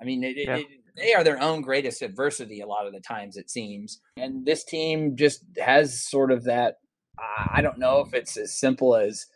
I 0.00 0.04
mean, 0.04 0.22
it, 0.24 0.36
Yeah. 0.36 0.56
it- 0.58 0.66
they 0.96 1.12
are 1.14 1.22
their 1.24 1.40
own 1.40 1.60
greatest 1.62 2.00
adversity 2.02 2.60
a 2.60 2.66
lot 2.66 2.86
of 2.86 2.92
the 2.94 3.00
times, 3.00 3.36
it 3.36 3.50
seems. 3.50 4.00
And 4.16 4.44
this 4.46 4.64
team 4.64 5.14
just 5.16 5.44
has 5.58 6.02
sort 6.02 6.32
of 6.32 6.44
that. 6.44 6.76
I 7.18 7.60
don't 7.62 7.78
know 7.78 8.00
if 8.00 8.12
it's 8.14 8.36
as 8.38 8.58
simple 8.58 8.94
as 8.96 9.26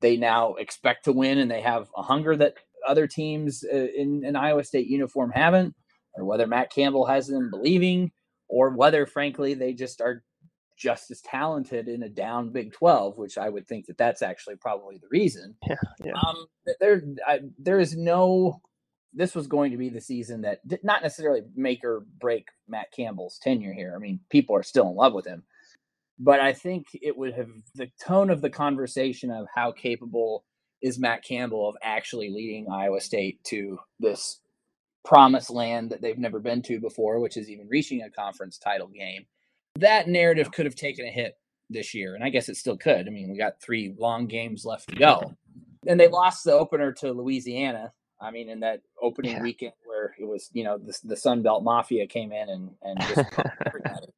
they 0.00 0.16
now 0.16 0.54
expect 0.54 1.04
to 1.04 1.12
win 1.12 1.38
and 1.38 1.50
they 1.50 1.60
have 1.62 1.88
a 1.96 2.02
hunger 2.02 2.36
that 2.36 2.54
other 2.86 3.06
teams 3.06 3.64
uh, 3.72 3.86
in 3.96 4.24
an 4.24 4.36
Iowa 4.36 4.64
State 4.64 4.86
uniform 4.86 5.30
haven't, 5.30 5.74
or 6.14 6.24
whether 6.24 6.46
Matt 6.46 6.72
Campbell 6.72 7.06
has 7.06 7.26
them 7.26 7.50
believing, 7.50 8.12
or 8.48 8.70
whether, 8.70 9.06
frankly, 9.06 9.54
they 9.54 9.72
just 9.72 10.00
are 10.00 10.22
just 10.76 11.10
as 11.10 11.20
talented 11.20 11.88
in 11.88 12.02
a 12.02 12.08
down 12.08 12.50
Big 12.50 12.72
12, 12.72 13.16
which 13.18 13.38
I 13.38 13.48
would 13.48 13.66
think 13.66 13.86
that 13.86 13.98
that's 13.98 14.22
actually 14.22 14.56
probably 14.56 14.98
the 14.98 15.08
reason. 15.10 15.54
Yeah, 15.68 15.76
yeah. 16.04 16.12
Um, 16.26 16.46
there, 16.80 17.02
I, 17.26 17.40
there 17.58 17.80
is 17.80 17.96
no. 17.96 18.60
This 19.16 19.36
was 19.36 19.46
going 19.46 19.70
to 19.70 19.76
be 19.76 19.90
the 19.90 20.00
season 20.00 20.40
that 20.40 20.66
did 20.66 20.82
not 20.82 21.02
necessarily 21.02 21.42
make 21.54 21.84
or 21.84 22.04
break 22.20 22.48
Matt 22.66 22.90
Campbell's 22.90 23.38
tenure 23.38 23.72
here. 23.72 23.92
I 23.94 24.00
mean, 24.00 24.18
people 24.28 24.56
are 24.56 24.64
still 24.64 24.88
in 24.88 24.96
love 24.96 25.12
with 25.12 25.24
him, 25.24 25.44
but 26.18 26.40
I 26.40 26.52
think 26.52 26.86
it 26.94 27.16
would 27.16 27.32
have 27.34 27.50
the 27.76 27.90
tone 28.04 28.28
of 28.28 28.40
the 28.40 28.50
conversation 28.50 29.30
of 29.30 29.46
how 29.54 29.70
capable 29.70 30.44
is 30.84 30.98
Matt 30.98 31.24
Campbell 31.24 31.66
of 31.66 31.76
actually 31.82 32.28
leading 32.28 32.68
Iowa 32.70 33.00
State 33.00 33.42
to 33.44 33.78
this 33.98 34.40
promised 35.02 35.48
land 35.50 35.88
that 35.90 36.02
they've 36.02 36.18
never 36.18 36.38
been 36.38 36.60
to 36.62 36.78
before, 36.78 37.20
which 37.20 37.38
is 37.38 37.48
even 37.48 37.66
reaching 37.68 38.02
a 38.02 38.10
conference 38.10 38.58
title 38.58 38.88
game. 38.88 39.24
That 39.76 40.08
narrative 40.08 40.52
could 40.52 40.66
have 40.66 40.74
taken 40.76 41.06
a 41.06 41.10
hit 41.10 41.38
this 41.70 41.94
year, 41.94 42.14
and 42.14 42.22
I 42.22 42.28
guess 42.28 42.50
it 42.50 42.56
still 42.56 42.76
could. 42.76 43.08
I 43.08 43.10
mean, 43.10 43.30
we 43.30 43.38
got 43.38 43.62
three 43.62 43.94
long 43.98 44.26
games 44.26 44.66
left 44.66 44.90
to 44.90 44.96
go. 44.96 45.34
And 45.86 45.98
they 45.98 46.08
lost 46.08 46.44
the 46.44 46.52
opener 46.52 46.92
to 46.92 47.12
Louisiana. 47.12 47.92
I 48.20 48.30
mean, 48.30 48.50
in 48.50 48.60
that 48.60 48.80
opening 49.00 49.32
Yeah. 49.36 49.42
weekend 49.42 49.72
where 49.86 50.14
it 50.18 50.24
was, 50.26 50.50
you 50.52 50.64
know, 50.64 50.76
the, 50.76 50.98
the 51.02 51.16
Sun 51.16 51.42
Belt 51.42 51.64
Mafia 51.64 52.06
came 52.06 52.30
in 52.30 52.48
and, 52.50 52.70
and 52.82 53.00
just 53.00 53.30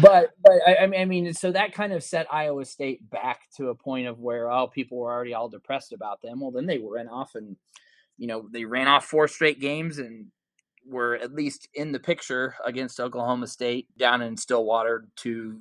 but 0.00 0.30
but 0.42 0.52
I, 0.66 0.86
I 0.86 1.04
mean, 1.04 1.32
so 1.34 1.52
that 1.52 1.72
kind 1.72 1.92
of 1.92 2.02
set 2.02 2.32
Iowa 2.32 2.64
State 2.64 3.08
back 3.10 3.42
to 3.56 3.68
a 3.68 3.74
point 3.74 4.06
of 4.06 4.18
where 4.20 4.50
oh, 4.50 4.66
people 4.68 4.98
were 4.98 5.12
already 5.12 5.34
all 5.34 5.48
depressed 5.48 5.92
about 5.92 6.22
them. 6.22 6.40
Well, 6.40 6.50
then 6.50 6.66
they 6.66 6.78
ran 6.78 7.08
off 7.08 7.34
and 7.34 7.56
you 8.16 8.26
know 8.26 8.48
they 8.50 8.64
ran 8.64 8.88
off 8.88 9.04
four 9.04 9.28
straight 9.28 9.60
games 9.60 9.98
and 9.98 10.26
were 10.86 11.16
at 11.16 11.34
least 11.34 11.68
in 11.74 11.92
the 11.92 11.98
picture 11.98 12.54
against 12.64 13.00
Oklahoma 13.00 13.46
State 13.46 13.88
down 13.98 14.22
in 14.22 14.36
Stillwater 14.36 15.08
to 15.16 15.60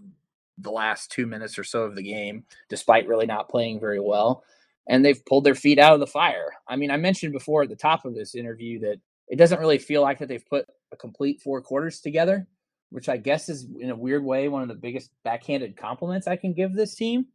the 0.58 0.72
last 0.72 1.12
two 1.12 1.26
minutes 1.26 1.58
or 1.58 1.64
so 1.64 1.84
of 1.84 1.96
the 1.96 2.04
game, 2.04 2.46
despite 2.70 3.08
really 3.08 3.26
not 3.26 3.50
playing 3.50 3.80
very 3.80 4.00
well. 4.00 4.44
And 4.88 5.04
they've 5.04 5.26
pulled 5.26 5.44
their 5.44 5.56
feet 5.56 5.80
out 5.80 5.94
of 5.94 6.00
the 6.00 6.08
fire. 6.08 6.54
I 6.68 6.76
mean, 6.76 6.92
I 6.92 6.98
mentioned 6.98 7.34
before 7.34 7.64
at 7.64 7.70
the 7.70 7.76
top 7.76 8.06
of 8.06 8.14
this 8.14 8.36
interview 8.36 8.80
that 8.82 9.00
it 9.28 9.38
doesn't 9.38 9.60
really 9.60 9.80
feel 9.80 10.04
like 10.04 10.20
that 10.20 10.28
they've 10.30 10.46
put 10.46 10.68
a 10.92 10.96
complete 10.96 11.42
four 11.42 11.62
quarters 11.62 12.00
together 12.00 12.48
which 12.96 13.10
I 13.10 13.18
guess 13.18 13.50
is 13.50 13.68
in 13.82 13.90
a 13.90 13.96
weird 13.96 14.24
way 14.24 14.48
one 14.48 14.62
of 14.62 14.70
the 14.70 14.74
biggest 14.74 15.12
backhanded 15.26 15.76
compliments 15.76 16.28
I 16.28 16.38
can 16.38 16.54
give 16.54 16.74
this 16.74 16.96
team. 16.96 17.26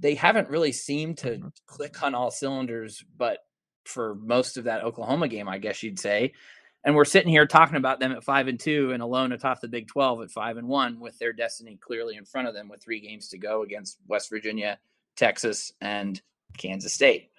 They 0.00 0.16
haven't 0.16 0.48
really 0.50 0.72
seemed 0.72 1.18
to 1.18 1.38
Mhm. 1.38 1.52
click 1.66 2.02
on 2.02 2.16
all 2.16 2.32
cylinders, 2.32 3.04
but 3.16 3.46
for 3.84 4.16
most 4.16 4.56
of 4.56 4.64
that 4.64 4.82
Oklahoma 4.82 5.28
game, 5.28 5.48
I 5.48 5.58
guess 5.58 5.84
you'd 5.84 6.00
say. 6.00 6.32
And 6.82 6.96
we're 6.96 7.04
sitting 7.04 7.30
here 7.30 7.46
talking 7.46 7.76
about 7.76 8.00
them 8.00 8.10
at 8.10 8.24
five 8.24 8.48
and 8.48 8.58
two 8.58 8.90
and 8.90 9.04
alone 9.04 9.30
atop 9.30 9.60
the 9.60 9.68
Big 9.68 9.86
Twelve 9.86 10.20
at 10.20 10.32
five 10.32 10.56
and 10.56 10.66
one, 10.66 10.98
with 10.98 11.16
their 11.20 11.32
destiny 11.32 11.76
clearly 11.76 12.16
in 12.16 12.24
front 12.24 12.48
of 12.48 12.54
them 12.54 12.68
with 12.68 12.82
three 12.82 12.98
games 12.98 13.28
to 13.28 13.38
go 13.38 13.62
against 13.62 13.98
West 14.08 14.28
Virginia, 14.30 14.80
Texas, 15.14 15.72
and 15.80 16.20
Kansas 16.58 16.92
State. 16.92 17.30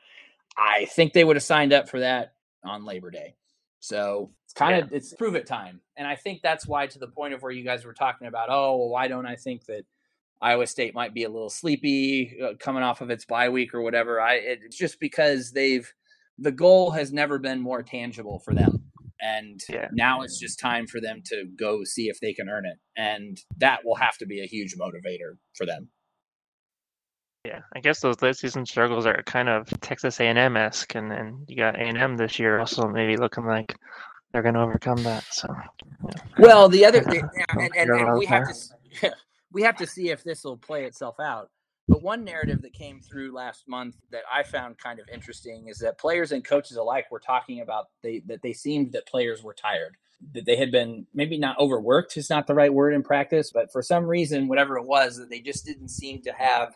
I 0.58 0.86
think 0.86 1.12
they 1.12 1.26
would 1.26 1.36
have 1.36 1.44
signed 1.44 1.74
up 1.74 1.90
for 1.90 2.00
that 2.00 2.36
on 2.64 2.86
Labor 2.86 3.12
Day. 3.12 3.36
So 3.86 4.32
it's 4.46 4.54
kind 4.54 4.84
of 4.84 4.92
it's 4.92 5.14
prove 5.14 5.36
it 5.36 5.46
time, 5.46 5.80
and 5.96 6.08
I 6.08 6.16
think 6.16 6.42
that's 6.42 6.68
why 6.68 6.88
to 6.88 6.98
the 6.98 7.08
point 7.08 7.36
of 7.36 7.44
where 7.44 7.52
you 7.52 7.64
guys 7.64 7.86
were 7.86 7.94
talking 7.94 8.28
about, 8.28 8.50
oh, 8.50 8.78
well, 8.78 8.90
why 8.90 9.08
don't 9.08 9.28
I 9.28 9.36
think 9.36 9.66
that 9.66 9.84
Iowa 10.42 10.66
State 10.66 10.96
might 10.96 11.14
be 11.14 11.24
a 11.24 11.30
little 11.30 11.52
sleepy 11.52 12.36
uh, 12.44 12.54
coming 12.60 12.82
off 12.82 13.02
of 13.02 13.12
its 13.12 13.26
bye 13.26 13.50
week 13.50 13.76
or 13.76 13.82
whatever? 13.84 14.20
I 14.20 14.36
it's 14.36 14.76
just 14.76 15.00
because 15.00 15.52
they've 15.52 15.88
the 16.40 16.52
goal 16.52 16.90
has 16.92 17.14
never 17.14 17.38
been 17.38 17.62
more 17.62 17.84
tangible 17.84 18.40
for 18.40 18.56
them, 18.56 18.92
and 19.22 19.62
Yeah. 19.70 19.90
now 19.92 20.24
it's 20.24 20.40
just 20.40 20.60
time 20.60 20.88
for 20.88 21.00
them 21.00 21.22
to 21.26 21.46
go 21.56 21.84
see 21.84 22.10
if 22.10 22.20
they 22.20 22.34
can 22.34 22.50
earn 22.50 22.66
it, 22.66 22.80
and 22.98 23.38
that 23.58 23.86
will 23.86 23.96
have 23.96 24.18
to 24.18 24.26
be 24.26 24.42
a 24.42 24.48
huge 24.48 24.76
motivator 24.76 25.38
for 25.54 25.68
them. 25.68 25.90
Yeah, 27.46 27.60
I 27.76 27.80
guess 27.80 28.00
those 28.00 28.22
late 28.24 28.36
season 28.36 28.66
struggles 28.66 29.06
are 29.06 29.22
kind 29.24 29.50
of 29.50 29.70
Texas 29.82 30.20
A&M 30.20 30.58
esque, 30.58 30.96
and 30.96 31.12
and 31.12 31.46
you 31.48 31.56
got 31.56 31.76
A&M 31.76 32.18
this 32.18 32.40
year 32.40 32.60
also 32.60 32.88
maybe 32.88 33.18
looking 33.18 33.46
like 33.46 33.76
they're 34.34 34.42
going 34.42 34.56
to 34.56 34.62
overcome 34.62 35.04
that. 35.04 35.24
So 35.32 35.48
yeah. 35.54 36.22
Well, 36.40 36.68
the 36.68 36.86
other, 36.86 37.00
the, 37.06 37.16
yeah, 37.16 37.46
oh, 37.56 37.60
and, 37.60 37.76
and, 37.76 37.90
and 37.92 38.18
we 38.18 38.26
have 38.26 38.48
to, 38.48 39.14
we 39.54 39.62
have 39.62 39.78
to 39.78 39.86
see 39.86 40.10
if 40.10 40.24
this 40.24 40.44
will 40.44 40.58
play 40.58 40.86
itself 40.86 41.20
out. 41.20 41.50
But 41.88 42.02
one 42.02 42.24
narrative 42.24 42.64
that 42.64 42.74
came 42.74 43.00
through 43.00 43.32
last 43.32 43.68
month 43.68 43.96
that 44.12 44.24
I 44.34 44.42
found 44.42 44.80
kind 44.80 45.00
of 45.00 45.08
interesting 45.14 45.68
is 45.68 45.78
that 45.80 46.00
players 46.00 46.32
and 46.32 46.44
coaches 46.44 46.78
alike 46.78 47.06
were 47.12 47.20
talking 47.20 47.62
about 47.62 47.86
they 48.02 48.24
that 48.26 48.42
they 48.42 48.54
seemed 48.54 48.92
that 48.94 49.06
players 49.06 49.44
were 49.44 49.54
tired. 49.54 49.96
that 50.34 50.46
they 50.46 50.56
had 50.56 50.72
been 50.72 51.06
maybe 51.14 51.38
not 51.38 51.60
overworked 51.60 52.18
is 52.18 52.30
not 52.30 52.48
the 52.48 52.56
right 52.56 52.74
word 52.74 52.96
in 52.96 53.04
practice, 53.04 53.52
but 53.54 53.72
for 53.72 53.84
some 53.84 54.06
reason, 54.06 54.48
whatever 54.48 54.78
it 54.78 54.86
was, 54.86 55.18
that 55.18 55.30
they 55.30 55.42
just 55.42 55.64
didn't 55.64 55.90
seem 55.90 56.24
to 56.24 56.32
have 56.32 56.76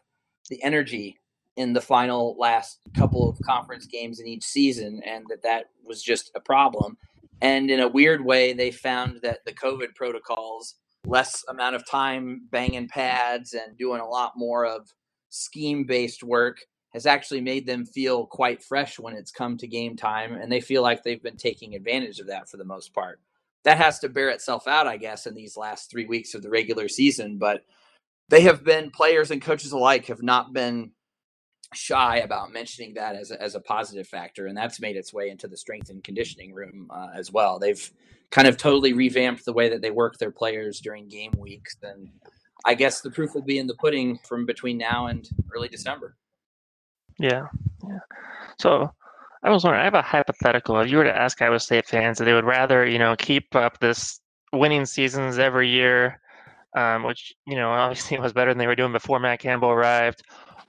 the 0.50 0.62
energy 0.64 1.20
in 1.56 1.74
the 1.74 1.82
final 1.82 2.36
last 2.40 2.80
couple 2.96 3.30
of 3.30 3.40
conference 3.42 3.86
games 3.86 4.20
in 4.20 4.28
each 4.28 4.44
season, 4.44 5.02
and 5.06 5.26
that 5.30 5.44
that 5.44 5.66
was 5.86 6.02
just 6.02 6.32
a 6.36 6.40
problem. 6.40 6.98
And 7.42 7.70
in 7.72 7.80
a 7.80 7.88
weird 7.88 8.24
way, 8.24 8.54
they 8.54 8.72
found 8.72 9.20
that 9.24 9.40
the 9.46 9.54
COVID 9.54 9.96
protocols, 9.96 10.76
less 11.06 11.44
amount 11.48 11.76
of 11.76 11.86
time 11.86 12.48
banging 12.52 12.88
pads 12.88 13.54
and 13.54 13.78
doing 13.78 14.02
a 14.02 14.08
lot 14.08 14.34
more 14.36 14.66
of 14.66 14.90
scheme 15.30 15.86
based 15.86 16.24
work, 16.24 16.60
has 16.94 17.06
actually 17.06 17.42
made 17.42 17.68
them 17.68 17.86
feel 17.86 18.26
quite 18.26 18.64
fresh 18.64 19.00
when 19.00 19.14
it's 19.14 19.32
come 19.32 19.58
to 19.58 19.68
game 19.68 19.96
time. 19.96 20.34
And 20.34 20.52
they 20.52 20.62
feel 20.62 20.82
like 20.82 21.04
they've 21.04 21.22
been 21.22 21.38
taking 21.38 21.76
advantage 21.76 22.20
of 22.20 22.28
that 22.28 22.50
for 22.50 22.58
the 22.58 22.66
most 22.66 22.94
part. 22.94 23.20
That 23.64 23.78
has 23.78 24.00
to 24.00 24.10
bear 24.10 24.30
itself 24.30 24.68
out, 24.68 24.88
I 24.88 24.98
guess, 24.98 25.28
in 25.28 25.36
these 25.36 25.58
last 25.58 25.92
three 25.92 26.06
weeks 26.06 26.34
of 26.34 26.42
the 26.42 26.50
regular 26.50 26.88
season. 26.88 27.38
But 27.38 27.66
they 28.30 28.42
have 28.42 28.64
been, 28.64 28.92
players 28.92 29.32
and 29.32 29.42
coaches 29.42 29.72
alike, 29.72 30.06
have 30.08 30.24
not 30.24 30.54
been 30.54 30.92
shy 31.74 32.18
about 32.18 32.52
mentioning 32.52 32.96
that 32.96 33.16
as 33.16 33.32
a, 33.32 33.42
as 33.42 33.56
a 33.56 33.60
positive 33.60 34.08
factor, 34.08 34.48
and 34.48 34.58
that's 34.58 34.80
made 34.80 34.96
its 34.96 35.14
way 35.14 35.30
into 35.30 35.48
the 35.48 35.58
strength 35.58 35.90
and 35.90 36.04
conditioning 36.04 36.54
room 36.54 36.88
uh, 36.92 37.10
as 37.16 37.32
well. 37.32 37.60
They've 37.60 37.92
kind 38.32 38.48
of 38.48 38.58
totally 38.58 38.94
revamped 38.94 39.46
the 39.46 39.54
way 39.54 39.70
that 39.70 39.82
they 39.82 39.92
work 39.92 40.18
their 40.18 40.32
players 40.32 40.80
during 40.80 41.08
game 41.08 41.34
weeks, 41.38 41.76
and 41.84 42.10
I 42.66 42.74
guess 42.74 43.02
the 43.02 43.12
proof 43.12 43.34
will 43.34 43.44
be 43.44 43.60
in 43.60 43.68
the 43.68 43.76
pudding 43.76 44.20
from 44.28 44.46
between 44.46 44.78
now 44.78 45.08
and 45.08 45.30
early 45.54 45.68
December. 45.68 46.16
Yeah, 47.18 47.48
yeah. 47.88 48.00
So 48.60 48.94
I 49.44 49.50
was 49.50 49.64
wondering, 49.64 49.82
I 49.82 49.86
have 49.86 49.94
a 49.94 50.02
hypothetical. 50.02 50.80
If 50.80 50.90
you 50.90 50.98
were 50.98 51.04
to 51.04 51.16
ask 51.16 51.42
Iowa 51.42 51.60
State 51.60 51.86
fans 51.86 52.18
that 52.18 52.26
they 52.26 52.34
would 52.34 52.46
rather, 52.46 52.86
you 52.86 53.00
know, 53.00 53.16
keep 53.16 53.56
up 53.56 53.80
this 53.80 54.20
winning 54.52 54.86
seasons 54.86 55.38
every 55.38 55.70
year, 55.70 56.20
um, 56.76 57.04
which 57.04 57.34
you 57.46 57.56
know 57.56 57.70
obviously 57.72 58.20
was 58.20 58.34
better 58.34 58.52
than 58.52 58.58
they 58.58 58.68
were 58.68 58.76
doing 58.76 58.92
before 58.92 59.20
Matt 59.20 59.40
Campbell 59.40 59.70
arrived, 59.70 60.24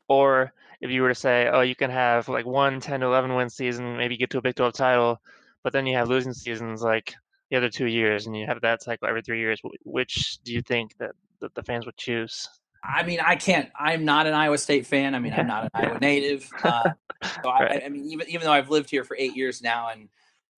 or 0.08 0.52
if 0.80 0.90
you 0.90 1.02
were 1.02 1.08
to 1.08 1.14
say, 1.14 1.48
oh, 1.52 1.60
you 1.60 1.74
can 1.74 1.90
have 1.90 2.28
like 2.28 2.46
one 2.46 2.80
10 2.80 3.00
to 3.00 3.06
11 3.06 3.34
win 3.34 3.50
season, 3.50 3.96
maybe 3.96 4.16
get 4.16 4.30
to 4.30 4.38
a 4.38 4.42
Big 4.42 4.54
12 4.54 4.72
title, 4.72 5.20
but 5.62 5.72
then 5.72 5.86
you 5.86 5.96
have 5.96 6.08
losing 6.08 6.32
seasons 6.32 6.82
like 6.82 7.14
the 7.50 7.56
other 7.56 7.68
two 7.68 7.86
years, 7.86 8.26
and 8.26 8.36
you 8.36 8.46
have 8.46 8.60
that 8.62 8.82
cycle 8.82 9.08
every 9.08 9.22
three 9.22 9.40
years. 9.40 9.60
Which 9.84 10.38
do 10.44 10.52
you 10.52 10.62
think 10.62 10.96
that, 10.98 11.12
that 11.40 11.54
the 11.54 11.62
fans 11.62 11.84
would 11.86 11.96
choose? 11.96 12.48
I 12.82 13.02
mean, 13.02 13.20
I 13.20 13.36
can't. 13.36 13.68
I'm 13.78 14.04
not 14.04 14.26
an 14.26 14.34
Iowa 14.34 14.56
State 14.56 14.86
fan. 14.86 15.14
I 15.14 15.18
mean, 15.18 15.34
I'm 15.34 15.46
not 15.46 15.64
an 15.64 15.70
Iowa 15.74 15.98
native. 16.00 16.48
Uh, 16.62 16.90
so 17.42 17.50
I, 17.50 17.82
I, 17.84 17.88
mean, 17.88 18.06
even 18.06 18.28
even 18.30 18.46
though 18.46 18.52
I've 18.52 18.70
lived 18.70 18.88
here 18.88 19.04
for 19.04 19.16
eight 19.18 19.36
years 19.36 19.60
now 19.60 19.90
and 19.90 20.08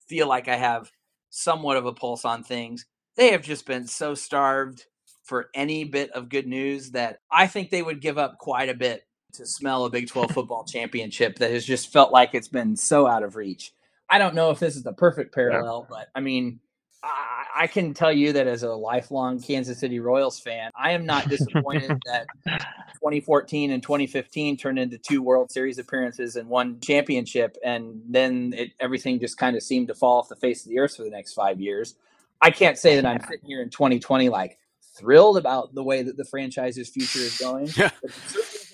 feel 0.07 0.27
like 0.27 0.47
I 0.47 0.55
have 0.55 0.89
somewhat 1.29 1.77
of 1.77 1.85
a 1.85 1.91
pulse 1.91 2.23
on 2.23 2.43
things, 2.43 2.85
they 3.17 3.31
have 3.31 3.41
just 3.41 3.65
been 3.65 3.87
so 3.87 4.15
starved 4.15 4.85
for 5.23 5.49
any 5.53 5.83
bit 5.83 6.11
of 6.11 6.29
good 6.29 6.47
news 6.47 6.91
that 6.91 7.19
I 7.31 7.47
think 7.47 7.69
they 7.69 7.81
would 7.81 8.01
give 8.01 8.17
up 8.17 8.37
quite 8.37 8.69
a 8.69 8.73
bit 8.73 9.05
to 9.33 9.45
smell 9.45 9.85
a 9.85 9.89
Big 9.89 10.07
12 10.07 10.31
football 10.33 10.63
championship 10.63 11.37
that 11.39 11.51
has 11.51 11.65
just 11.65 11.91
felt 11.91 12.11
like 12.11 12.33
it's 12.33 12.47
been 12.47 12.75
so 12.75 13.07
out 13.07 13.23
of 13.23 13.35
reach. 13.35 13.73
I 14.09 14.19
don't 14.19 14.35
know 14.35 14.51
if 14.51 14.59
this 14.59 14.75
is 14.75 14.83
the 14.83 14.93
perfect 14.93 15.33
parallel, 15.33 15.87
yeah. 15.89 15.95
but 15.97 16.07
I 16.13 16.19
mean, 16.19 16.59
I, 17.01 17.45
I, 17.55 17.67
can 17.67 17.93
tell 17.93 18.11
you 18.11 18.33
that 18.33 18.47
as 18.47 18.63
a 18.63 18.71
lifelong 18.71 19.41
Kansas 19.41 19.79
City 19.79 19.99
Royals 19.99 20.39
fan, 20.39 20.71
I 20.75 20.91
am 20.91 21.05
not 21.05 21.27
disappointed 21.27 21.91
that 22.05 22.27
2014 22.45 23.71
and 23.71 23.81
2015 23.81 24.57
turned 24.57 24.79
into 24.79 24.97
two 24.97 25.21
World 25.21 25.51
Series 25.51 25.79
appearances 25.79 26.35
and 26.35 26.47
one 26.47 26.79
championship, 26.79 27.57
and 27.63 28.01
then 28.07 28.53
it, 28.55 28.71
everything 28.79 29.19
just 29.19 29.37
kind 29.37 29.55
of 29.55 29.63
seemed 29.63 29.87
to 29.87 29.95
fall 29.95 30.19
off 30.19 30.29
the 30.29 30.35
face 30.35 30.63
of 30.63 30.69
the 30.69 30.79
earth 30.79 30.95
for 30.95 31.03
the 31.03 31.09
next 31.09 31.33
five 31.33 31.59
years. 31.59 31.95
I 32.41 32.51
can't 32.51 32.77
say 32.77 32.95
that 32.95 33.05
I'm 33.05 33.21
sitting 33.21 33.47
here 33.47 33.61
in 33.61 33.69
2020 33.69 34.29
like 34.29 34.57
thrilled 34.97 35.37
about 35.37 35.73
the 35.73 35.83
way 35.83 36.03
that 36.03 36.17
the 36.17 36.25
franchise's 36.25 36.89
future 36.89 37.19
is 37.19 37.37
going. 37.37 37.69
Yeah 37.77 37.89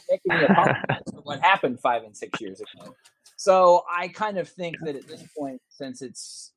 making 0.09 0.39
me 0.39 0.45
apologize 0.45 1.01
for 1.13 1.22
what 1.22 1.41
happened 1.41 1.80
five 1.80 2.03
and 2.03 2.15
six 2.15 2.41
years 2.41 2.61
ago. 2.61 2.95
So 3.38 3.84
I 3.89 4.09
kind 4.09 4.38
of 4.38 4.49
think 4.49 4.76
that 4.84 4.95
at 4.95 5.07
this 5.07 5.24
point, 5.38 5.61
since 5.70 6.01
it's 6.01 6.51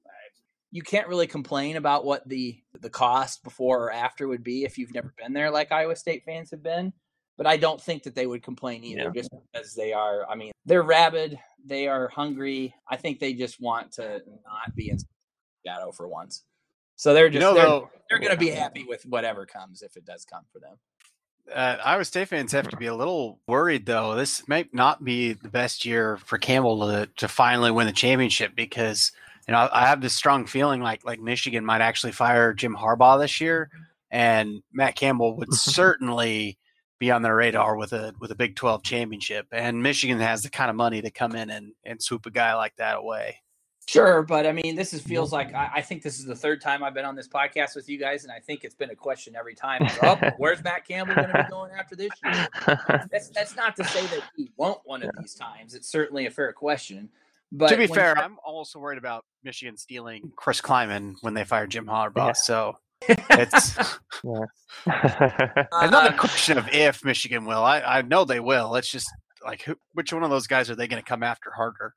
you 0.70 0.82
can't 0.82 1.06
really 1.06 1.26
complain 1.26 1.76
about 1.76 2.04
what 2.04 2.26
the 2.28 2.58
the 2.80 2.90
cost 2.90 3.44
before 3.44 3.84
or 3.84 3.92
after 3.92 4.26
would 4.26 4.42
be 4.42 4.64
if 4.64 4.78
you've 4.78 4.94
never 4.94 5.14
been 5.18 5.32
there, 5.32 5.50
like 5.50 5.70
Iowa 5.70 5.96
State 5.96 6.24
fans 6.24 6.50
have 6.50 6.62
been. 6.62 6.92
But 7.38 7.46
I 7.46 7.56
don't 7.56 7.80
think 7.80 8.02
that 8.02 8.14
they 8.14 8.26
would 8.26 8.42
complain 8.42 8.84
either, 8.84 9.04
yeah. 9.04 9.10
just 9.22 9.30
because 9.52 9.74
they 9.74 9.92
are. 9.92 10.28
I 10.28 10.34
mean, 10.34 10.52
they're 10.66 10.82
rabid, 10.82 11.38
they 11.64 11.88
are 11.88 12.08
hungry. 12.08 12.74
I 12.88 12.96
think 12.96 13.20
they 13.20 13.32
just 13.32 13.60
want 13.60 13.92
to 13.92 14.20
not 14.44 14.74
be 14.74 14.90
in 14.90 14.98
shadow 15.66 15.92
for 15.92 16.08
once. 16.08 16.44
So 17.03 17.14
they're 17.14 17.28
just 17.28 17.44
you 17.44 17.53
know, 17.53 17.55
they're, 17.55 17.90
they're 18.11 18.18
going 18.20 18.30
to 18.30 18.38
be 18.38 18.50
happy 18.50 18.84
with 18.84 19.05
whatever 19.07 19.44
comes 19.44 19.82
if 19.82 19.96
it 19.96 20.05
does 20.05 20.24
come 20.24 20.44
for 20.53 20.61
them. 20.61 20.76
Uh, 21.53 21.76
Iowa 21.84 22.05
State 22.05 22.28
fans 22.28 22.53
have 22.53 22.68
to 22.68 22.76
be 22.76 22.86
a 22.86 22.94
little 22.94 23.40
worried, 23.48 23.86
though. 23.86 24.14
This 24.14 24.46
might 24.46 24.72
not 24.72 25.03
be 25.03 25.32
the 25.32 25.48
best 25.48 25.84
year 25.84 26.18
for 26.18 26.38
Campbell 26.38 26.86
to, 26.86 27.09
to 27.16 27.26
finally 27.26 27.72
win 27.72 27.88
the 27.88 27.92
championship 27.92 28.55
because 28.55 29.11
you 29.48 29.53
know 29.53 29.68
I 29.72 29.88
have 29.88 30.00
this 30.00 30.14
strong 30.14 30.46
feeling 30.46 30.80
like 30.80 31.05
like 31.05 31.18
Michigan 31.18 31.64
might 31.64 31.80
actually 31.80 32.12
fire 32.12 32.55
Jim 32.55 32.76
Harbaugh 32.76 33.18
this 33.18 33.40
year, 33.40 33.68
and 34.12 34.62
Matt 34.72 34.94
Campbell 34.94 35.36
would 35.38 35.53
certainly 35.55 36.57
be 37.00 37.11
on 37.11 37.22
their 37.22 37.34
radar 37.34 37.74
with 37.74 37.92
a 37.92 38.14
with 38.20 38.30
a 38.30 38.36
Big 38.36 38.55
Twelve 38.55 38.84
championship. 38.84 39.48
And 39.50 39.82
Michigan 39.82 40.20
has 40.20 40.44
the 40.44 40.50
kind 40.50 40.70
of 40.70 40.76
money 40.76 41.03
to 41.03 41.11
come 41.11 41.34
in 41.34 41.50
and 41.50 41.72
and 41.84 42.00
swoop 42.00 42.26
a 42.26 42.30
guy 42.30 42.55
like 42.55 42.76
that 42.76 42.98
away. 42.98 43.41
Sure, 43.89 44.22
but 44.22 44.47
I 44.47 44.53
mean, 44.53 44.76
this 44.76 44.95
is 44.95 45.03
feels 45.03 45.33
like 45.33 45.55
I, 45.55 45.70
I, 45.74 45.80
think 45.83 46.03
this 46.03 46.18
is 46.18 46.24
the 46.24 46.37
third 46.37 46.61
time 46.61 46.85
I've 46.85 46.95
been 46.95 47.05
on 47.05 47.16
this 47.16 47.26
podcast 47.26 47.74
with 47.74 47.89
you 47.89 47.99
guys, 47.99 48.22
and 48.22 48.33
I 48.33 48.39
think 48.39 48.64
it's 48.64 48.76
been 48.76 48.91
a 48.91 48.95
question 48.95 49.35
every 49.35 49.55
time. 49.55 49.87
oh, 50.03 50.18
where's 50.39 50.62
Matt 50.62 50.87
Campbell 50.87 51.16
going 51.16 51.28
to 51.28 51.43
be 51.43 51.51
going 51.51 51.72
after 51.72 51.97
this 51.97 52.11
year? 52.24 52.49
That's 53.11 53.28
that's 53.30 53.57
not 53.57 53.74
to 53.76 53.85
say 53.85 54.07
that 54.07 54.22
he 54.37 54.53
won't 54.57 54.80
one 54.85 55.03
of 55.03 55.11
these 55.18 55.35
times. 55.35 55.74
It's 55.74 55.89
certainly 55.89 56.26
a 56.26 56.30
fair 56.30 56.53
question. 56.53 57.09
But 57.51 57.68
to 57.68 57.76
be 57.76 57.87
fair, 57.87 58.16
I'm 58.16 58.39
also 58.45 58.78
worried 58.78 58.99
about 58.99 59.24
Michigan 59.43 59.76
stealing 59.76 60.33
Chris 60.37 60.61
Klieman 60.61 61.16
when 61.20 61.35
they 61.35 61.45
fire 61.45 61.66
Jim 61.66 61.87
Harbaugh. 61.87 62.28
Yeah. 62.28 62.33
So 62.33 62.78
it's 63.09 63.76
it's 63.78 64.22
not 64.24 66.07
a 66.07 66.12
um, 66.12 66.16
question 66.16 66.57
of 66.57 66.68
if 66.68 67.05
Michigan 67.05 67.45
will. 67.45 67.62
I, 67.62 67.80
I 67.80 68.03
know 68.03 68.24
they 68.24 68.41
will. 68.41 68.74
It's 68.76 68.91
just 68.91 69.11
like 69.45 69.62
who, 69.62 69.76
which 69.93 70.12
one 70.12 70.22
of 70.22 70.30
those 70.30 70.47
guys 70.47 70.70
are 70.70 70.76
they 70.76 70.87
going 70.87 71.03
to 71.03 71.09
come 71.09 71.22
after 71.22 71.51
harder? 71.51 71.95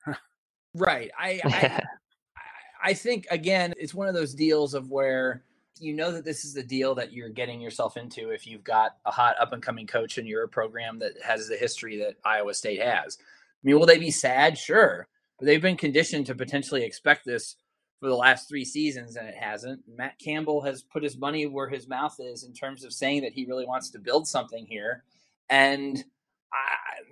Right. 0.75 1.09
I, 1.19 1.41
I 1.43 1.81
I 2.83 2.93
think 2.93 3.25
again, 3.31 3.73
it's 3.77 3.95
one 3.95 4.07
of 4.07 4.13
those 4.13 4.35
deals 4.35 4.75
of 4.75 4.91
where 4.91 5.43
you 5.79 5.93
know 5.93 6.11
that 6.11 6.23
this 6.23 6.45
is 6.45 6.53
the 6.53 6.63
deal 6.63 6.95
that 6.95 7.11
you're 7.11 7.29
getting 7.29 7.59
yourself 7.59 7.97
into 7.97 8.29
if 8.29 8.45
you've 8.45 8.63
got 8.63 8.97
a 9.05 9.11
hot 9.11 9.35
up 9.41 9.53
and 9.53 9.63
coming 9.63 9.87
coach 9.87 10.17
and 10.17 10.27
you're 10.27 10.43
a 10.43 10.47
program 10.49 10.99
that 10.99 11.13
has 11.23 11.47
the 11.47 11.57
history 11.57 11.97
that 11.97 12.15
Iowa 12.23 12.53
State 12.53 12.81
has. 12.81 13.17
I 13.19 13.23
mean, 13.63 13.79
will 13.79 13.87
they 13.87 13.97
be 13.97 14.11
sad? 14.11 14.57
Sure. 14.57 15.07
But 15.39 15.47
they've 15.47 15.61
been 15.61 15.77
conditioned 15.77 16.27
to 16.27 16.35
potentially 16.35 16.83
expect 16.83 17.25
this 17.25 17.55
for 17.99 18.07
the 18.07 18.15
last 18.15 18.47
three 18.47 18.63
seasons 18.63 19.15
and 19.15 19.27
it 19.27 19.35
hasn't. 19.35 19.81
Matt 19.87 20.19
Campbell 20.19 20.61
has 20.61 20.83
put 20.83 21.03
his 21.03 21.17
money 21.17 21.47
where 21.47 21.67
his 21.67 21.87
mouth 21.87 22.15
is 22.19 22.43
in 22.43 22.53
terms 22.53 22.85
of 22.85 22.93
saying 22.93 23.23
that 23.23 23.33
he 23.33 23.45
really 23.45 23.65
wants 23.65 23.89
to 23.89 23.99
build 23.99 24.27
something 24.27 24.65
here. 24.65 25.03
And 25.49 26.03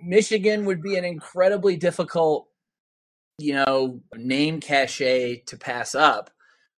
Michigan 0.02 0.64
would 0.64 0.82
be 0.82 0.96
an 0.96 1.04
incredibly 1.04 1.76
difficult 1.76 2.48
you 3.38 3.54
know, 3.54 4.00
name 4.14 4.60
cachet 4.60 5.42
to 5.46 5.56
pass 5.56 5.94
up. 5.94 6.30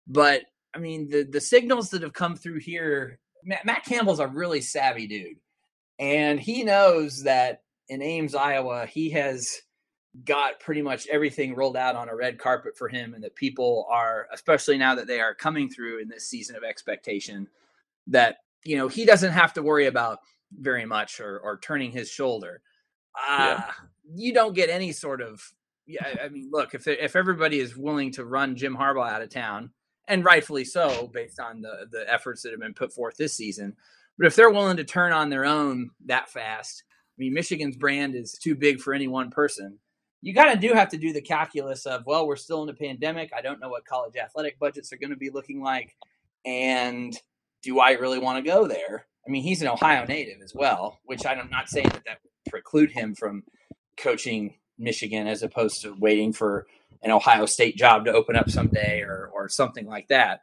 But 0.07 0.43
I 0.75 0.79
mean, 0.79 1.09
the 1.09 1.25
the 1.25 1.41
signals 1.41 1.91
that 1.91 2.03
have 2.03 2.13
come 2.13 2.37
through 2.37 2.61
here, 2.61 3.19
Matt, 3.45 3.65
Matt 3.65 3.85
Campbell's 3.85 4.21
a 4.21 4.27
really 4.27 4.61
savvy 4.61 5.07
dude, 5.07 5.39
and 5.99 6.39
he 6.41 6.63
knows 6.65 7.23
that 7.25 7.63
in 7.89 8.03
Ames, 8.03 8.35
Iowa, 8.35 8.87
he 8.87 9.11
has 9.11 9.61
got 10.25 10.61
pretty 10.61 10.83
much 10.83 11.07
everything 11.09 11.55
rolled 11.55 11.77
out 11.77 11.95
on 11.95 12.09
a 12.09 12.17
red 12.17 12.39
carpet 12.39 12.77
for 12.77 12.89
him, 12.89 13.15
and 13.15 13.23
that 13.25 13.35
people 13.35 13.87
are, 13.91 14.27
especially 14.33 14.79
now 14.79 14.95
that 14.95 15.07
they 15.07 15.21
are 15.21 15.35
coming 15.35 15.69
through 15.69 16.01
in 16.01 16.09
this 16.09 16.29
season 16.29 16.57
of 16.57 16.65
expectation, 16.65 17.49
that 18.07 18.39
you 18.65 18.77
know 18.77 18.89
he 18.89 19.05
doesn't 19.05 19.33
have 19.33 19.53
to 19.55 19.63
worry 19.63 19.87
about 19.87 20.21
very 20.53 20.87
much 20.87 21.21
or, 21.21 21.39
or 21.41 21.59
turning 21.59 21.91
his 21.91 22.09
shoulder. 22.09 22.63
Uh, 23.29 23.57
yeah. 23.59 23.71
You 24.15 24.33
don't 24.33 24.55
get 24.55 24.71
any 24.71 24.93
sort 24.93 25.21
of 25.21 25.43
yeah, 25.87 26.16
I 26.22 26.28
mean, 26.28 26.51
look, 26.51 26.74
if 26.74 26.87
if 26.89 27.14
everybody 27.14 27.61
is 27.61 27.76
willing 27.76 28.12
to 28.12 28.24
run 28.24 28.57
Jim 28.57 28.76
Harbaugh 28.76 29.09
out 29.09 29.22
of 29.22 29.30
town, 29.30 29.70
and 30.09 30.24
rightfully 30.24 30.64
so, 30.64 31.11
based 31.12 31.39
on 31.39 31.61
the 31.61 31.87
the 31.91 32.12
efforts 32.12 32.43
that 32.43 32.51
have 32.51 32.61
been 32.61 32.74
put 32.74 32.93
forth 32.93 33.16
this 33.16 33.34
season, 33.34 33.76
but 34.18 34.26
if 34.26 34.34
they're 34.34 34.51
willing 34.51 34.76
to 34.78 34.84
turn 34.84 35.12
on 35.12 35.30
their 35.30 35.45
own 35.45 35.91
that 36.07 36.28
fast, 36.28 36.82
I 36.89 37.18
mean, 37.18 37.34
Michigan's 37.34 37.76
brand 37.76 38.14
is 38.14 38.32
too 38.32 38.55
big 38.55 38.80
for 38.80 38.95
any 38.95 39.09
one 39.09 39.30
person. 39.30 39.78
You 40.22 40.34
kind 40.34 40.51
of 40.51 40.61
do 40.61 40.72
have 40.72 40.89
to 40.89 40.99
do 40.99 41.12
the 41.12 41.20
calculus 41.20 41.87
of, 41.87 42.05
well, 42.05 42.26
we're 42.26 42.37
still 42.37 42.62
in 42.62 42.68
a 42.68 42.74
pandemic. 42.74 43.30
I 43.37 43.43
don't 43.43 43.61
know 43.61 43.68
what 43.68 43.84
college 43.84 44.16
athletic 44.16 44.59
budgets 44.59 44.93
are 44.93 44.97
going 44.97 45.11
to 45.11 45.16
be 45.16 45.30
looking 45.30 45.62
like, 45.62 45.95
and 46.45 47.16
do 47.62 47.78
I 47.78 47.93
really 47.93 48.18
want 48.18 48.45
to 48.45 48.51
go 48.51 48.66
there? 48.66 49.07
I 49.26 49.30
mean, 49.30 49.43
he's 49.43 49.62
an 49.62 49.68
Ohio 49.68 50.05
native 50.05 50.43
as 50.43 50.55
well, 50.55 50.99
which 51.05 51.24
I'm 51.26 51.49
not 51.51 51.68
saying 51.68 51.91
that 51.91 52.05
that 52.07 52.18
preclude 52.49 52.91
him 52.91 53.14
from 53.14 53.45
coaching 53.97 54.55
Michigan 54.79 55.27
as 55.27 55.43
opposed 55.43 55.83
to 55.83 55.93
waiting 55.99 56.33
for 56.33 56.66
an 57.03 57.11
Ohio 57.11 57.47
State 57.47 57.77
job 57.77 58.05
to 58.05 58.12
open 58.12 58.37
up 58.37 58.51
someday 58.51 59.01
or 59.01 59.31
or 59.33 59.49
something 59.49 59.87
like 59.87 60.09
that. 60.09 60.41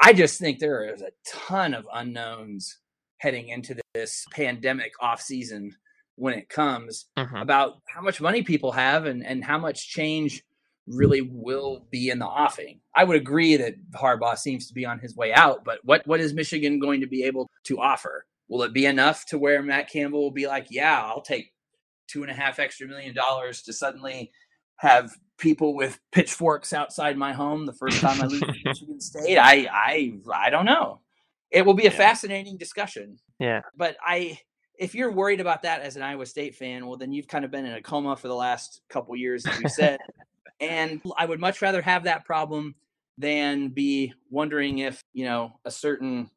I 0.00 0.12
just 0.12 0.38
think 0.40 0.58
there 0.58 0.92
is 0.92 1.02
a 1.02 1.10
ton 1.26 1.74
of 1.74 1.86
unknowns 1.92 2.78
heading 3.18 3.48
into 3.48 3.76
this 3.94 4.26
pandemic 4.32 4.92
off 5.00 5.20
season 5.22 5.74
when 6.16 6.34
it 6.34 6.48
comes 6.48 7.06
Mhm. 7.16 7.40
about 7.42 7.78
how 7.88 8.00
much 8.02 8.20
money 8.20 8.42
people 8.42 8.72
have 8.72 9.06
and, 9.06 9.24
and 9.24 9.42
how 9.44 9.58
much 9.58 9.88
change 9.88 10.44
really 10.86 11.22
will 11.22 11.86
be 11.90 12.10
in 12.10 12.18
the 12.18 12.26
offing. 12.26 12.80
I 12.94 13.04
would 13.04 13.16
agree 13.16 13.56
that 13.56 13.74
Harbaugh 13.92 14.36
seems 14.36 14.68
to 14.68 14.74
be 14.74 14.84
on 14.84 14.98
his 14.98 15.16
way 15.16 15.32
out, 15.32 15.64
but 15.64 15.78
what, 15.84 16.06
what 16.06 16.20
is 16.20 16.34
Michigan 16.34 16.78
going 16.78 17.00
to 17.00 17.06
be 17.06 17.22
able 17.24 17.50
to 17.64 17.80
offer? 17.80 18.26
Will 18.48 18.62
it 18.64 18.74
be 18.74 18.84
enough 18.84 19.24
to 19.26 19.38
where 19.38 19.62
Matt 19.62 19.88
Campbell 19.90 20.20
will 20.22 20.30
be 20.30 20.46
like, 20.46 20.66
yeah, 20.70 21.02
I'll 21.02 21.22
take 21.22 21.53
two 22.06 22.22
and 22.22 22.30
a 22.30 22.34
half 22.34 22.58
extra 22.58 22.86
million 22.86 23.14
dollars 23.14 23.62
to 23.62 23.72
suddenly 23.72 24.30
have 24.76 25.12
people 25.38 25.74
with 25.74 25.98
pitchforks 26.12 26.72
outside 26.72 27.16
my 27.16 27.32
home 27.32 27.66
the 27.66 27.72
first 27.72 28.00
time 28.00 28.20
I 28.20 28.26
lose 28.26 28.40
to 28.40 28.54
Michigan 28.64 29.00
State? 29.00 29.38
I 29.38 29.68
I 29.72 30.14
I 30.32 30.50
don't 30.50 30.64
know. 30.66 31.00
It 31.50 31.64
will 31.64 31.74
be 31.74 31.86
a 31.86 31.90
Yeah. 31.90 31.96
fascinating 31.96 32.56
discussion. 32.56 33.18
Yeah. 33.38 33.62
But 33.76 33.96
I 34.04 34.38
if 34.76 34.94
you're 34.94 35.12
worried 35.12 35.40
about 35.40 35.62
that 35.62 35.82
as 35.82 35.94
an 35.96 36.02
Iowa 36.02 36.26
State 36.26 36.54
fan, 36.56 36.86
well 36.86 36.96
then 36.96 37.12
you've 37.12 37.28
kind 37.28 37.44
of 37.44 37.50
been 37.50 37.64
in 37.64 37.74
a 37.74 37.82
coma 37.82 38.16
for 38.16 38.28
the 38.28 38.34
last 38.34 38.80
couple 38.88 39.14
years, 39.16 39.46
as 39.46 39.60
you 39.60 39.68
said. 39.68 39.98
and 40.60 41.00
I 41.16 41.26
would 41.26 41.40
much 41.40 41.62
rather 41.62 41.82
have 41.82 42.04
that 42.04 42.24
problem 42.24 42.74
than 43.16 43.68
be 43.68 44.12
wondering 44.30 44.78
if, 44.78 45.00
you 45.12 45.24
know, 45.24 45.60
a 45.64 45.70
certain 45.70 46.28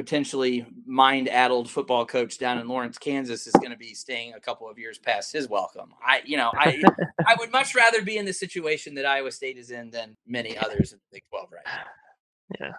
potentially 0.00 0.64
mind-addled 0.86 1.68
football 1.68 2.06
coach 2.06 2.38
down 2.38 2.56
in 2.56 2.66
Lawrence, 2.66 2.96
Kansas 2.96 3.46
is 3.46 3.52
going 3.52 3.70
to 3.70 3.76
be 3.76 3.92
staying 3.92 4.32
a 4.32 4.40
couple 4.40 4.66
of 4.66 4.78
years 4.78 4.96
past 4.96 5.30
his 5.30 5.46
welcome. 5.46 5.92
I, 6.02 6.22
you 6.24 6.38
know, 6.38 6.50
I 6.54 6.82
I 7.26 7.34
would 7.38 7.52
much 7.52 7.74
rather 7.74 8.00
be 8.00 8.16
in 8.16 8.24
the 8.24 8.32
situation 8.32 8.94
that 8.94 9.04
Iowa 9.04 9.30
State 9.30 9.58
is 9.58 9.70
in 9.70 9.90
than 9.90 10.16
many 10.26 10.56
others 10.56 10.94
in 10.94 10.98
the 10.98 11.16
Big 11.16 11.24
12 11.28 11.48
right 11.52 11.60
now. 11.66 12.66
Yeah. 12.66 12.72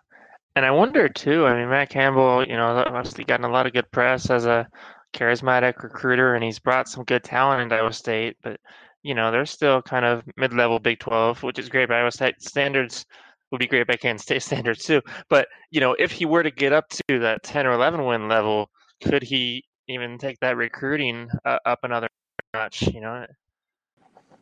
And 0.55 0.65
I 0.65 0.71
wonder 0.71 1.07
too, 1.09 1.45
I 1.45 1.59
mean, 1.59 1.69
Matt 1.69 1.89
Campbell, 1.89 2.43
you 2.47 2.57
know, 2.57 2.83
obviously 2.87 3.23
gotten 3.23 3.45
a 3.45 3.51
lot 3.51 3.67
of 3.67 3.73
good 3.73 3.91
press 3.91 4.31
as 4.31 4.47
a 4.47 4.67
charismatic 5.13 5.83
recruiter 5.83 6.33
and 6.33 6.43
he's 6.43 6.57
brought 6.57 6.89
some 6.89 7.03
good 7.03 7.23
talent 7.23 7.61
into 7.61 7.75
Iowa 7.75 7.93
State, 7.93 8.37
but 8.41 8.59
you 9.03 9.13
know, 9.13 9.31
they're 9.31 9.45
still 9.45 9.83
kind 9.83 10.05
of 10.05 10.23
mid-level 10.37 10.79
Big 10.79 10.99
12, 10.99 11.43
which 11.43 11.59
is 11.59 11.69
great 11.69 11.87
by 11.87 11.99
Iowa 11.99 12.11
State 12.11 12.41
standards 12.41 13.05
would 13.51 13.59
be 13.59 13.67
great 13.67 13.87
by 13.87 13.95
Kansas 13.95 14.23
State 14.23 14.43
standards 14.43 14.83
too. 14.83 15.01
But, 15.29 15.47
you 15.69 15.79
know, 15.79 15.95
if 15.99 16.11
he 16.11 16.25
were 16.25 16.43
to 16.43 16.51
get 16.51 16.73
up 16.73 16.89
to 16.89 17.19
that 17.19 17.43
10 17.43 17.67
or 17.67 17.73
11 17.73 18.05
win 18.05 18.27
level, 18.27 18.69
could 19.03 19.23
he 19.23 19.63
even 19.87 20.17
take 20.17 20.39
that 20.39 20.57
recruiting 20.57 21.29
uh, 21.45 21.57
up 21.65 21.79
another 21.83 22.07
notch, 22.53 22.81
you 22.81 23.01
know, 23.01 23.25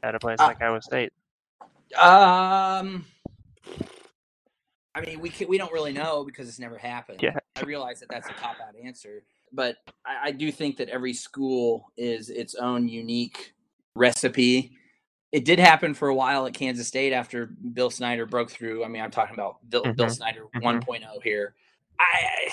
at 0.03 0.15
a 0.15 0.19
place 0.19 0.39
Uh, 0.39 0.47
like 0.47 0.61
Iowa 0.61 0.81
State? 0.81 1.11
Um, 1.97 3.05
I 4.93 5.01
mean, 5.01 5.19
we 5.19 5.29
can, 5.29 5.47
we 5.47 5.57
don't 5.57 5.71
really 5.71 5.93
know 5.93 6.23
because 6.23 6.47
it's 6.47 6.59
never 6.59 6.77
happened. 6.77 7.21
Yeah. 7.21 7.37
I 7.55 7.61
realize 7.61 7.99
that 8.01 8.09
that's 8.09 8.29
a 8.29 8.33
cop 8.33 8.57
out 8.61 8.75
answer, 8.83 9.23
but 9.51 9.77
I, 10.05 10.27
I 10.27 10.31
do 10.31 10.51
think 10.51 10.77
that 10.77 10.89
every 10.89 11.13
school 11.13 11.91
is 11.97 12.29
its 12.29 12.55
own 12.55 12.87
unique 12.87 13.53
recipe. 13.95 14.77
It 15.31 15.45
did 15.45 15.59
happen 15.59 15.93
for 15.93 16.09
a 16.09 16.15
while 16.15 16.47
at 16.47 16.53
Kansas 16.55 16.87
State 16.87 17.13
after 17.13 17.47
Bill 17.47 17.91
Snyder 17.91 18.25
broke 18.25 18.49
through. 18.51 18.83
I 18.83 18.87
mean, 18.87 19.01
I'm 19.03 19.11
talking 19.11 19.35
about 19.35 19.57
Bill, 19.69 19.89
Bill 19.95 20.07
Mhm. 20.07 20.11
Snyder 20.11 20.45
Mhm. 20.55 20.63
1.0 20.63 21.19
here. 21.23 21.55
I 21.99 22.51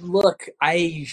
look, 0.00 0.48
I 0.60 1.06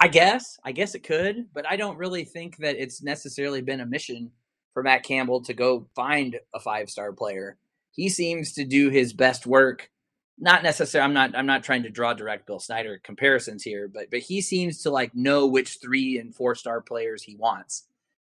I 0.00 0.08
guess, 0.08 0.58
I 0.64 0.72
guess 0.72 0.94
it 0.94 1.04
could, 1.04 1.48
but 1.54 1.66
I 1.68 1.76
don't 1.76 1.96
really 1.96 2.24
think 2.24 2.58
that 2.58 2.76
it's 2.76 3.02
necessarily 3.02 3.62
been 3.62 3.80
a 3.80 3.86
mission 3.86 4.32
for 4.74 4.82
Matt 4.82 5.04
Campbell 5.04 5.42
to 5.42 5.54
go 5.54 5.88
find 5.94 6.38
a 6.54 6.60
five 6.60 6.90
star 6.90 7.12
player. 7.12 7.58
He 7.92 8.08
seems 8.08 8.52
to 8.54 8.64
do 8.64 8.90
his 8.90 9.12
best 9.12 9.46
work. 9.46 9.90
Not 10.38 10.62
necessarily. 10.62 11.06
I'm 11.06 11.14
not. 11.14 11.34
I'm 11.36 11.46
not 11.46 11.64
trying 11.64 11.84
to 11.84 11.90
draw 11.90 12.12
direct 12.12 12.46
Bill 12.46 12.60
Snyder 12.60 13.00
comparisons 13.02 13.62
here, 13.62 13.88
but 13.88 14.10
but 14.10 14.20
he 14.20 14.40
seems 14.42 14.82
to 14.82 14.90
like 14.90 15.14
know 15.14 15.46
which 15.46 15.78
three 15.80 16.18
and 16.18 16.34
four 16.34 16.54
star 16.54 16.80
players 16.82 17.22
he 17.22 17.36
wants, 17.36 17.86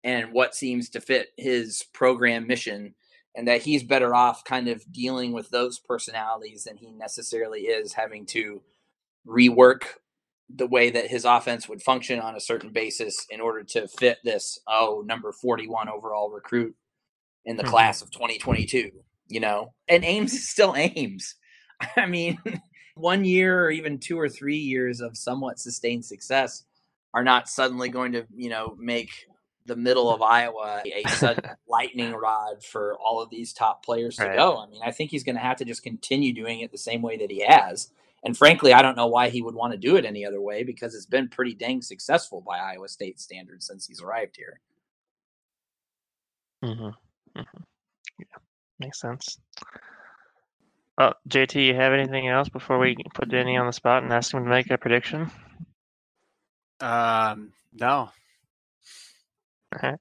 and 0.06 0.32
what 0.32 0.54
seems 0.54 0.88
to 0.90 1.00
fit 1.00 1.30
his 1.36 1.82
program 1.92 2.46
mission, 2.46 2.94
and 3.34 3.48
that 3.48 3.60
he's 3.60 3.82
better 3.82 4.14
off 4.14 4.44
kind 4.44 4.68
of 4.68 4.90
dealing 4.92 5.32
with 5.32 5.50
those 5.50 5.80
personalities 5.80 6.64
than 6.64 6.76
he 6.76 6.92
necessarily 6.92 7.62
is 7.62 7.92
having 7.92 8.24
to 8.26 8.62
rework 9.26 9.82
the 10.48 10.68
way 10.68 10.90
that 10.90 11.08
his 11.08 11.24
offense 11.24 11.68
would 11.68 11.82
function 11.82 12.20
on 12.20 12.36
a 12.36 12.40
certain 12.40 12.70
basis 12.70 13.26
in 13.30 13.40
order 13.40 13.64
to 13.64 13.88
fit 13.88 14.18
this 14.22 14.60
oh 14.68 15.02
number 15.04 15.32
41 15.32 15.88
overall 15.88 16.30
recruit 16.30 16.72
in 17.44 17.56
the 17.56 17.64
Mhm. 17.64 17.70
class 17.70 18.00
of 18.00 18.12
2022 18.12 18.92
you 19.26 19.40
know 19.40 19.74
and 19.88 20.04
ames 20.04 20.32
is 20.32 20.48
still 20.48 20.76
ames 20.76 21.34
i 21.96 22.06
mean 22.06 22.38
one 22.94 23.24
year 23.24 23.64
or 23.64 23.72
even 23.72 23.98
two 23.98 24.16
or 24.20 24.28
three 24.28 24.56
years 24.56 25.00
of 25.00 25.16
somewhat 25.16 25.58
sustained 25.58 26.04
success 26.04 26.62
are 27.12 27.24
not 27.24 27.48
suddenly 27.48 27.88
going 27.88 28.12
to 28.12 28.24
you 28.36 28.48
know 28.48 28.76
make 28.78 29.10
the 29.66 29.76
middle 29.76 30.10
of 30.12 30.22
iowa 30.22 30.82
a 30.86 31.08
sudden 31.08 31.44
lightning 31.68 32.12
rod 32.12 32.64
for 32.64 32.96
all 32.98 33.20
of 33.22 33.30
these 33.30 33.52
top 33.52 33.84
players 33.84 34.16
to 34.16 34.24
Right. 34.24 34.36
go 34.36 34.58
i 34.58 34.66
mean 34.66 34.82
i 34.84 34.90
think 34.90 35.10
he's 35.10 35.24
going 35.24 35.36
to 35.36 35.42
have 35.42 35.56
to 35.58 35.64
just 35.64 35.82
continue 35.82 36.32
doing 36.32 36.60
it 36.60 36.72
the 36.72 36.78
same 36.78 37.02
way 37.02 37.16
that 37.18 37.30
he 37.30 37.44
has 37.46 37.90
and 38.26 38.36
frankly, 38.36 38.72
I 38.72 38.82
don't 38.82 38.96
know 38.96 39.06
why 39.06 39.28
he 39.28 39.40
would 39.40 39.54
want 39.54 39.72
to 39.72 39.78
do 39.78 39.94
it 39.94 40.04
any 40.04 40.26
other 40.26 40.40
way 40.40 40.64
because 40.64 40.96
it's 40.96 41.06
been 41.06 41.28
pretty 41.28 41.54
dang 41.54 41.80
successful 41.80 42.40
by 42.40 42.58
Iowa 42.58 42.88
State 42.88 43.20
standards 43.20 43.66
since 43.68 43.86
he's 43.86 44.02
arrived 44.02 44.36
here. 44.36 44.60
Mm-hmm. 46.64 46.86
mm-hmm. 47.38 47.62
Yeah, 48.18 48.24
makes 48.80 49.00
sense. 49.00 49.38
Well, 50.98 51.14
JT, 51.28 51.66
you 51.66 51.74
have 51.76 51.92
anything 51.92 52.26
else 52.26 52.48
before 52.48 52.78
we 52.78 52.96
put 53.14 53.28
Danny 53.28 53.56
on 53.56 53.66
the 53.66 53.72
spot 53.72 54.02
and 54.02 54.12
ask 54.12 54.34
him 54.34 54.42
to 54.42 54.50
make 54.50 54.70
a 54.70 54.78
prediction? 54.78 55.30
Um, 56.80 57.52
no. 57.74 58.10
Okay. 59.76 59.96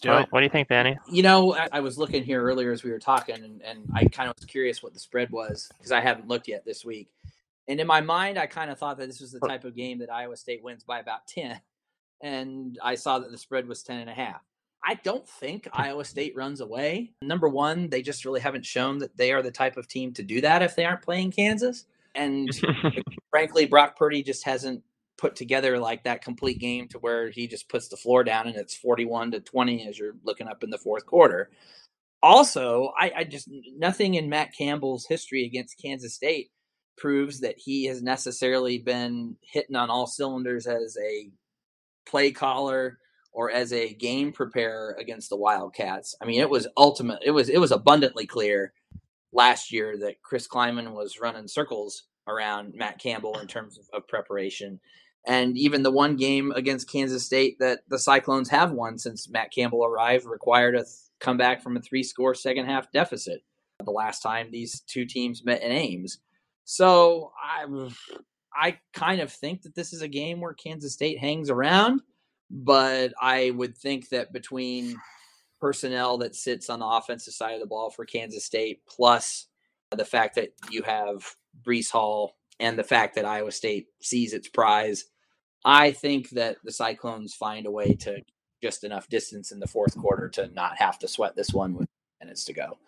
Do 0.00 0.08
Well, 0.08 0.26
what 0.30 0.40
do 0.40 0.44
you 0.44 0.50
think, 0.50 0.68
Danny? 0.68 0.96
You 1.10 1.22
know, 1.22 1.54
I, 1.54 1.68
I 1.72 1.80
was 1.80 1.98
looking 1.98 2.22
here 2.22 2.42
earlier 2.42 2.72
as 2.72 2.82
we 2.82 2.90
were 2.90 2.98
talking, 2.98 3.36
and, 3.36 3.62
and 3.62 3.88
I 3.94 4.04
kind 4.06 4.28
of 4.28 4.34
was 4.38 4.46
curious 4.46 4.82
what 4.82 4.94
the 4.94 5.00
spread 5.00 5.30
was 5.30 5.68
because 5.76 5.92
I 5.92 6.00
haven't 6.00 6.28
looked 6.28 6.48
yet 6.48 6.64
this 6.64 6.84
week. 6.84 7.08
And 7.68 7.78
in 7.80 7.86
my 7.86 8.00
mind, 8.00 8.38
I 8.38 8.46
kind 8.46 8.70
of 8.70 8.78
thought 8.78 8.96
that 8.98 9.06
this 9.06 9.20
was 9.20 9.30
the 9.30 9.40
type 9.40 9.64
of 9.64 9.76
game 9.76 9.98
that 9.98 10.10
Iowa 10.10 10.36
State 10.36 10.62
wins 10.62 10.84
by 10.84 10.98
about 10.98 11.26
10. 11.26 11.60
And 12.20 12.80
I 12.82 12.96
saw 12.96 13.20
that 13.20 13.30
the 13.30 13.38
spread 13.38 13.68
was 13.68 13.84
10 13.84 14.00
and 14.00 14.10
a 14.10 14.12
half. 14.12 14.40
I 14.84 14.94
don't 15.04 15.28
think 15.28 15.68
Iowa 15.72 16.04
State 16.04 16.34
runs 16.34 16.60
away. 16.60 17.12
Number 17.22 17.48
one, 17.48 17.88
they 17.88 18.02
just 18.02 18.24
really 18.24 18.40
haven't 18.40 18.66
shown 18.66 18.98
that 18.98 19.16
they 19.16 19.30
are 19.30 19.40
the 19.40 19.52
type 19.52 19.76
of 19.76 19.86
team 19.86 20.12
to 20.14 20.24
do 20.24 20.40
that 20.40 20.60
if 20.60 20.74
they 20.74 20.84
aren't 20.84 21.02
playing 21.02 21.30
Kansas. 21.30 21.86
And 22.16 22.50
frankly, 23.30 23.66
Brock 23.66 23.96
Purdy 23.96 24.24
just 24.24 24.42
hasn't 24.42 24.82
put 25.18 25.36
together 25.36 25.78
like 25.78 26.04
that 26.04 26.22
complete 26.22 26.60
game 26.60 26.88
to 26.88 26.98
where 26.98 27.28
he 27.28 27.46
just 27.46 27.68
puts 27.68 27.88
the 27.88 27.96
floor 27.96 28.24
down 28.24 28.46
and 28.46 28.56
it's 28.56 28.76
41 28.76 29.32
to 29.32 29.40
20 29.40 29.86
as 29.88 29.98
you're 29.98 30.14
looking 30.24 30.48
up 30.48 30.62
in 30.62 30.70
the 30.70 30.78
fourth 30.78 31.04
quarter. 31.04 31.50
Also, 32.22 32.92
I, 32.98 33.12
I 33.16 33.24
just 33.24 33.48
nothing 33.76 34.14
in 34.14 34.28
Matt 34.28 34.56
Campbell's 34.56 35.06
history 35.06 35.44
against 35.44 35.80
Kansas 35.80 36.14
State 36.14 36.50
proves 36.96 37.40
that 37.40 37.56
he 37.58 37.86
has 37.86 38.02
necessarily 38.02 38.78
been 38.78 39.36
hitting 39.40 39.76
on 39.76 39.90
all 39.90 40.06
cylinders 40.06 40.66
as 40.66 40.96
a 41.02 41.30
play 42.08 42.32
caller 42.32 42.98
or 43.32 43.50
as 43.50 43.72
a 43.72 43.94
game 43.94 44.32
preparer 44.32 44.96
against 44.98 45.28
the 45.28 45.36
Wildcats. 45.36 46.16
I 46.20 46.24
mean, 46.24 46.40
it 46.40 46.50
was 46.50 46.66
ultimate. 46.76 47.20
It 47.24 47.30
was 47.30 47.48
it 47.48 47.58
was 47.58 47.70
abundantly 47.72 48.26
clear 48.26 48.72
last 49.32 49.72
year 49.72 49.96
that 49.98 50.22
Chris 50.22 50.48
Klieman 50.48 50.92
was 50.92 51.20
running 51.20 51.46
circles 51.46 52.04
around 52.26 52.74
Matt 52.74 52.98
Campbell 52.98 53.38
in 53.38 53.46
terms 53.46 53.78
of, 53.78 53.84
of 53.92 54.08
preparation. 54.08 54.80
And 55.28 55.58
even 55.58 55.82
the 55.82 55.92
one 55.92 56.16
game 56.16 56.52
against 56.52 56.90
Kansas 56.90 57.24
State 57.24 57.58
that 57.60 57.80
the 57.88 57.98
Cyclones 57.98 58.48
have 58.48 58.72
won 58.72 58.98
since 58.98 59.28
Matt 59.28 59.52
Campbell 59.52 59.84
arrived 59.84 60.24
required 60.24 60.74
a 60.74 60.78
th- 60.78 60.88
comeback 61.20 61.62
from 61.62 61.76
a 61.76 61.80
three 61.80 62.02
score 62.02 62.34
second 62.34 62.64
half 62.64 62.90
deficit 62.92 63.42
the 63.84 63.90
last 63.90 64.22
time 64.22 64.50
these 64.50 64.80
two 64.80 65.04
teams 65.04 65.44
met 65.44 65.62
in 65.62 65.70
Ames. 65.70 66.18
So 66.64 67.32
I, 67.42 67.90
I 68.54 68.78
kind 68.92 69.20
of 69.20 69.32
think 69.32 69.62
that 69.62 69.74
this 69.74 69.92
is 69.92 70.02
a 70.02 70.08
game 70.08 70.40
where 70.40 70.54
Kansas 70.54 70.94
State 70.94 71.18
hangs 71.18 71.50
around, 71.50 72.02
but 72.50 73.12
I 73.20 73.50
would 73.50 73.76
think 73.76 74.08
that 74.08 74.32
between 74.32 74.96
personnel 75.60 76.18
that 76.18 76.34
sits 76.34 76.70
on 76.70 76.80
the 76.80 76.86
offensive 76.86 77.34
side 77.34 77.54
of 77.54 77.60
the 77.60 77.66
ball 77.66 77.90
for 77.90 78.04
Kansas 78.04 78.44
State, 78.44 78.80
plus 78.88 79.46
the 79.90 80.04
fact 80.04 80.34
that 80.36 80.52
you 80.70 80.82
have 80.82 81.24
Breece 81.62 81.90
Hall 81.90 82.36
and 82.60 82.78
the 82.78 82.84
fact 82.84 83.14
that 83.14 83.24
Iowa 83.24 83.52
State 83.52 83.88
sees 84.00 84.32
its 84.32 84.48
prize, 84.48 85.04
I 85.64 85.92
think 85.92 86.30
that 86.30 86.56
the 86.64 86.72
Cyclones 86.72 87.34
find 87.34 87.66
a 87.66 87.70
way 87.70 87.94
to 87.94 88.22
just 88.62 88.84
enough 88.84 89.08
distance 89.08 89.52
in 89.52 89.60
the 89.60 89.66
fourth 89.66 89.96
quarter 89.96 90.28
to 90.30 90.48
not 90.48 90.78
have 90.78 90.98
to 91.00 91.08
sweat 91.08 91.36
this 91.36 91.52
one 91.52 91.74
with 91.74 91.88
minutes 92.20 92.44
to 92.44 92.52
go. 92.52 92.78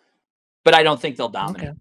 But 0.63 0.75
I 0.75 0.83
don't 0.83 0.99
think 0.99 1.15
they'll 1.15 1.29
dominate. 1.29 1.69
Okay. 1.69 1.77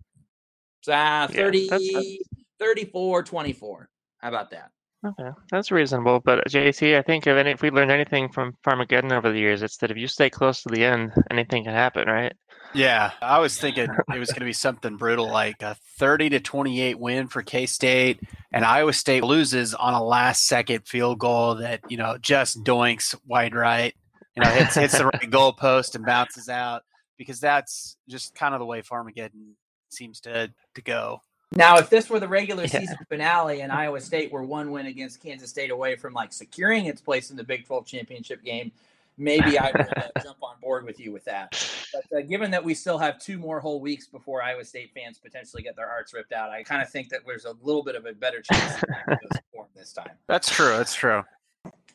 So, 0.83 0.93
uh, 0.93 0.97
Yeah, 0.97 1.27
30, 1.27 1.69
that's- 1.69 2.17
34 2.59 3.23
24. 3.23 3.91
How 4.19 4.29
about 4.29 4.51
that? 4.51 4.71
Okay, 5.05 5.31
that's 5.51 5.71
reasonable. 5.71 6.21
But 6.21 6.41
uh, 6.41 6.43
JT, 6.49 6.99
I 6.99 7.03
think 7.03 7.27
if 7.27 7.35
any, 7.35 7.53
if 7.53 7.63
we 7.63 7.71
learned 7.71 7.91
anything 7.91 8.31
from 8.31 8.55
Farmageddon 8.67 9.13
over 9.13 9.33
the 9.33 9.39
years, 9.39 9.63
it's 9.63 9.79
that 9.79 9.91
if 9.91 9.97
you 9.97 10.07
stay 10.07 10.29
close 10.29 10.63
to 10.63 10.69
the 10.69 10.85
end, 10.85 11.13
anything 11.31 11.65
can 11.65 11.73
happen, 11.73 12.07
right? 12.07 12.35
Yeah, 12.75 13.13
I 13.23 13.39
was 13.39 13.57
thinking 13.61 13.85
it 13.85 14.19
was 14.19 14.29
going 14.29 14.41
to 14.41 14.47
be 14.47 14.53
something 14.53 14.97
brutal, 14.97 15.31
like 15.31 15.63
a 15.63 15.77
thirty 15.99 16.29
to 16.31 16.41
twenty-eight 16.41 16.99
win 16.99 17.29
for 17.29 17.43
K 17.43 17.65
State, 17.65 18.21
and 18.53 18.63
Iowa 18.63 18.93
State 18.93 19.25
loses 19.25 19.73
on 19.75 19.95
a 19.95 20.03
last-second 20.03 20.87
field 20.87 21.19
goal 21.19 21.55
that 21.57 21.81
you 21.89 21.97
know 21.97 22.19
just 22.19 22.63
doinks 22.63 23.15
wide 23.27 23.55
right, 23.55 23.95
you 24.37 24.43
know 24.43 24.51
hits 24.51 24.75
hits 24.75 24.99
the 24.99 25.07
right 25.07 25.31
goalpost 25.31 25.95
and 25.95 26.05
bounces 26.05 26.51
out 26.51 26.83
because 27.17 27.41
that's 27.41 27.97
just 28.07 28.35
kind 28.35 28.55
of 28.55 28.61
the 28.61 28.67
way 28.67 28.83
Farmageddon 28.83 29.55
seems 29.89 30.21
to 30.21 30.53
to 30.75 30.83
go. 30.83 31.23
Now, 31.57 31.79
if 31.79 31.91
this 31.91 32.09
were 32.09 32.21
the 32.21 32.29
regular 32.29 32.65
Yeah. 32.65 32.81
season 32.81 32.99
finale 33.09 33.61
and 33.63 33.73
Iowa 33.83 34.01
State 34.01 34.31
were 34.33 34.43
one 34.45 34.71
win 34.71 34.87
against 34.87 35.23
Kansas 35.23 35.51
State 35.51 35.71
away 35.71 35.97
from 35.97 36.13
like 36.13 36.33
securing 36.33 36.87
its 36.87 37.01
place 37.01 37.31
in 37.31 37.37
the 37.37 37.45
Big 37.45 37.67
12 37.67 37.87
championship 37.87 38.45
game, 38.45 38.71
maybe 39.19 39.59
I 39.59 39.73
would 39.73 39.99
uh, 39.99 40.09
jump 40.23 40.39
on 40.43 40.55
board 40.63 40.85
with 40.85 41.01
you 41.01 41.13
with 41.13 41.25
that. 41.25 41.51
But 41.93 42.19
uh, 42.19 42.23
given 42.23 42.51
that 42.53 42.63
we 42.65 42.73
still 42.75 42.99
have 42.99 43.19
two 43.19 43.39
more 43.39 43.59
whole 43.61 43.81
weeks 43.81 44.07
before 44.07 44.43
Iowa 44.43 44.65
State 44.65 44.93
fans 44.95 45.19
potentially 45.19 45.63
get 45.63 45.75
their 45.77 45.89
hearts 45.89 46.15
ripped 46.15 46.33
out, 46.33 46.51
I 46.51 46.63
kind 46.63 46.83
of 46.83 46.89
think 46.89 47.09
that 47.09 47.21
there's 47.27 47.45
a 47.47 47.55
little 47.63 47.83
bit 47.83 47.97
of 47.97 48.07
a 48.07 48.13
better 48.13 48.43
chance 48.43 48.75
that 48.81 48.89
it 49.09 49.19
goes 49.21 49.41
for 49.53 49.65
'em 49.65 49.71
this 49.75 49.93
time. 49.93 50.13
That's 50.29 50.49
true. 50.49 50.69
That's 50.77 50.95
true. 50.95 51.23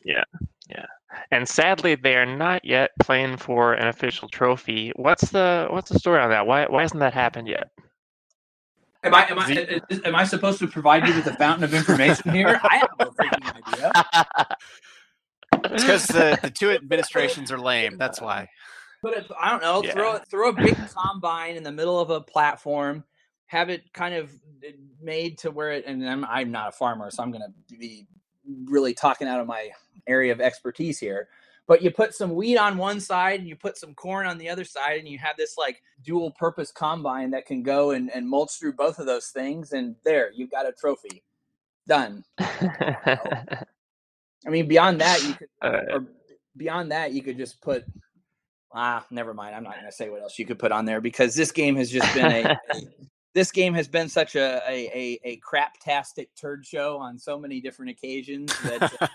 Yeah. 0.04 0.24
Yeah. 0.68 0.84
And 1.30 1.48
sadly, 1.48 1.94
they 1.94 2.16
are 2.16 2.26
not 2.26 2.64
yet 2.64 2.90
playing 3.00 3.38
for 3.38 3.72
an 3.74 3.88
official 3.88 4.28
trophy. 4.28 4.92
What's 4.96 5.30
the 5.30 5.66
what's 5.70 5.90
the 5.90 5.98
story 5.98 6.20
on 6.20 6.28
that? 6.30 6.46
Why 6.46 6.66
why 6.66 6.82
hasn't 6.82 7.00
that 7.00 7.14
happened 7.14 7.48
yet? 7.48 7.70
Am 9.06 9.14
I, 9.14 9.26
am, 9.28 9.38
I, 9.38 9.80
am 10.04 10.14
I 10.16 10.24
supposed 10.24 10.58
to 10.60 10.68
provide 10.68 11.06
you 11.06 11.14
with 11.14 11.26
a 11.26 11.34
fountain 11.34 11.64
of 11.64 11.74
information 11.74 12.32
here? 12.32 12.60
I 12.64 12.78
have 12.78 12.90
no 12.98 13.12
freaking 13.12 13.56
idea. 13.56 13.92
It's 15.72 15.84
because 15.84 16.06
the, 16.06 16.38
the 16.42 16.50
two 16.50 16.70
administrations 16.70 17.50
are 17.50 17.58
lame. 17.58 17.98
That's 17.98 18.20
why. 18.20 18.48
But 19.02 19.14
it, 19.14 19.26
I 19.40 19.50
don't 19.50 19.62
know. 19.62 19.82
Throw 19.82 20.14
Yeah. 20.14 20.18
throw 20.30 20.50
a 20.50 20.52
big 20.52 20.76
combine 20.94 21.56
in 21.56 21.62
the 21.62 21.72
middle 21.72 22.00
of 22.00 22.10
a 22.10 22.20
platform. 22.20 23.04
Have 23.46 23.70
it 23.70 23.92
kind 23.92 24.14
of 24.14 24.30
made 25.00 25.38
to 25.38 25.50
where 25.50 25.72
it. 25.72 25.84
And 25.86 26.08
I'm 26.08 26.24
I'm 26.24 26.50
not 26.50 26.68
a 26.70 26.72
farmer, 26.72 27.10
so 27.10 27.22
I'm 27.22 27.30
going 27.30 27.42
to 27.42 27.76
be 27.78 28.06
really 28.64 28.94
talking 28.94 29.28
out 29.28 29.40
of 29.40 29.46
my 29.46 29.70
area 30.06 30.32
of 30.32 30.40
expertise 30.40 30.98
here. 30.98 31.28
But 31.68 31.82
you 31.82 31.90
put 31.90 32.14
some 32.14 32.34
wheat 32.34 32.56
on 32.58 32.78
one 32.78 33.00
side 33.00 33.40
and 33.40 33.48
you 33.48 33.56
put 33.56 33.76
some 33.76 33.94
corn 33.94 34.26
on 34.26 34.38
the 34.38 34.48
other 34.48 34.64
side, 34.64 34.98
and 35.00 35.08
you 35.08 35.18
have 35.18 35.36
this 35.36 35.56
like 35.58 35.82
dual 36.04 36.30
purpose 36.32 36.70
combine 36.70 37.30
that 37.32 37.46
can 37.46 37.62
go 37.62 37.90
and, 37.90 38.10
and 38.14 38.28
mulch 38.28 38.52
through 38.58 38.74
both 38.74 38.98
of 38.98 39.06
those 39.06 39.28
things. 39.28 39.72
And 39.72 39.96
there, 40.04 40.30
you've 40.34 40.50
got 40.50 40.68
a 40.68 40.72
trophy. 40.72 41.24
Done. 41.88 42.24
I 42.38 43.64
mean, 44.46 44.68
beyond 44.68 45.00
that, 45.00 45.22
you 45.24 45.34
could 45.34 45.48
Uh, 45.62 45.80
or 45.94 46.06
beyond 46.56 46.92
that, 46.92 47.12
you 47.12 47.22
could 47.22 47.36
just 47.36 47.60
put. 47.60 47.84
Ah, 48.72 49.04
never 49.10 49.32
mind. 49.34 49.54
I'm 49.54 49.62
not 49.62 49.74
going 49.74 49.86
to 49.86 49.92
say 49.92 50.08
what 50.10 50.20
else 50.22 50.38
you 50.38 50.44
could 50.46 50.58
put 50.58 50.72
on 50.72 50.84
there 50.84 51.00
because 51.00 51.34
this 51.34 51.52
game 51.52 51.76
has 51.76 51.90
just 51.90 52.12
been 52.14 52.26
a. 52.46 52.58
a- 52.70 52.80
this 53.34 53.52
game 53.52 53.74
has 53.74 53.86
been 53.86 54.08
such 54.08 54.34
a 54.34 54.62
a, 54.66 54.86
a, 54.94 55.20
a 55.24 55.40
craptastic 55.40 56.28
turd 56.40 56.64
show 56.64 56.96
on 56.96 57.18
so 57.18 57.38
many 57.38 57.60
different 57.60 57.90
occasions 57.90 58.50
that, 58.62 58.90
uh, 58.98 59.06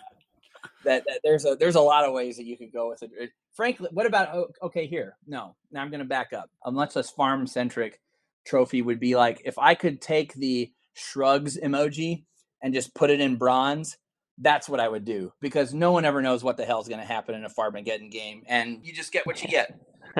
that 0.83 1.03
that 1.07 1.19
there's 1.23 1.45
a 1.45 1.55
there's 1.59 1.75
a 1.75 1.81
lot 1.81 2.05
of 2.05 2.13
ways 2.13 2.37
that 2.37 2.45
you 2.45 2.57
could 2.57 2.71
go 2.71 2.89
with 2.89 3.03
it. 3.03 3.11
It- 3.17 3.31
Frankly, 3.53 3.89
what 3.91 4.05
about 4.05 4.33
oh, 4.33 4.47
okay 4.63 4.87
here? 4.87 5.17
No, 5.27 5.55
now 5.71 5.81
I'm 5.81 5.89
going 5.89 5.99
to 5.99 6.05
back 6.05 6.31
up. 6.31 6.49
A 6.63 6.71
much 6.71 6.95
less 6.95 7.09
farm 7.09 7.45
centric 7.45 7.99
trophy 8.45 8.81
would 8.81 8.99
be 8.99 9.15
like 9.15 9.41
if 9.43 9.59
I 9.59 9.75
could 9.75 10.01
take 10.01 10.33
the 10.35 10.71
shrugs 10.93 11.57
emoji 11.57 12.23
and 12.61 12.73
just 12.73 12.95
put 12.95 13.09
it 13.09 13.19
in 13.19 13.35
bronze 13.35 13.97
that's 14.41 14.67
what 14.67 14.79
I 14.79 14.87
would 14.87 15.05
do 15.05 15.31
because 15.39 15.73
no 15.73 15.91
one 15.91 16.05
ever 16.05 16.21
knows 16.21 16.43
what 16.43 16.57
the 16.57 16.65
hell 16.65 16.81
is 16.81 16.87
going 16.87 16.99
to 16.99 17.05
happen 17.05 17.35
in 17.35 17.45
a 17.45 17.49
Farmageddon 17.49 18.11
game, 18.11 18.43
and 18.47 18.79
you 18.83 18.93
just 18.93 19.11
get 19.11 19.25
what 19.25 19.41
you 19.41 19.49
get. 19.49 19.79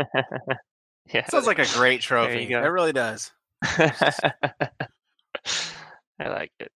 yeah. 1.13 1.25
Sounds 1.27 1.47
like 1.47 1.59
a 1.59 1.65
great 1.73 2.01
trophy. 2.01 2.51
It 2.51 2.55
really 2.55 2.93
does. 2.93 3.31
I 3.63 3.89
like 6.19 6.51
it. 6.59 6.71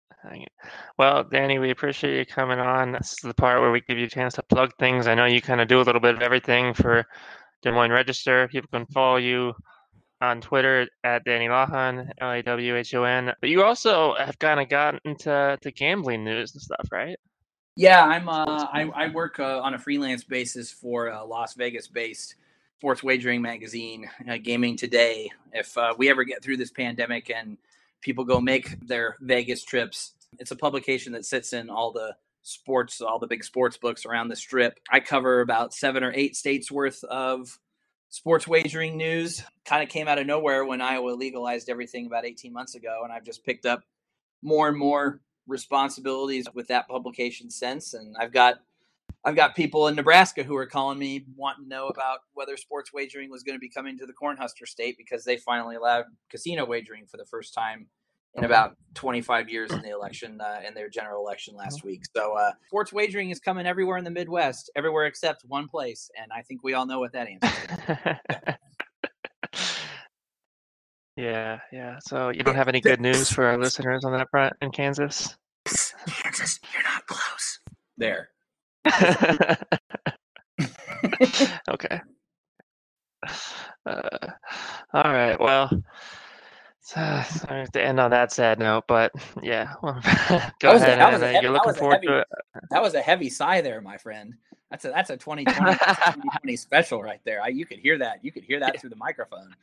Well, 0.98 1.24
Danny, 1.24 1.60
we 1.60 1.72
appreciate 1.72 2.18
you 2.18 2.26
coming 2.26 2.60
on. 2.60 2.94
This 2.94 3.14
is 3.14 3.20
the 3.24 3.34
part 3.34 3.62
where 3.62 3.72
we 3.72 3.82
give 3.82 3.98
you 3.98 4.06
a 4.06 4.10
chance 4.10 4.36
to 4.36 4.44
plug 4.44 4.72
things. 4.80 5.08
I 5.08 5.16
know 5.16 5.26
you 5.26 5.42
kind 5.42 5.62
of 5.62 5.68
do 5.68 5.82
a 5.82 5.84
little 5.84 6.02
bit 6.02 6.16
of 6.16 6.22
everything 6.22 6.74
for 6.74 7.06
Des 7.62 7.72
Moines 7.72 7.92
Register. 7.92 8.48
People 8.48 8.70
can 8.72 8.86
follow 8.88 9.18
you 9.18 9.54
on 10.22 10.40
Twitter 10.40 10.88
at 11.04 11.26
Danny 11.26 11.48
Lawhon, 11.48 12.10
L 12.20 12.32
A 12.32 12.42
W 12.42 12.78
H 12.78 12.94
O 12.96 13.04
N. 13.04 13.34
But 13.42 13.50
you 13.50 13.64
also 13.64 14.16
have 14.16 14.40
kind 14.40 14.60
of 14.60 14.70
gotten 14.70 15.00
into 15.04 15.58
to 15.62 15.72
gambling 15.72 16.24
news 16.24 16.54
and 16.54 16.62
stuff, 16.62 16.88
right? 16.92 17.18
Yeah, 17.76 18.06
I'm. 18.06 18.30
Uh, 18.30 18.68
I, 18.72 18.90
I 18.96 19.10
work 19.10 19.40
uh, 19.40 19.60
on 19.60 19.74
a 19.74 19.80
freelance 19.80 20.24
basis 20.24 20.72
for 20.72 21.08
a 21.08 21.24
Las 21.24 21.56
Vegas-based 21.56 22.36
sports 22.78 23.02
wagering 23.02 23.42
magazine, 23.42 24.10
uh, 24.30 24.38
Gaming 24.42 24.78
Today. 24.78 25.32
If 25.52 25.78
uh, 25.78 25.94
we 25.98 26.10
ever 26.10 26.24
get 26.24 26.44
through 26.44 26.58
this 26.58 26.72
pandemic 26.72 27.32
and 27.32 27.58
people 28.04 28.26
go 28.26 28.40
make 28.40 28.80
their 28.86 29.16
Vegas 29.22 29.64
trips, 29.64 30.14
it's 30.40 30.52
a 30.52 30.56
publication 30.56 31.14
that 31.14 31.26
sits 31.26 31.54
in 31.54 31.70
all 31.70 31.92
the 31.92 32.16
sports, 32.44 33.02
all 33.02 33.20
the 33.20 33.28
big 33.28 33.44
sports 33.44 33.78
books 33.78 34.06
around 34.06 34.28
the 34.28 34.36
strip. 34.36 34.80
I 34.92 35.00
cover 35.00 35.42
about 35.42 35.74
seven 35.74 36.04
or 36.04 36.12
eight 36.14 36.36
states 36.36 36.72
worth 36.72 37.04
of 37.06 37.58
sports 38.10 38.48
wagering 38.48 38.98
news. 38.98 39.44
Kind 39.66 39.82
of 39.82 39.90
came 39.90 40.08
out 40.08 40.20
of 40.20 40.28
nowhere 40.28 40.66
when 40.66 40.82
Iowa 40.82 41.12
legalized 41.12 41.70
everything 41.70 42.06
about 42.06 42.26
18 42.26 42.54
months 42.54 42.76
ago, 42.76 43.02
and 43.04 43.12
I've 43.12 43.26
just 43.26 43.46
picked 43.46 43.66
up 43.66 43.84
more 44.42 44.68
and 44.68 44.78
more 44.78 45.22
responsibilities 45.48 46.48
with 46.54 46.68
that 46.68 46.88
publication 46.88 47.50
since 47.50 47.94
and 47.94 48.16
I've 48.18 48.32
got 48.32 48.60
I've 49.26 49.36
got 49.36 49.56
people 49.56 49.88
in 49.88 49.96
Nebraska 49.96 50.44
who 50.44 50.56
are 50.58 50.66
calling 50.66 51.00
me 51.00 51.26
wanting 51.36 51.64
to 51.64 51.70
know 51.70 51.88
about 51.88 52.20
whether 52.34 52.58
sports 52.58 52.92
wagering 52.94 53.30
was 53.30 53.44
going 53.44 53.56
to 53.56 53.60
be 53.60 53.70
coming 53.70 53.98
to 54.00 54.06
the 54.06 54.14
Cornhusker 54.14 54.68
state 54.68 54.98
because 54.98 55.24
they 55.24 55.38
finally 55.38 55.76
allowed 55.78 56.06
casino 56.30 56.66
wagering 56.66 57.06
for 57.08 57.18
the 57.18 57.26
first 57.26 57.54
time 57.54 57.88
in 58.36 58.44
about 58.44 58.76
25 58.96 59.48
years 59.48 59.72
in 59.72 59.82
the 59.82 59.92
election 59.92 60.42
uh, 60.42 60.60
in 60.68 60.74
their 60.74 60.90
general 60.90 61.24
election 61.24 61.56
last 61.56 61.84
week. 61.84 62.02
So 62.16 62.34
uh, 62.34 62.52
sports 62.68 62.92
wagering 62.92 63.30
is 63.30 63.40
coming 63.40 63.66
everywhere 63.66 63.98
in 63.98 64.04
the 64.04 64.12
Midwest, 64.12 64.72
everywhere 64.76 65.06
except 65.06 65.44
one 65.46 65.68
place, 65.68 66.10
and 66.20 66.32
I 66.32 66.42
think 66.42 66.64
we 66.64 66.74
all 66.74 66.86
know 66.86 67.00
what 67.00 67.14
that 67.14 67.28
answer 67.28 68.58
is. 69.54 69.60
yeah, 71.16 71.60
yeah. 71.72 72.00
So 72.02 72.30
you 72.30 72.44
don't 72.44 72.56
have 72.56 72.68
any 72.68 72.82
good 72.82 73.00
news 73.00 73.32
for 73.32 73.46
our 73.46 73.58
listeners 73.58 74.04
on 74.04 74.12
that 74.14 74.30
front 74.32 74.54
in 74.62 74.72
Kansas? 74.72 75.38
Kansas, 76.08 76.60
you're 76.74 76.84
not 76.84 77.06
close. 77.06 77.60
There. 77.98 78.30
okay. 81.70 82.02
Uh, 83.86 84.28
all 84.94 85.04
right. 85.04 85.40
Well, 85.40 85.70
uh, 86.96 87.24
sorry 87.24 87.66
to 87.74 87.82
end 87.84 88.00
on 88.00 88.12
that 88.12 88.32
sad 88.32 88.60
note, 88.60 88.84
but 88.88 89.12
yeah. 89.42 89.74
Well, 89.82 89.94
go 90.60 90.70
That 90.70 90.74
was 90.74 90.82
a- 90.82 90.86
ahead. 90.86 91.14
and, 91.14 91.24
heavy- 91.24 91.40
you're 91.44 91.52
looking 91.52 91.74
forward 91.74 91.96
heavy- 91.96 92.08
to 92.08 92.20
it. 92.20 92.28
That 92.70 92.82
was 92.82 92.94
a 92.94 93.02
heavy 93.02 93.30
sigh 93.30 93.62
there, 93.62 93.82
my 93.82 93.98
friend. 93.98 94.36
That's 94.70 94.86
a 94.86 94.90
that's 94.90 95.10
a 95.12 95.18
2020, 95.18 95.72
2020 95.74 96.56
special 96.58 97.02
right 97.04 97.22
there. 97.26 97.42
I, 97.42 97.50
you 97.50 97.66
could 97.66 97.80
hear 97.80 97.98
that. 98.00 98.24
You 98.24 98.32
could 98.32 98.44
hear 98.44 98.60
that 98.60 98.80
through 98.82 98.90
the 98.90 98.96
microphone. 98.96 99.54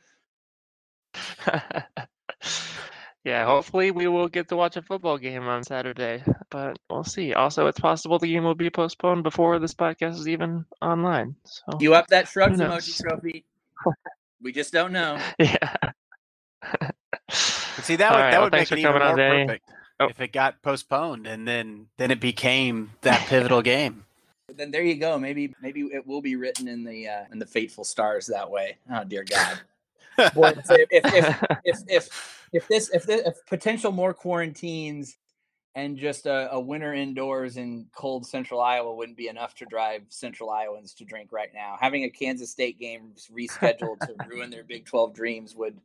Yeah. 3.23 3.45
Hopefully, 3.45 3.91
we 3.91 4.07
will 4.07 4.27
get 4.27 4.47
to 4.49 4.55
watch 4.55 4.77
a 4.77 4.81
football 4.81 5.17
game 5.17 5.43
on 5.47 5.63
Saturday, 5.63 6.23
but 6.49 6.77
we'll 6.89 7.03
see. 7.03 7.33
Also, 7.33 7.67
it's 7.67 7.79
possible 7.79 8.19
the 8.19 8.31
game 8.31 8.43
will 8.43 8.55
be 8.55 8.69
postponed 8.69 9.23
before 9.23 9.59
this 9.59 9.73
podcast 9.73 10.13
is 10.19 10.27
even 10.27 10.65
online. 10.81 11.35
So 11.45 11.77
You 11.79 11.93
up 11.93 12.07
that 12.07 12.27
shrugs 12.27 12.59
emoji 12.59 12.67
knows? 12.69 12.97
trophy? 12.97 13.45
We 14.43 14.51
just 14.51 14.73
don't 14.73 14.91
know. 14.91 15.19
yeah. 15.37 15.75
See, 17.29 17.95
that 17.97 18.11
All 18.11 18.17
would 18.17 18.23
right, 18.23 18.31
that 18.31 18.37
well, 18.37 18.41
would 18.45 18.53
make 18.53 18.71
it 18.71 18.79
even 18.79 18.91
coming 18.93 19.07
on, 19.07 19.15
more 19.17 19.45
perfect 19.45 19.69
Oh. 19.99 20.07
if 20.07 20.19
it 20.19 20.33
got 20.33 20.61
postponed 20.63 21.27
and 21.27 21.47
then 21.47 21.85
then 21.97 22.09
it 22.09 22.19
became 22.19 22.89
that 23.01 23.27
pivotal 23.27 23.61
game. 23.73 24.03
Then 24.55 24.71
there 24.71 24.81
you 24.81 24.95
go. 24.95 25.19
Maybe 25.19 25.53
maybe 25.61 25.81
it 25.81 26.07
will 26.07 26.21
be 26.21 26.35
written 26.35 26.67
in 26.67 26.83
the 26.83 27.07
uh, 27.07 27.23
in 27.31 27.37
the 27.37 27.45
fateful 27.45 27.83
stars 27.83 28.25
that 28.27 28.49
way. 28.49 28.77
Oh 28.91 29.03
dear 29.03 29.23
God. 29.23 29.59
Boy, 30.33 30.53
if, 30.69 30.87
if, 30.91 31.51
if, 31.63 31.83
if 31.87 32.41
if 32.53 32.67
this 32.67 32.89
if 32.89 33.05
this, 33.05 33.21
if 33.25 33.45
potential 33.45 33.91
more 33.91 34.13
quarantines 34.13 35.17
and 35.75 35.97
just 35.97 36.25
a, 36.25 36.51
a 36.51 36.59
winter 36.59 36.93
indoors 36.93 37.55
in 37.55 37.85
cold 37.95 38.25
central 38.25 38.59
Iowa 38.59 38.93
wouldn't 38.93 39.17
be 39.17 39.29
enough 39.29 39.55
to 39.55 39.65
drive 39.65 40.01
central 40.09 40.49
Iowans 40.49 40.93
to 40.95 41.05
drink 41.05 41.31
right 41.31 41.49
now. 41.53 41.77
Having 41.79 42.03
a 42.03 42.09
Kansas 42.09 42.51
State 42.51 42.77
game 42.77 43.13
rescheduled 43.31 43.99
to 44.01 44.15
ruin 44.29 44.49
their 44.49 44.65
Big 44.65 44.85
12 44.85 45.13
dreams 45.13 45.55
would 45.55 45.77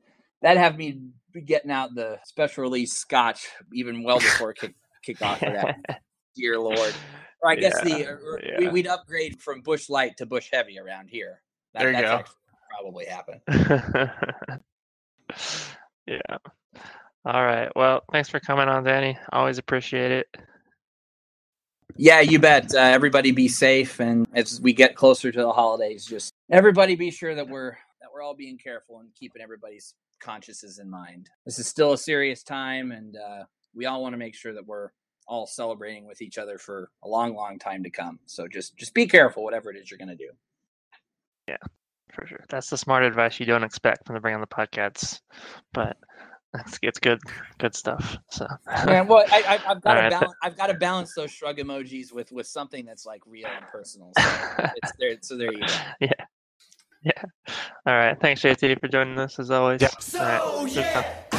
that 0.43 0.57
have 0.57 0.77
me 0.77 1.01
getting 1.45 1.71
out 1.71 1.95
the 1.95 2.19
special 2.25 2.63
release 2.63 2.95
scotch 2.95 3.47
even 3.73 4.03
well 4.03 4.19
before 4.19 4.53
kick 4.53 4.75
kickoff 5.07 5.39
for 5.39 5.51
that. 5.51 6.03
Dear 6.35 6.59
Lord. 6.59 6.93
Or 7.43 7.51
I 7.51 7.55
guess 7.55 7.81
the 7.83 7.91
Yeah, 7.91 8.07
or 8.07 8.41
yeah. 8.45 8.59
we, 8.59 8.69
we'd 8.69 8.87
upgrade 8.87 9.41
from 9.41 9.61
Busch 9.61 9.89
Light 9.89 10.17
to 10.17 10.27
Busch 10.27 10.49
Heavy 10.53 10.79
around 10.79 11.09
here. 11.09 11.43
That, 11.73 11.81
There 11.81 11.91
you 11.91 11.97
that's 11.97 12.09
go. 12.09 12.17
actually 12.17 12.37
probably 12.69 13.07
happen. 13.07 13.41
yeah. 16.07 16.39
All 17.25 17.45
right. 17.45 17.71
Well, 17.75 18.03
thanks 18.13 18.29
for 18.29 18.39
coming 18.39 18.69
on, 18.69 18.85
Danny. 18.85 19.19
Always 19.33 19.59
appreciate 19.59 20.13
it. 20.13 20.29
Yeah, 21.97 22.21
you 22.21 22.39
bet. 22.39 22.75
Uh, 22.75 22.79
everybody 22.79 23.31
be 23.33 23.49
safe, 23.49 24.01
and 24.01 24.27
as 24.35 24.61
we 24.61 24.73
get 24.73 24.97
closer 24.97 25.33
to 25.33 25.41
the 25.41 25.53
holidays, 25.53 26.05
just 26.05 26.35
everybody 26.51 26.95
be 26.95 27.11
sure 27.11 27.35
that 27.35 27.49
we're 27.49 27.73
that 28.01 28.11
we're 28.13 28.23
all 28.23 28.35
being 28.35 28.59
careful 28.59 29.01
and 29.01 29.09
keeping 29.15 29.41
everybody's 29.41 29.95
consciences 30.21 30.79
in 30.79 30.91
mind. 30.91 31.31
This 31.47 31.59
is 31.59 31.67
still 31.67 31.95
a 31.95 31.99
serious 31.99 32.43
time, 32.43 32.93
and 32.93 33.17
uh, 33.17 33.45
we 33.75 33.87
all 33.87 34.03
want 34.03 34.13
to 34.13 34.19
make 34.19 34.35
sure 34.35 34.53
that 34.53 34.67
we're 34.67 34.91
all 35.27 35.47
celebrating 35.47 36.07
with 36.07 36.23
each 36.23 36.39
other 36.39 36.59
for 36.59 36.91
a 37.03 37.09
long, 37.09 37.35
long 37.35 37.59
time 37.59 37.83
to 37.85 37.91
come. 37.91 38.19
So 38.27 38.47
just 38.47 38.77
just 38.77 38.95
be 38.95 39.07
careful, 39.07 39.43
whatever 39.43 39.71
it 39.71 39.77
is 39.77 39.91
you're 39.91 39.99
going 39.99 40.09
to 40.09 40.17
do. 40.17 40.31
Yeah, 41.49 41.57
for 42.13 42.27
sure. 42.27 42.45
That's 42.49 42.71
the 42.71 42.79
smart 42.79 43.05
advice 43.05 43.39
you 43.41 43.47
don't 43.47 43.65
expect 43.65 44.07
from 44.07 44.15
the 44.15 44.21
Bring 44.21 44.35
on 44.35 44.41
the 44.41 44.47
Podcasts, 44.47 45.21
but 45.73 45.97
it's 46.55 46.79
it's 46.83 46.99
good 46.99 47.21
good 47.59 47.75
stuff. 47.75 48.17
So 48.31 48.47
yeah, 48.87 49.03
well, 49.03 49.25
I, 49.31 49.59
have 49.67 49.81
got 49.83 49.95
to 49.95 50.01
right. 50.01 50.11
balance. 50.11 50.35
I've 50.43 50.57
got 50.57 50.67
to 50.69 50.75
balance 50.75 51.15
those 51.15 51.31
shrug 51.31 51.59
emojis 51.59 52.13
with 52.13 52.33
with 52.33 52.47
something 52.47 52.85
that's 52.85 53.07
like 53.07 53.23
real 53.27 53.49
and 53.55 53.67
personal. 53.73 54.13
So 54.19 54.25
it's 54.77 54.93
there. 54.99 55.17
So 55.23 55.37
there 55.37 55.53
you 55.53 55.61
go. 55.61 55.75
Yeah. 56.01 56.13
Yeah. 57.03 57.23
All 57.87 57.95
right. 57.95 58.19
Thanks, 58.21 58.43
JT, 58.43 58.81
for 58.81 58.89
joining 58.89 59.19
us 59.19 59.39
as 59.39 59.51
always. 59.53 59.81
Yep. 59.81 60.03
So, 60.03 60.19
All 60.19 60.65
right. 60.65 60.75
yeah. 60.75 61.36